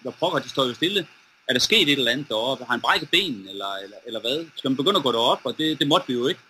hvor 0.01 0.11
pokker 0.11 0.38
de 0.38 0.49
står 0.49 0.66
jo 0.66 0.75
stille. 0.75 1.07
Er 1.49 1.53
der 1.53 1.61
sket 1.61 1.88
et 1.88 1.99
eller 1.99 2.12
andet 2.12 2.29
deroppe? 2.29 2.64
Har 2.64 2.73
han 2.73 2.81
brækket 2.81 3.11
benen, 3.11 3.49
eller, 3.49 3.75
eller, 3.75 3.97
eller 4.07 4.20
hvad? 4.20 4.47
Skal 4.57 4.70
man 4.70 4.77
begynde 4.77 4.97
at 4.97 5.03
gå 5.03 5.12
derop? 5.12 5.40
Og 5.44 5.59
det, 5.59 5.79
det 5.79 5.88
måtte 5.88 6.07
vi 6.07 6.12
jo 6.12 6.27
ikke. 6.27 6.40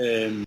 Øh, 0.00 0.44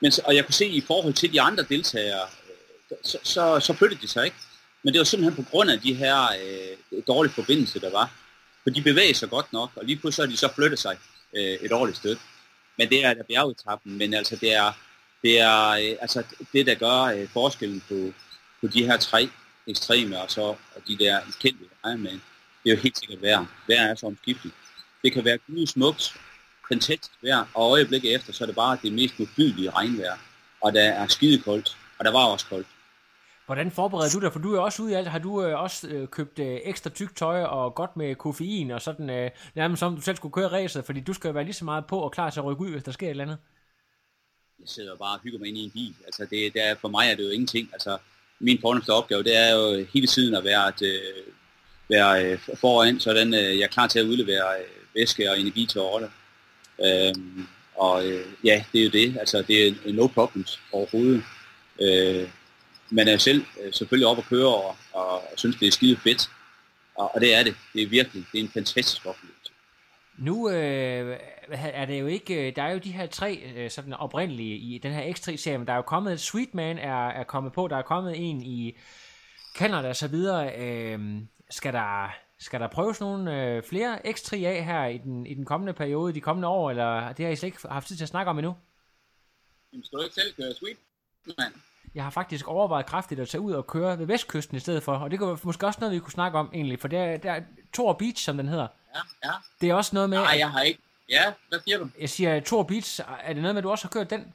men, 0.00 0.12
og 0.24 0.34
jeg 0.34 0.44
kunne 0.44 0.54
se 0.54 0.66
i 0.66 0.80
forhold 0.80 1.14
til 1.14 1.32
de 1.32 1.40
andre 1.40 1.62
deltagere, 1.62 2.22
øh, 2.22 2.96
så, 3.04 3.18
så, 3.22 3.60
så 3.60 3.72
flyttede 3.72 4.00
de 4.00 4.08
sig 4.08 4.24
ikke. 4.24 4.36
Men 4.84 4.92
det 4.92 4.98
var 4.98 5.04
simpelthen 5.04 5.44
på 5.44 5.50
grund 5.50 5.70
af 5.70 5.80
de 5.80 5.94
her 5.94 6.22
øh, 6.22 7.02
dårlige 7.06 7.32
forbindelser, 7.32 7.80
der 7.80 7.90
var. 7.90 8.12
For 8.62 8.70
de 8.70 8.82
bevæger 8.82 9.14
sig 9.14 9.30
godt 9.30 9.52
nok, 9.52 9.70
og 9.76 9.84
lige 9.84 9.96
pludselig 9.96 10.26
har 10.26 10.32
de 10.32 10.36
så 10.36 10.48
flyttet 10.54 10.78
sig 10.78 10.96
øh, 11.36 11.42
et 11.42 11.72
ordentligt 11.72 11.98
stykke. 11.98 12.22
Men 12.78 12.88
det 12.88 13.04
er 13.04 13.14
der 13.14 13.22
bjergetappen, 13.22 13.98
men 13.98 14.14
altså 14.14 14.36
det 14.36 14.54
er, 14.54 14.72
det 15.22 15.40
er 15.40 15.68
øh, 15.70 15.96
altså 16.00 16.22
det, 16.52 16.66
der 16.66 16.74
gør 16.74 17.00
øh, 17.02 17.28
forskellen 17.28 17.82
på, 17.88 18.12
på 18.60 18.66
de 18.66 18.86
her 18.86 18.96
tre 18.96 19.28
ekstreme, 19.66 20.20
og 20.20 20.30
så 20.30 20.42
og 20.42 20.82
de 20.88 20.98
der 20.98 21.20
kendte 21.40 21.64
Ironman. 21.84 22.22
Det 22.64 22.70
er 22.70 22.74
jo 22.74 22.80
helt 22.80 22.98
sikkert 22.98 23.22
vejr. 23.22 23.46
Vejr 23.68 23.90
er 23.90 23.94
så 23.94 24.06
omskifteligt. 24.06 24.56
Det 25.02 25.12
kan 25.12 25.24
være 25.24 25.38
gud 25.38 25.66
smukt, 25.66 26.16
fantastisk 26.68 27.18
vejr, 27.22 27.44
og 27.54 27.70
øjeblikket 27.70 28.14
efter, 28.14 28.32
så 28.32 28.44
er 28.44 28.46
det 28.46 28.54
bare 28.54 28.78
det 28.82 28.92
mest 28.92 29.18
modbydelige 29.18 29.70
regnvejr. 29.70 30.16
Og 30.60 30.72
der 30.72 30.82
er 30.82 31.06
skidekoldt, 31.06 31.76
og 31.98 32.04
der 32.04 32.10
var 32.10 32.24
også 32.24 32.46
koldt. 32.46 32.66
Hvordan 33.46 33.70
forbereder 33.70 34.10
du 34.10 34.20
dig? 34.20 34.32
For 34.32 34.40
du 34.40 34.54
er 34.54 34.60
også 34.60 34.82
ude 34.82 34.92
i 34.92 34.94
alt. 34.94 35.08
Har 35.08 35.18
du 35.18 35.44
øh, 35.44 35.60
også 35.60 35.88
øh, 35.88 36.08
købt 36.08 36.38
øh, 36.38 36.60
ekstra 36.64 36.90
tyk 36.90 37.16
tøj 37.16 37.42
og 37.42 37.74
godt 37.74 37.96
med 37.96 38.14
koffein 38.14 38.70
og 38.70 38.82
sådan, 38.82 39.10
øh, 39.10 39.30
nærmest 39.54 39.80
som 39.80 39.96
du 39.96 40.00
selv 40.00 40.16
skulle 40.16 40.32
køre 40.32 40.48
racet, 40.48 40.84
fordi 40.84 41.00
du 41.00 41.12
skal 41.12 41.28
jo 41.28 41.32
være 41.32 41.44
lige 41.44 41.54
så 41.54 41.64
meget 41.64 41.86
på 41.86 41.98
og 41.98 42.12
klar 42.12 42.30
til 42.30 42.40
at 42.40 42.46
rykke 42.46 42.62
ud, 42.62 42.70
hvis 42.70 42.82
der 42.82 42.92
sker 42.92 43.06
et 43.06 43.10
eller 43.10 43.24
andet? 43.24 43.38
Jeg 44.60 44.68
sidder 44.68 44.96
bare 44.96 45.14
og 45.14 45.20
hygger 45.22 45.38
mig 45.38 45.48
ind 45.48 45.58
i 45.58 45.64
en 45.64 45.70
bil. 45.70 45.94
Altså 46.04 46.22
det, 46.22 46.54
det 46.54 46.68
er, 46.68 46.74
for 46.74 46.88
mig 46.88 47.10
er 47.10 47.14
det 47.14 47.24
jo 47.24 47.30
ingenting. 47.30 47.70
Altså 47.72 47.98
min 48.38 48.60
fornemmeste 48.60 48.90
opgave, 48.90 49.22
det 49.22 49.36
er 49.36 49.54
jo 49.54 49.86
hele 49.92 50.06
tiden 50.06 50.34
at 50.34 50.44
være, 50.44 50.66
at, 50.66 50.82
øh, 50.82 51.32
være 51.88 52.24
øh, 52.24 52.38
foran, 52.38 53.00
sådan 53.00 53.34
øh, 53.34 53.58
jeg 53.58 53.64
er 53.64 53.68
klar 53.68 53.86
til 53.86 53.98
at 53.98 54.06
udlevere 54.06 54.60
øh, 54.60 54.66
væske 54.94 55.30
og 55.30 55.40
energi 55.40 55.66
til 55.66 55.80
Orla. 55.80 56.10
Øh, 56.84 57.14
og 57.76 58.06
øh, 58.06 58.26
ja, 58.44 58.64
det 58.72 58.80
er 58.80 58.84
jo 58.84 58.90
det. 58.90 59.16
Altså 59.18 59.42
det 59.42 59.68
er 59.68 59.92
no 59.92 60.06
problems 60.06 60.60
overhovedet. 60.72 61.22
Øh, 61.80 62.28
man 62.94 63.08
er 63.08 63.16
selv 63.16 63.44
øh, 63.60 63.72
selvfølgelig 63.72 64.06
op 64.06 64.18
at 64.18 64.24
køre 64.24 64.54
og, 64.54 64.76
og, 64.92 65.08
og 65.10 65.22
synes, 65.36 65.56
det 65.56 65.68
er 65.68 65.72
skide 65.72 65.96
fedt. 65.96 66.30
Og, 66.94 67.14
og 67.14 67.20
det 67.20 67.34
er 67.34 67.42
det. 67.42 67.56
Det 67.72 67.82
er 67.82 67.86
virkelig. 67.86 68.24
Det 68.32 68.38
er 68.38 68.44
en 68.44 68.50
fantastisk 68.50 69.06
oplevelse. 69.06 69.52
Nu 70.18 70.50
øh, 70.50 71.18
er 71.48 71.84
det 71.84 72.00
jo 72.00 72.06
ikke, 72.06 72.50
der 72.56 72.62
er 72.62 72.72
jo 72.72 72.78
de 72.78 72.92
her 72.92 73.06
tre 73.06 73.42
øh, 73.56 73.70
sådan 73.70 73.92
oprindelige 73.92 74.56
i 74.56 74.78
den 74.78 74.92
her 74.92 75.14
X3-serie, 75.14 75.58
men 75.58 75.66
der 75.66 75.72
er 75.72 75.76
jo 75.76 75.82
kommet, 75.82 76.20
Sweetman 76.20 76.78
er, 76.78 77.08
er 77.08 77.24
kommet 77.24 77.52
på, 77.52 77.68
der 77.68 77.76
er 77.76 77.82
kommet 77.82 78.30
en 78.30 78.42
i 78.42 78.76
Canada 79.56 79.88
og 79.88 79.96
så 79.96 80.08
videre. 80.08 80.56
Øh, 80.58 81.22
skal 81.50 81.72
der, 81.72 82.14
skal 82.38 82.60
der 82.60 82.68
prøves 82.68 83.00
nogle 83.00 83.42
øh, 83.42 83.62
flere 83.62 84.06
X3 84.06 84.36
af 84.36 84.64
her 84.64 84.86
i 84.86 84.98
den, 84.98 85.26
i 85.26 85.34
den 85.34 85.44
kommende 85.44 85.72
periode, 85.72 86.14
de 86.14 86.20
kommende 86.20 86.48
år, 86.48 86.70
eller 86.70 87.12
det 87.12 87.24
har 87.24 87.32
I 87.32 87.36
slet 87.36 87.46
ikke 87.46 87.68
haft 87.68 87.88
tid 87.88 87.96
til 87.96 88.04
at 88.04 88.08
snakke 88.08 88.30
om 88.30 88.38
endnu? 88.38 88.56
Jamen, 89.72 89.84
skal 89.84 89.98
du 89.98 90.02
ikke 90.02 90.14
selv 90.14 90.34
køre 90.34 90.54
Sweetman? 90.54 91.52
Jeg 91.94 92.02
har 92.02 92.10
faktisk 92.10 92.48
overvejet 92.48 92.86
kraftigt 92.86 93.20
at 93.20 93.28
tage 93.28 93.40
ud 93.40 93.52
og 93.52 93.66
køre 93.66 93.98
ved 93.98 94.06
vestkysten 94.06 94.56
i 94.56 94.60
stedet 94.60 94.82
for, 94.82 94.96
og 94.96 95.10
det 95.10 95.18
kunne 95.18 95.38
måske 95.42 95.66
også 95.66 95.80
noget, 95.80 95.94
vi 95.94 95.98
kunne 95.98 96.12
snakke 96.12 96.38
om 96.38 96.50
egentlig, 96.54 96.80
for 96.80 96.88
det 96.88 96.98
er, 96.98 97.16
der 97.16 97.32
er 97.32 97.42
Tor 97.72 97.92
Beach, 97.92 98.24
som 98.24 98.36
den 98.36 98.48
hedder. 98.48 98.66
Ja, 98.94 99.00
ja. 99.24 99.32
Det 99.60 99.70
er 99.70 99.74
også 99.74 99.90
noget 99.94 100.10
med... 100.10 100.18
Nej, 100.18 100.36
jeg 100.38 100.50
har 100.50 100.62
ikke. 100.62 100.80
Ja, 101.08 101.32
hvad 101.48 101.58
siger 101.64 101.78
du? 101.78 101.88
Jeg 102.00 102.10
siger 102.10 102.40
Tor 102.40 102.62
Beach, 102.62 103.00
er 103.24 103.32
det 103.32 103.42
noget 103.42 103.54
med, 103.54 103.60
at 103.60 103.64
du 103.64 103.70
også 103.70 103.84
har 103.84 103.90
kørt 103.90 104.10
den? 104.10 104.34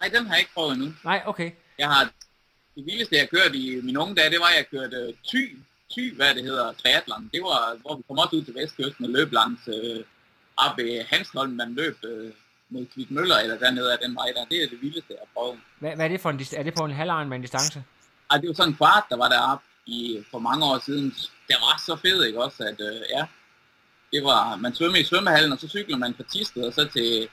Nej, 0.00 0.08
den 0.08 0.26
har 0.26 0.34
jeg 0.34 0.40
ikke 0.40 0.54
prøvet 0.54 0.72
endnu. 0.72 0.92
Nej, 1.04 1.22
okay. 1.26 1.50
Jeg 1.78 1.88
har, 1.88 2.04
det 2.74 2.86
vildeste, 2.86 3.16
jeg 3.16 3.30
kørte 3.30 3.56
i 3.56 3.80
mine 3.82 4.00
unge 4.00 4.14
dage, 4.14 4.30
det 4.30 4.40
var, 4.40 4.46
at 4.46 4.56
jeg 4.56 4.66
kørte 4.70 5.08
uh, 5.08 5.14
ty, 5.24 5.56
ty, 5.94 6.14
hvad 6.14 6.34
det 6.34 6.42
hedder, 6.44 6.72
triathlon. 6.72 7.30
Det 7.32 7.42
var, 7.42 7.76
hvor 7.80 7.96
vi 7.96 8.02
kom 8.08 8.18
også 8.18 8.36
ud 8.36 8.44
til 8.44 8.54
vestkysten 8.54 9.04
og 9.04 9.10
løb 9.10 9.32
langs 9.32 9.68
uh, 9.68 10.04
op 10.56 10.78
i 10.78 10.98
Hansholm, 11.06 11.52
man 11.52 11.74
løb 11.74 11.96
uh, 12.04 12.30
mod 12.72 12.86
Kvik 12.94 13.10
Møller 13.10 13.38
eller 13.38 13.58
dernede 13.58 13.92
af 13.92 13.98
den 14.04 14.14
vej 14.14 14.28
der. 14.36 14.44
Det 14.50 14.62
er 14.62 14.68
det 14.68 14.82
vildeste, 14.82 15.10
jeg 15.10 15.28
prøvet. 15.34 15.58
Hvad, 15.78 15.94
hvad 15.96 16.04
er 16.04 16.08
det 16.08 16.20
for 16.20 16.30
en 16.30 16.40
Er 16.56 16.62
det 16.62 16.74
på 16.74 16.84
en 16.84 16.90
halv 16.90 17.26
med 17.28 17.36
en 17.36 17.42
distance? 17.42 17.84
Ej, 18.30 18.38
det 18.38 18.48
var 18.48 18.54
sådan 18.54 18.72
en 18.72 18.76
kvart, 18.76 19.04
der 19.10 19.16
var 19.16 19.28
deroppe 19.28 19.64
i, 19.86 20.24
for 20.30 20.38
mange 20.38 20.64
år 20.64 20.78
siden. 20.78 21.06
Det 21.48 21.56
var 21.60 21.82
så 21.86 21.96
fedt, 21.96 22.26
ikke 22.26 22.44
også, 22.44 22.62
at 22.62 22.80
øh, 22.80 23.00
ja, 23.16 23.24
det 24.12 24.24
var, 24.24 24.56
man 24.56 24.74
svømmede 24.74 25.00
i 25.00 25.04
svømmehallen, 25.04 25.52
og 25.52 25.58
så 25.58 25.68
cykler 25.68 25.96
man 25.96 26.14
fra 26.14 26.24
Tisted, 26.32 26.62
og 26.62 26.72
så 26.72 26.84
til, 26.96 27.28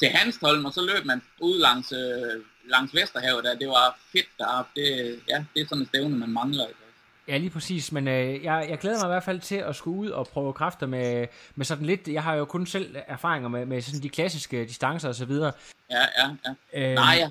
til 0.00 0.08
Hanstholm, 0.08 0.64
og 0.64 0.72
så 0.72 0.82
løb 0.82 1.04
man 1.04 1.22
ud 1.40 1.58
langs, 1.58 1.92
øh, 1.92 2.42
langs 2.64 2.94
Vesterhavet, 2.94 3.44
der. 3.44 3.54
det 3.54 3.68
var 3.68 3.98
fedt 4.12 4.28
deroppe. 4.38 4.70
Det, 4.76 5.20
ja, 5.28 5.44
det 5.54 5.62
er 5.62 5.66
sådan 5.66 5.82
et 5.82 5.88
stævne, 5.88 6.16
man 6.18 6.32
mangler. 6.32 6.66
Ikke? 6.66 6.85
Ja, 7.28 7.36
lige 7.36 7.50
præcis, 7.50 7.92
men 7.92 8.08
øh, 8.08 8.44
jeg, 8.44 8.66
jeg 8.68 8.78
glæder 8.78 8.98
mig 8.98 9.06
i 9.06 9.14
hvert 9.14 9.24
fald 9.24 9.40
til 9.40 9.56
at 9.56 9.76
skulle 9.76 9.98
ud 9.98 10.10
og 10.10 10.28
prøve 10.28 10.52
kræfter 10.52 10.86
med, 10.86 11.26
med 11.54 11.64
sådan 11.64 11.86
lidt, 11.86 12.08
jeg 12.08 12.22
har 12.22 12.34
jo 12.34 12.44
kun 12.44 12.66
selv 12.66 12.96
erfaringer 13.06 13.48
med, 13.48 13.66
med 13.66 13.82
sådan 13.82 14.02
de 14.02 14.08
klassiske 14.08 14.64
distancer 14.64 15.08
og 15.08 15.14
så 15.14 15.24
videre. 15.24 15.52
Ja, 15.90 16.04
ja, 16.18 16.28
ja. 16.44 16.90
Øh, 16.90 16.94
Nej, 16.94 17.16
jeg, 17.20 17.30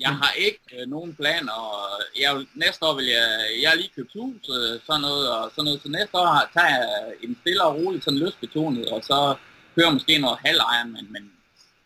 jeg 0.00 0.16
har 0.16 0.32
ikke 0.32 0.60
øh, 0.72 0.88
nogen 0.88 1.14
planer, 1.14 1.52
og 1.52 2.02
jeg, 2.20 2.46
næste 2.54 2.86
år 2.86 2.94
vil 2.94 3.06
jeg, 3.06 3.28
jeg 3.62 3.70
har 3.70 3.76
lige 3.76 3.90
købt 3.96 4.12
hus, 4.12 4.48
øh, 4.48 4.80
sådan 4.86 5.00
noget, 5.00 5.30
og 5.32 5.50
sådan 5.50 5.64
noget, 5.64 5.82
så 5.82 5.88
næste 5.88 6.18
år 6.18 6.50
tager 6.54 6.68
jeg 6.68 7.14
en 7.22 7.36
stille 7.40 7.64
og 7.64 7.74
roligt, 7.74 8.04
sådan 8.04 8.18
løsbetonet, 8.18 8.88
og 8.88 9.04
så 9.04 9.34
kører 9.76 9.90
måske 9.90 10.18
noget 10.18 10.38
halv 10.44 10.60
Ironman, 10.78 11.12
men 11.12 11.32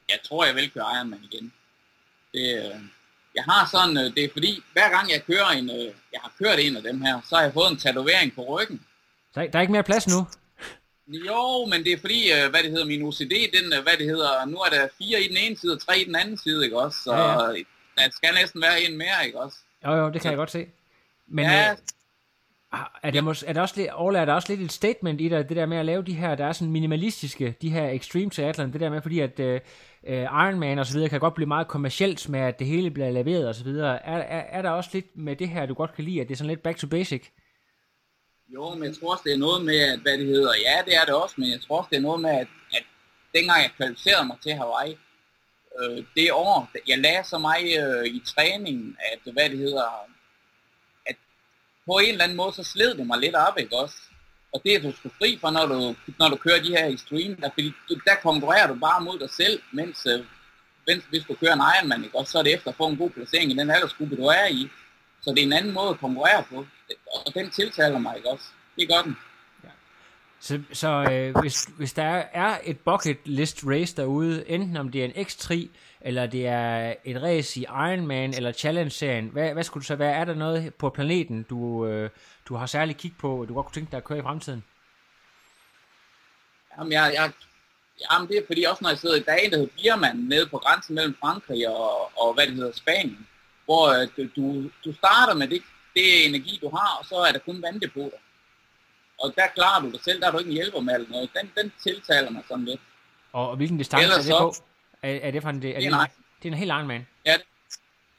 jeg 0.08 0.18
tror, 0.24 0.44
jeg 0.44 0.54
vil 0.54 0.70
køre 0.70 0.96
Ironman 0.96 1.28
igen. 1.32 1.52
Det, 2.32 2.64
øh, 2.64 2.80
jeg 3.34 3.44
har 3.44 3.68
sådan, 3.70 3.96
øh, 3.96 4.14
det 4.14 4.24
er 4.24 4.28
fordi, 4.32 4.62
hver 4.72 4.90
gang 4.90 5.10
jeg 5.10 5.22
kører 5.26 5.48
en, 5.48 5.68
jeg 6.12 6.20
har 6.22 6.32
kørt 6.38 6.58
en 6.60 6.76
af 6.76 6.82
dem 6.82 7.00
her, 7.00 7.20
så 7.28 7.36
har 7.36 7.42
jeg 7.42 7.52
fået 7.52 7.70
en 7.70 7.76
tatovering 7.76 8.34
på 8.34 8.42
ryggen. 8.42 8.80
Der, 9.34 9.46
der 9.46 9.58
er 9.58 9.60
ikke 9.60 9.72
mere 9.72 9.82
plads 9.82 10.08
nu? 10.08 10.26
Jo, 11.08 11.66
men 11.70 11.84
det 11.84 11.92
er 11.92 12.00
fordi, 12.00 12.32
øh, 12.32 12.50
hvad 12.50 12.62
det 12.62 12.70
hedder, 12.70 12.86
min 12.86 13.02
OCD, 13.02 13.34
den, 13.56 13.72
øh, 13.76 13.82
hvad 13.82 13.96
det 13.98 14.06
hedder, 14.06 14.44
nu 14.46 14.56
er 14.56 14.70
der 14.70 14.88
fire 14.98 15.22
i 15.22 15.28
den 15.28 15.36
ene 15.36 15.56
side 15.56 15.72
og 15.72 15.80
tre 15.86 15.98
i 16.00 16.04
den 16.04 16.16
anden 16.16 16.38
side, 16.38 16.64
ikke 16.64 16.78
også? 16.80 16.98
Så 17.04 17.12
Ja, 17.14 17.32
ja, 17.50 18.04
der 18.04 18.10
skal 18.10 18.34
næsten 18.34 18.62
være 18.62 18.82
en 18.82 18.98
mere, 18.98 19.26
ikke 19.26 19.40
også? 19.40 19.56
Jo, 19.86 19.92
jo, 19.92 20.10
det 20.10 20.20
kan 20.20 20.30
jeg 20.30 20.36
godt 20.36 20.50
se. 20.50 20.66
Men 21.28 21.44
ja, 21.44 21.70
øh, 21.70 21.76
er, 23.02 23.10
det 23.10 23.22
mås- 23.24 23.44
er, 23.46 23.52
der 23.52 23.60
også 23.60 23.74
lidt, 23.76 23.88
Orla, 23.94 24.18
er 24.18 24.24
der 24.24 24.32
også 24.32 24.52
lidt 24.52 24.60
et 24.60 24.72
statement 24.72 25.20
i 25.20 25.28
det, 25.28 25.48
det 25.48 25.56
der 25.56 25.66
med 25.66 25.76
at 25.76 25.86
lave 25.86 26.02
de 26.02 26.12
her, 26.14 26.34
der 26.34 26.46
er 26.46 26.52
sådan 26.52 26.72
minimalistiske, 26.72 27.54
de 27.62 27.70
her 27.70 27.88
extreme 27.88 28.30
triathlon, 28.30 28.72
det 28.72 28.80
der 28.80 28.90
med, 28.90 29.02
fordi 29.02 29.20
at 29.20 29.40
øh, 29.40 29.60
øh, 30.06 30.22
Ironman 30.22 30.78
og 30.78 30.86
så 30.86 30.94
videre 30.94 31.08
kan 31.08 31.20
godt 31.20 31.34
blive 31.34 31.48
meget 31.48 31.68
kommercielt 31.68 32.28
med, 32.28 32.40
at 32.40 32.58
det 32.58 32.66
hele 32.66 32.90
bliver 32.90 33.10
leveret 33.10 33.48
og 33.48 33.54
så 33.54 33.64
videre. 33.64 34.06
Er, 34.06 34.16
er, 34.16 34.58
er 34.58 34.62
der 34.62 34.70
også 34.70 34.90
lidt 34.92 35.16
med 35.16 35.36
det 35.36 35.48
her, 35.48 35.66
du 35.66 35.74
godt 35.74 35.94
kan 35.94 36.04
lide, 36.04 36.20
at 36.20 36.28
det 36.28 36.34
er 36.34 36.38
sådan 36.38 36.48
lidt 36.48 36.62
back 36.62 36.78
to 36.78 36.86
basic? 36.86 37.22
Jo, 38.48 38.74
men 38.74 38.84
jeg 38.84 38.96
tror 38.96 39.12
også, 39.12 39.22
det 39.24 39.32
er 39.32 39.38
noget 39.38 39.64
med, 39.64 39.78
at, 39.78 39.98
hvad 39.98 40.18
det 40.18 40.26
hedder, 40.26 40.52
ja, 40.66 40.82
det 40.84 40.96
er 40.96 41.04
det 41.04 41.14
også, 41.14 41.34
men 41.38 41.50
jeg 41.50 41.60
tror 41.60 41.78
også, 41.78 41.88
det 41.90 41.96
er 41.96 42.00
noget 42.00 42.20
med, 42.20 42.30
at, 42.30 42.48
at 42.72 42.84
dengang 43.34 43.62
jeg 43.62 43.70
kvalificerede 43.76 44.26
mig 44.26 44.36
til 44.42 44.52
Hawaii, 44.52 44.96
øh, 45.80 46.04
det 46.16 46.32
år, 46.32 46.70
jeg 46.88 46.98
lagde 46.98 47.24
så 47.24 47.38
meget 47.38 47.98
øh, 47.98 48.06
i 48.06 48.22
træningen, 48.26 48.96
at, 49.12 49.32
hvad 49.32 49.50
det 49.50 49.58
hedder, 49.58 50.06
at 51.06 51.16
på 51.86 51.98
en 51.98 52.08
eller 52.08 52.24
anden 52.24 52.36
måde, 52.36 52.52
så 52.52 52.64
sled 52.64 52.94
det 52.94 53.06
mig 53.06 53.18
lidt 53.18 53.34
op, 53.34 53.58
ikke 53.58 53.76
også? 53.76 53.96
Og 54.52 54.60
det 54.64 54.74
er 54.74 54.80
du 54.82 54.92
sgu 54.92 55.08
fri 55.18 55.38
for, 55.40 55.50
når 55.50 55.66
du, 55.66 55.94
når 56.18 56.28
du 56.28 56.36
kører 56.36 56.62
de 56.62 56.76
her 56.76 56.86
extreme, 56.86 57.36
der, 57.40 57.50
fordi 57.54 57.72
du, 57.88 57.94
der 58.04 58.14
konkurrerer 58.22 58.66
du 58.66 58.74
bare 58.74 59.04
mod 59.04 59.18
dig 59.18 59.30
selv, 59.30 59.62
mens, 59.72 60.06
øh, 60.06 60.24
mens 60.86 61.04
hvis 61.10 61.24
du 61.28 61.34
kører 61.34 61.54
en 61.54 61.62
Ironman, 61.74 62.04
ikke 62.04 62.18
også, 62.18 62.32
så 62.32 62.38
er 62.38 62.42
det 62.42 62.54
efter 62.54 62.68
at 62.70 62.76
få 62.76 62.86
en 62.86 62.96
god 62.96 63.10
placering 63.10 63.52
i 63.52 63.56
den 63.56 63.70
aldersgruppe, 63.70 64.16
du 64.16 64.24
er 64.24 64.46
i. 64.50 64.68
Så 65.22 65.30
det 65.30 65.38
er 65.38 65.46
en 65.46 65.52
anden 65.52 65.72
måde 65.72 65.88
at 65.88 65.98
konkurrere 65.98 66.44
på, 66.50 66.66
og 67.26 67.34
den 67.34 67.50
tiltaler 67.50 67.98
mig, 67.98 68.16
ikke 68.16 68.30
også? 68.30 68.46
Det 68.76 68.88
gør 68.88 69.02
den. 69.02 69.16
Så, 70.40 70.60
så 70.72 70.88
øh, 70.88 71.40
hvis, 71.40 71.64
hvis 71.76 71.92
der 71.92 72.02
er, 72.02 72.24
er 72.32 72.58
et 72.64 72.78
bucket 72.78 73.16
list 73.24 73.64
race 73.66 73.96
derude, 73.96 74.48
enten 74.48 74.76
om 74.76 74.88
det 74.88 75.00
er 75.00 75.04
en 75.04 75.26
X3, 75.26 75.68
eller 76.00 76.26
det 76.26 76.46
er 76.46 76.94
et 77.04 77.22
race 77.22 77.60
i 77.60 77.62
Ironman 77.62 78.34
eller 78.34 78.52
Challenge-serien, 78.52 79.28
hvad, 79.28 79.52
hvad 79.52 79.62
skulle 79.62 79.82
det 79.82 79.86
så 79.86 79.96
være? 79.96 80.12
Er 80.12 80.24
der 80.24 80.34
noget 80.34 80.74
på 80.74 80.90
planeten, 80.90 81.42
du, 81.50 81.86
øh, 81.86 82.10
du 82.50 82.54
har 82.56 82.66
særligt 82.66 82.98
kig 82.98 83.12
på, 83.18 83.44
du 83.48 83.54
godt 83.54 83.66
kunne 83.66 83.74
tænke 83.74 83.90
dig 83.90 83.96
at 83.96 84.04
køre 84.04 84.18
i 84.18 84.22
fremtiden? 84.22 84.64
Jamen, 86.78 86.92
jeg, 86.92 87.12
jeg, 87.14 87.32
jamen 88.10 88.28
det 88.28 88.36
er 88.38 88.42
fordi 88.46 88.64
også, 88.64 88.78
når 88.82 88.88
jeg 88.90 88.98
sidder 88.98 89.16
i 89.16 89.20
dagen, 89.22 89.50
der 89.50 89.56
hedder 89.58 89.72
Biermann, 89.82 90.18
nede 90.28 90.46
på 90.46 90.58
grænsen 90.58 90.94
mellem 90.94 91.16
Frankrig 91.20 91.68
og, 91.68 92.18
og 92.22 92.34
hvad 92.34 92.46
det 92.46 92.54
hedder, 92.54 92.72
Spanien, 92.72 93.26
hvor 93.64 93.88
øh, 94.18 94.28
du, 94.36 94.70
du 94.84 94.94
starter 94.94 95.34
med 95.34 95.48
det, 95.48 95.62
det 95.94 96.26
energi, 96.26 96.58
du 96.62 96.68
har, 96.76 96.96
og 96.98 97.04
så 97.06 97.14
er 97.16 97.32
der 97.32 97.38
kun 97.38 97.62
vanddepoter. 97.62 98.16
Og 99.18 99.32
der 99.36 99.46
klarer 99.54 99.80
du 99.82 99.90
dig 99.90 100.00
selv, 100.04 100.20
der 100.20 100.26
er 100.26 100.30
du 100.30 100.38
ikke 100.38 100.48
en 100.48 100.54
hjælper 100.54 100.80
med 100.80 100.94
eller 100.94 101.08
noget. 101.10 101.30
Den, 101.40 101.52
den 101.56 101.72
tiltaler 101.82 102.30
mig 102.30 102.42
sådan 102.48 102.64
lidt. 102.64 102.80
Og, 103.32 103.50
og 103.50 103.56
hvilken 103.56 103.78
distance 103.78 104.02
Ellers 104.02 104.28
er 104.28 104.32
det 104.32 104.40
på? 104.40 104.52
så- 104.52 104.62
Er, 105.02 105.18
er 105.22 105.30
det 105.30 105.42
for 105.42 105.50
en... 105.50 105.56
Er 105.56 105.60
det, 105.60 105.74
Det 105.76 105.86
er 105.86 105.90
nej. 105.90 106.08
det 106.42 106.48
er 106.48 106.52
en 106.52 106.58
helt 106.58 106.70
Ironman. 106.70 107.06
Ja, 107.26 107.32
det- 107.32 107.44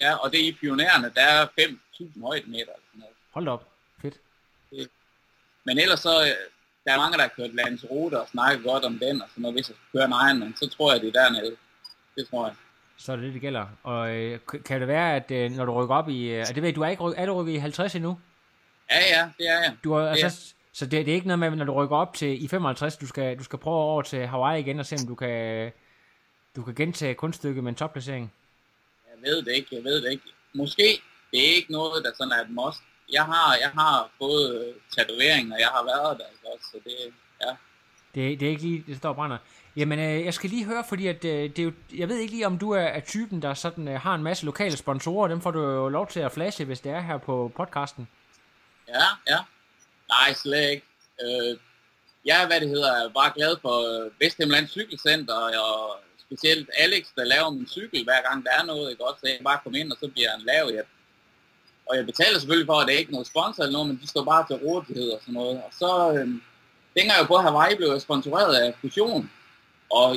ja, 0.02 0.15
og 0.15 0.32
det 0.32 0.39
er 0.44 0.48
i 0.48 0.52
pionererne, 0.62 1.12
der 1.15 1.22
er 1.22 1.46
5.000 1.60 2.22
højdemeter 2.26 2.62
eller 2.63 2.74
sådan 2.91 3.00
noget. 3.00 3.15
Hold 3.32 3.48
op. 3.48 3.71
Men 5.63 5.78
ellers 5.80 6.00
så, 6.00 6.21
øh, 6.21 6.28
der 6.86 6.93
er 6.93 6.97
mange, 6.97 7.17
der 7.17 7.21
har 7.24 7.30
kørt 7.38 7.54
Lanzarote 7.56 8.21
og 8.21 8.28
snakket 8.32 8.63
godt 8.65 8.84
om 8.84 9.00
den, 9.00 9.21
og 9.21 9.28
sådan 9.30 9.41
noget. 9.41 9.56
Hvis 9.56 9.69
jeg 9.69 9.76
skal 9.76 10.00
køre 10.00 10.06
en 10.06 10.12
Ironman, 10.30 10.56
så 10.56 10.69
tror 10.69 10.91
jeg, 10.91 11.02
det 11.02 11.08
er 11.15 11.21
dernede. 11.24 11.56
Det 12.15 12.28
tror 12.30 12.45
jeg. 12.47 12.56
Så 12.97 13.12
er 13.12 13.15
det 13.15 13.26
det, 13.26 13.34
det 13.34 13.41
gælder. 13.41 13.65
Og 13.84 14.15
øh, 14.15 14.39
kan 14.65 14.80
det 14.80 14.88
være, 14.88 15.15
at 15.15 15.32
øh, 15.32 15.52
når 15.52 15.65
du 15.65 15.71
rykker 15.84 15.95
op 15.95 16.10
i... 16.10 16.30
Øh, 16.30 16.45
det 16.47 16.62
ved 16.63 16.74
du 16.74 16.82
er 16.82 16.88
ikke 16.89 17.04
er 17.17 17.26
du 17.26 17.34
rykket 17.41 17.54
i 17.54 17.58
50 17.58 17.95
endnu? 17.95 18.19
Ja, 18.91 19.00
ja, 19.17 19.30
det 19.38 19.47
er 19.50 19.60
jeg. 19.63 19.76
Du 19.84 19.93
har, 19.93 20.02
Ja. 20.02 20.10
altså, 20.10 20.54
så 20.74 20.86
det, 20.86 21.06
det 21.06 21.12
er 21.12 21.15
ikke 21.15 21.28
noget 21.28 21.39
med, 21.39 21.52
når 21.52 21.65
du 21.65 21.74
rykker 21.74 21.95
op 21.95 22.13
til 22.13 22.43
i 22.43 22.47
55, 22.47 22.97
du 22.97 23.08
skal, 23.08 23.38
du 23.38 23.43
skal 23.43 23.60
prøve 23.60 23.76
over 23.78 24.02
til 24.02 24.28
Hawaii 24.28 24.60
igen 24.60 24.80
og 24.80 24.86
se, 24.86 24.95
om 25.02 25.08
du 25.08 25.15
kan, 25.15 25.71
du 26.56 26.63
kan 26.63 26.76
gentage 26.76 27.13
kunststykket 27.15 27.63
med 27.63 27.71
en 27.71 27.76
topplacering. 27.76 28.34
Jeg 29.12 29.32
ved 29.32 29.41
det 29.43 29.52
ikke, 29.56 29.76
jeg 29.76 29.84
ved 29.84 30.02
det 30.02 30.12
ikke. 30.12 30.24
Måske, 30.54 31.02
det 31.32 31.50
er 31.52 31.56
ikke 31.56 31.71
noget, 31.71 32.04
der 32.06 32.12
sådan 32.17 32.32
er 32.32 32.41
et 32.41 32.50
must. 32.50 32.82
Jeg 33.12 33.26
har, 33.26 33.56
jeg 33.56 33.69
har 33.69 34.10
fået 34.17 34.65
øh, 34.67 34.74
tatoveringer, 34.97 35.58
jeg 35.58 35.67
har 35.67 35.84
været 35.84 36.19
der, 36.19 36.26
ikke 36.34 36.47
også? 36.54 36.65
Så 36.71 36.78
det, 36.84 37.13
ja. 37.41 37.52
Det, 38.15 38.39
det 38.39 38.45
er 38.45 38.50
ikke 38.50 38.62
lige, 38.62 38.84
det 38.88 38.97
står 38.97 39.10
og 39.10 39.15
brænder. 39.15 39.38
Jamen, 39.76 40.00
øh, 40.00 40.26
jeg 40.26 40.34
skal 40.34 40.50
lige 40.50 40.65
høre, 40.65 40.84
fordi 40.89 41.08
at, 41.08 41.26
øh, 41.26 41.50
det 41.50 41.60
er 41.60 41.63
jo, 41.63 41.71
jeg 41.95 42.10
ved 42.10 42.17
ikke 42.17 42.34
lige, 42.34 42.45
om 42.45 42.58
du 42.58 42.71
er, 42.71 42.82
er 42.82 43.00
typen, 43.00 43.41
der 43.41 43.54
sådan 43.54 43.88
øh, 43.88 44.00
har 44.02 44.15
en 44.15 44.24
masse 44.24 44.45
lokale 44.45 44.78
sponsorer. 44.78 45.28
Dem 45.28 45.41
får 45.41 45.52
du 45.52 45.62
jo 45.62 45.89
lov 45.89 46.08
til 46.08 46.19
at 46.19 46.32
flashe, 46.32 46.65
hvis 46.65 46.80
det 46.80 46.91
er 46.91 47.02
her 47.02 47.17
på 47.17 47.52
podcasten. 47.56 48.08
Ja, 48.88 49.06
ja. 49.28 49.39
Nej, 50.10 50.34
slet 50.34 50.69
ikke. 50.69 50.86
Øh, 51.21 51.58
jeg 52.26 52.43
er, 52.43 52.47
hvad 52.47 52.62
det 52.62 52.69
hedder, 52.69 52.91
er 52.91 53.10
bare 53.10 53.32
glad 53.36 53.58
for 53.62 54.06
øh, 54.06 54.12
Vesthimland 54.19 54.67
Cykelcenter, 54.67 55.34
og 55.60 55.97
specielt 56.19 56.69
Alex, 56.78 57.06
der 57.15 57.24
laver 57.24 57.50
min 57.50 57.67
cykel, 57.67 58.04
hver 58.04 58.21
gang 58.30 58.45
der 58.45 58.52
er 58.60 58.63
noget, 58.63 58.91
ikke 58.91 59.08
også? 59.08 59.19
Så 59.19 59.28
jeg 59.28 59.39
bare 59.43 59.60
komme 59.63 59.80
ind, 59.80 59.91
og 59.91 59.97
så 60.02 60.08
bliver 60.08 60.30
han 60.32 60.41
lavet. 60.41 60.76
Jeg, 60.76 60.84
og 61.91 61.97
jeg 61.97 62.06
betaler 62.06 62.39
selvfølgelig 62.39 62.67
for, 62.71 62.80
at 62.80 62.88
det 62.88 62.95
er 62.95 62.99
ikke 62.99 63.12
noget 63.12 63.27
sponsor 63.27 63.63
eller 63.63 63.73
noget, 63.73 63.88
men 63.88 63.99
de 64.01 64.08
står 64.08 64.23
bare 64.23 64.47
til 64.47 64.56
rådighed 64.56 65.10
og 65.10 65.19
sådan 65.21 65.34
noget. 65.34 65.58
Og 65.65 65.71
så, 65.71 65.89
øh, 66.13 66.27
dengang 66.97 67.19
jeg 67.19 67.27
på 67.27 67.38
Hawaii 67.38 67.75
blev 67.75 67.89
jeg 67.91 68.01
sponsoreret 68.01 68.56
af 68.56 68.73
Fusion, 68.82 69.32
og 69.89 70.08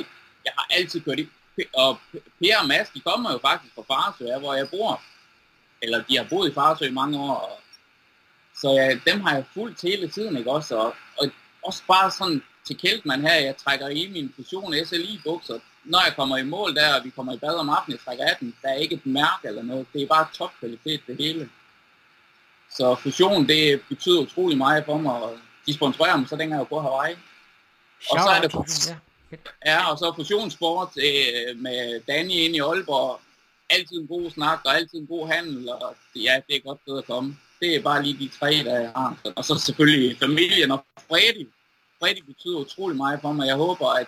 jeg 0.45 0.53
har 0.57 0.67
altid 0.77 1.01
kørt 1.01 1.19
i, 1.19 1.27
og 1.73 1.97
Per 2.39 2.57
og 2.61 2.67
Mads, 2.67 2.89
de 2.89 2.99
kommer 2.99 3.31
jo 3.31 3.37
faktisk 3.37 3.73
fra 3.75 3.87
Farsø, 3.89 4.39
hvor 4.39 4.53
jeg 4.53 4.69
bor. 4.69 5.01
Eller 5.81 6.03
de 6.09 6.17
har 6.17 6.27
boet 6.29 6.51
i 6.51 6.53
Farsø 6.53 6.85
i 6.85 6.91
mange 6.91 7.19
år, 7.19 7.35
og 7.35 7.59
så 8.61 8.69
ja, 8.71 9.11
dem 9.11 9.21
har 9.21 9.35
jeg 9.35 9.45
fulgt 9.53 9.81
hele 9.81 10.07
tiden, 10.07 10.37
ikke 10.37 10.51
også? 10.51 10.75
Og, 10.75 10.95
og 11.17 11.29
også 11.63 11.83
bare 11.87 12.11
sådan 12.11 12.41
til 12.67 12.77
Kjeldman 12.77 13.21
her, 13.21 13.33
jeg 13.33 13.57
trækker 13.57 13.87
i 13.87 14.09
min 14.13 14.33
fusion 14.35 14.73
SLI 14.85 15.19
bukser. 15.23 15.59
Når 15.83 16.01
jeg 16.05 16.15
kommer 16.15 16.37
i 16.37 16.43
mål 16.43 16.75
der, 16.75 16.95
og 16.95 17.05
vi 17.05 17.09
kommer 17.09 17.33
i 17.33 17.37
bad 17.37 17.55
om 17.55 17.69
aftenen, 17.69 17.97
jeg 17.97 18.05
trækker 18.05 18.25
af 18.25 18.35
den, 18.39 18.55
der 18.61 18.69
er 18.69 18.73
ikke 18.73 18.95
et 18.95 19.05
mærke 19.05 19.47
eller 19.47 19.63
noget. 19.63 19.85
Det 19.93 20.01
er 20.01 20.07
bare 20.07 20.27
topkvalitet, 20.33 21.01
det 21.07 21.17
hele. 21.17 21.49
Så 22.77 22.95
fusion, 23.03 23.47
det 23.47 23.81
betyder 23.89 24.19
utrolig 24.21 24.57
meget 24.57 24.85
for 24.85 24.97
mig, 24.97 25.13
og 25.13 25.37
de 25.67 25.73
sponsorerer 25.73 26.17
mig 26.17 26.29
så 26.29 26.35
dengang 26.35 26.51
jeg 26.51 26.59
var 26.59 26.65
på 26.65 26.79
Hawaii. 26.79 27.13
Og 28.09 28.17
så 28.23 28.29
er 28.29 28.41
det- 28.41 28.51
ja, 29.65 29.91
og 29.91 29.97
så 29.97 30.13
fusionssport 30.15 30.89
øh, 30.97 31.59
med 31.59 32.01
Danny 32.07 32.31
inde 32.31 32.55
i 32.55 32.59
Aalborg. 32.59 33.19
Altid 33.69 33.97
en 34.01 34.07
god 34.07 34.31
snak, 34.31 34.59
og 34.65 34.75
altid 34.75 34.97
en 34.99 35.07
god 35.07 35.27
handel, 35.27 35.69
og 35.69 35.95
ja, 36.15 36.41
det 36.47 36.55
er 36.55 36.59
godt 36.59 36.79
sted 36.85 36.97
at 36.97 37.05
komme. 37.05 37.37
Det 37.59 37.75
er 37.75 37.81
bare 37.81 38.03
lige 38.03 38.17
de 38.19 38.29
tre, 38.39 38.51
der 38.51 38.79
jeg 38.79 38.91
har. 38.95 39.17
Og 39.35 39.45
så 39.45 39.55
selvfølgelig 39.65 40.17
familien 40.19 40.71
og 40.71 40.85
Freddy. 41.09 41.47
Freddy 41.99 42.23
betyder 42.27 42.57
utrolig 42.57 42.97
meget 42.97 43.19
for 43.21 43.31
mig. 43.31 43.47
Jeg 43.47 43.55
håber, 43.55 43.87
at 43.89 44.07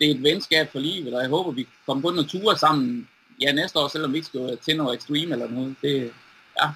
det 0.00 0.10
er 0.10 0.14
et 0.14 0.22
venskab 0.22 0.72
for 0.72 0.78
livet, 0.78 1.14
og 1.14 1.20
jeg 1.22 1.30
håber, 1.30 1.50
vi 1.50 1.68
kommer 1.86 2.02
på 2.02 2.10
nogle 2.10 2.28
ture 2.28 2.58
sammen 2.58 3.08
ja, 3.40 3.52
næste 3.52 3.78
år, 3.78 3.88
selvom 3.88 4.12
vi 4.12 4.16
ikke 4.16 4.26
skal 4.26 4.58
til 4.58 4.76
noget 4.76 4.98
extreme 4.98 5.32
eller 5.32 5.48
noget. 5.50 5.76
Det, 5.82 6.12
ja, 6.62 6.68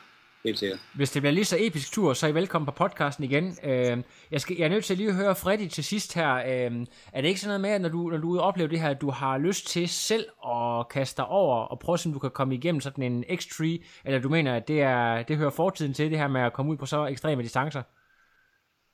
helt 0.46 0.58
sikkert. 0.58 0.80
Hvis 0.94 1.10
det 1.10 1.22
bliver 1.22 1.32
lige 1.32 1.44
så 1.44 1.56
episk 1.60 1.92
tur, 1.92 2.14
så 2.14 2.26
er 2.26 2.30
I 2.30 2.34
velkommen 2.34 2.66
på 2.66 2.72
podcasten 2.72 3.24
igen. 3.24 3.58
Øh, 3.62 4.02
jeg, 4.30 4.40
skal, 4.40 4.56
jeg 4.56 4.64
er 4.64 4.68
nødt 4.68 4.84
til 4.84 4.96
lige 4.96 5.08
at 5.08 5.14
høre 5.14 5.36
Freddy 5.36 5.68
til 5.68 5.84
sidst 5.84 6.14
her. 6.14 6.34
Øh, 6.34 6.86
er 7.12 7.20
det 7.20 7.28
ikke 7.28 7.40
sådan 7.40 7.48
noget 7.48 7.60
med, 7.60 7.70
at 7.70 7.80
når 7.80 7.88
du, 7.88 8.10
når 8.10 8.16
du 8.16 8.28
er 8.28 8.32
ude 8.32 8.40
og 8.40 8.46
opleve 8.46 8.68
det 8.68 8.80
her, 8.80 8.90
at 8.90 9.00
du 9.00 9.10
har 9.10 9.38
lyst 9.38 9.66
til 9.66 9.88
selv 9.88 10.26
at 10.46 10.88
kaste 10.88 11.16
dig 11.16 11.26
over 11.26 11.56
og 11.56 11.78
prøve, 11.78 11.98
om 12.06 12.12
du 12.12 12.18
kan 12.18 12.30
komme 12.30 12.54
igennem 12.54 12.80
sådan 12.80 13.04
en 13.04 13.24
X3, 13.24 13.64
eller 14.04 14.20
du 14.20 14.28
mener, 14.28 14.56
at 14.56 14.68
det, 14.68 14.80
er, 14.80 15.22
det 15.22 15.36
hører 15.36 15.50
fortiden 15.50 15.94
til, 15.94 16.10
det 16.10 16.18
her 16.18 16.28
med 16.28 16.40
at 16.40 16.52
komme 16.52 16.72
ud 16.72 16.76
på 16.76 16.86
så 16.86 17.06
ekstreme 17.06 17.42
distancer? 17.42 17.82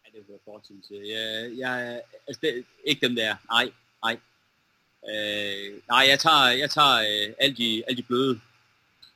Ja, 0.05 0.19
det 0.19 0.25
hører 0.29 0.38
fortiden 0.45 0.83
til. 0.83 0.97
Jeg, 0.97 1.51
jeg, 1.59 2.01
altså 2.27 2.41
det, 2.43 2.65
ikke 2.85 3.07
dem 3.07 3.17
der. 3.17 3.37
Nej, 3.51 3.71
nej. 4.05 4.17
Øh, 5.09 5.81
nej, 5.91 6.07
jeg 6.11 6.19
tager, 6.19 6.49
jeg 6.49 6.71
tager 6.71 6.99
øh, 6.99 7.35
alle, 7.41 7.57
de, 7.57 7.83
alle 7.87 7.97
de 7.97 8.03
bløde. 8.03 8.41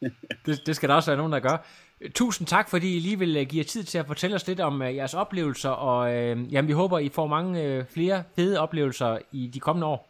Det, 0.47 0.67
det 0.67 0.77
skal 0.77 0.89
der 0.89 0.95
også 0.95 1.11
være 1.11 1.17
nogen, 1.17 1.33
der 1.33 1.41
gør. 1.41 1.67
Tusind 2.15 2.47
tak, 2.49 2.71
fordi 2.71 2.97
I 2.97 3.01
lige 3.01 3.19
vil 3.19 3.37
øh, 3.37 3.47
give 3.47 3.61
jer 3.61 3.65
tid 3.69 3.85
til 3.85 3.99
at 3.99 4.07
fortælle 4.07 4.37
os 4.37 4.47
lidt 4.47 4.61
om 4.61 4.81
uh, 4.81 4.95
jeres 4.97 5.15
oplevelser, 5.15 5.69
og 5.71 6.01
uh, 6.11 6.53
jamen, 6.53 6.69
vi 6.69 6.73
håber, 6.73 6.99
I 6.99 7.09
får 7.09 7.27
mange 7.27 7.79
uh, 7.79 7.85
flere 7.95 8.25
fede 8.37 8.61
oplevelser 8.61 9.19
i 9.33 9.47
de 9.55 9.61
kommende 9.61 9.87
år. 9.87 10.09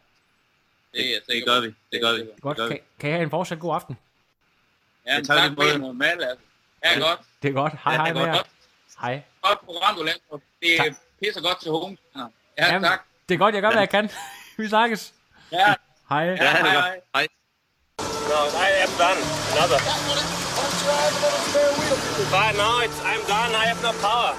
Det, 0.93 0.99
jeg 0.99 1.35
Det 1.35 1.43
gør 1.45 1.59
vi, 1.61 1.67
det 1.91 2.01
gør 2.01 2.13
vi. 2.13 2.23
Godt, 2.41 2.57
Det 2.57 2.63
gør 2.63 2.67
kan, 2.67 2.73
vi. 2.75 2.81
kan 2.99 3.09
I 3.09 3.13
have 3.13 3.23
en 3.23 3.29
fortsat 3.29 3.59
god 3.59 3.75
aften? 3.75 3.97
Ja, 5.07 5.15
tak 5.15 5.25
tak 5.25 5.49
for 5.49 5.55
måde. 5.63 5.71
det, 5.73 5.79
Normal. 5.81 6.23
Altså. 6.23 6.45
Ja, 6.83 6.99
godt. 6.99 7.19
Det 7.41 7.49
er 7.49 7.53
godt. 7.53 7.73
Hej, 7.83 7.93
Ja, 7.93 7.97
hej 7.99 8.07
det 8.07 8.15
med 8.15 8.25
godt. 8.33 8.47
Hej. 9.01 9.21
Godt 9.41 9.59
program, 9.65 9.95
du 9.95 10.03
laver. 10.03 10.41
Det 10.61 10.77
Tak. 10.77 10.93
pisser 11.19 11.41
godt 11.41 11.61
til 11.61 11.71
home. 11.71 11.97
Ja, 12.15 12.21
Jamen, 12.57 12.83
tak. 12.83 13.01
Det 13.29 13.35
er 13.35 13.39
godt, 13.39 13.55
jeg 13.55 13.61
gør, 13.61 13.71
hvad 13.71 13.81
jeg 13.81 13.89
kan. 13.89 14.09
vi 14.57 14.67
snakkes. 14.67 15.13
Ja, 15.51 15.73
Hej. 16.09 16.19
ja, 16.19 16.25
Ja, 16.25 16.31
det 16.35 16.39
hej, 16.49 16.59
hej. 16.71 16.99
Hej. 17.15 17.27
No, 17.99 18.39
I 18.67 18.69
am 18.83 18.89
done. 18.99 19.21
Another. 19.51 20.36
But 22.31 22.55
no, 22.57 22.79
it's, 22.81 22.99
I'm 23.03 23.21
done. 23.27 23.53
I 23.55 23.65
have 23.67 23.81
no 23.83 23.93
power. 24.01 24.35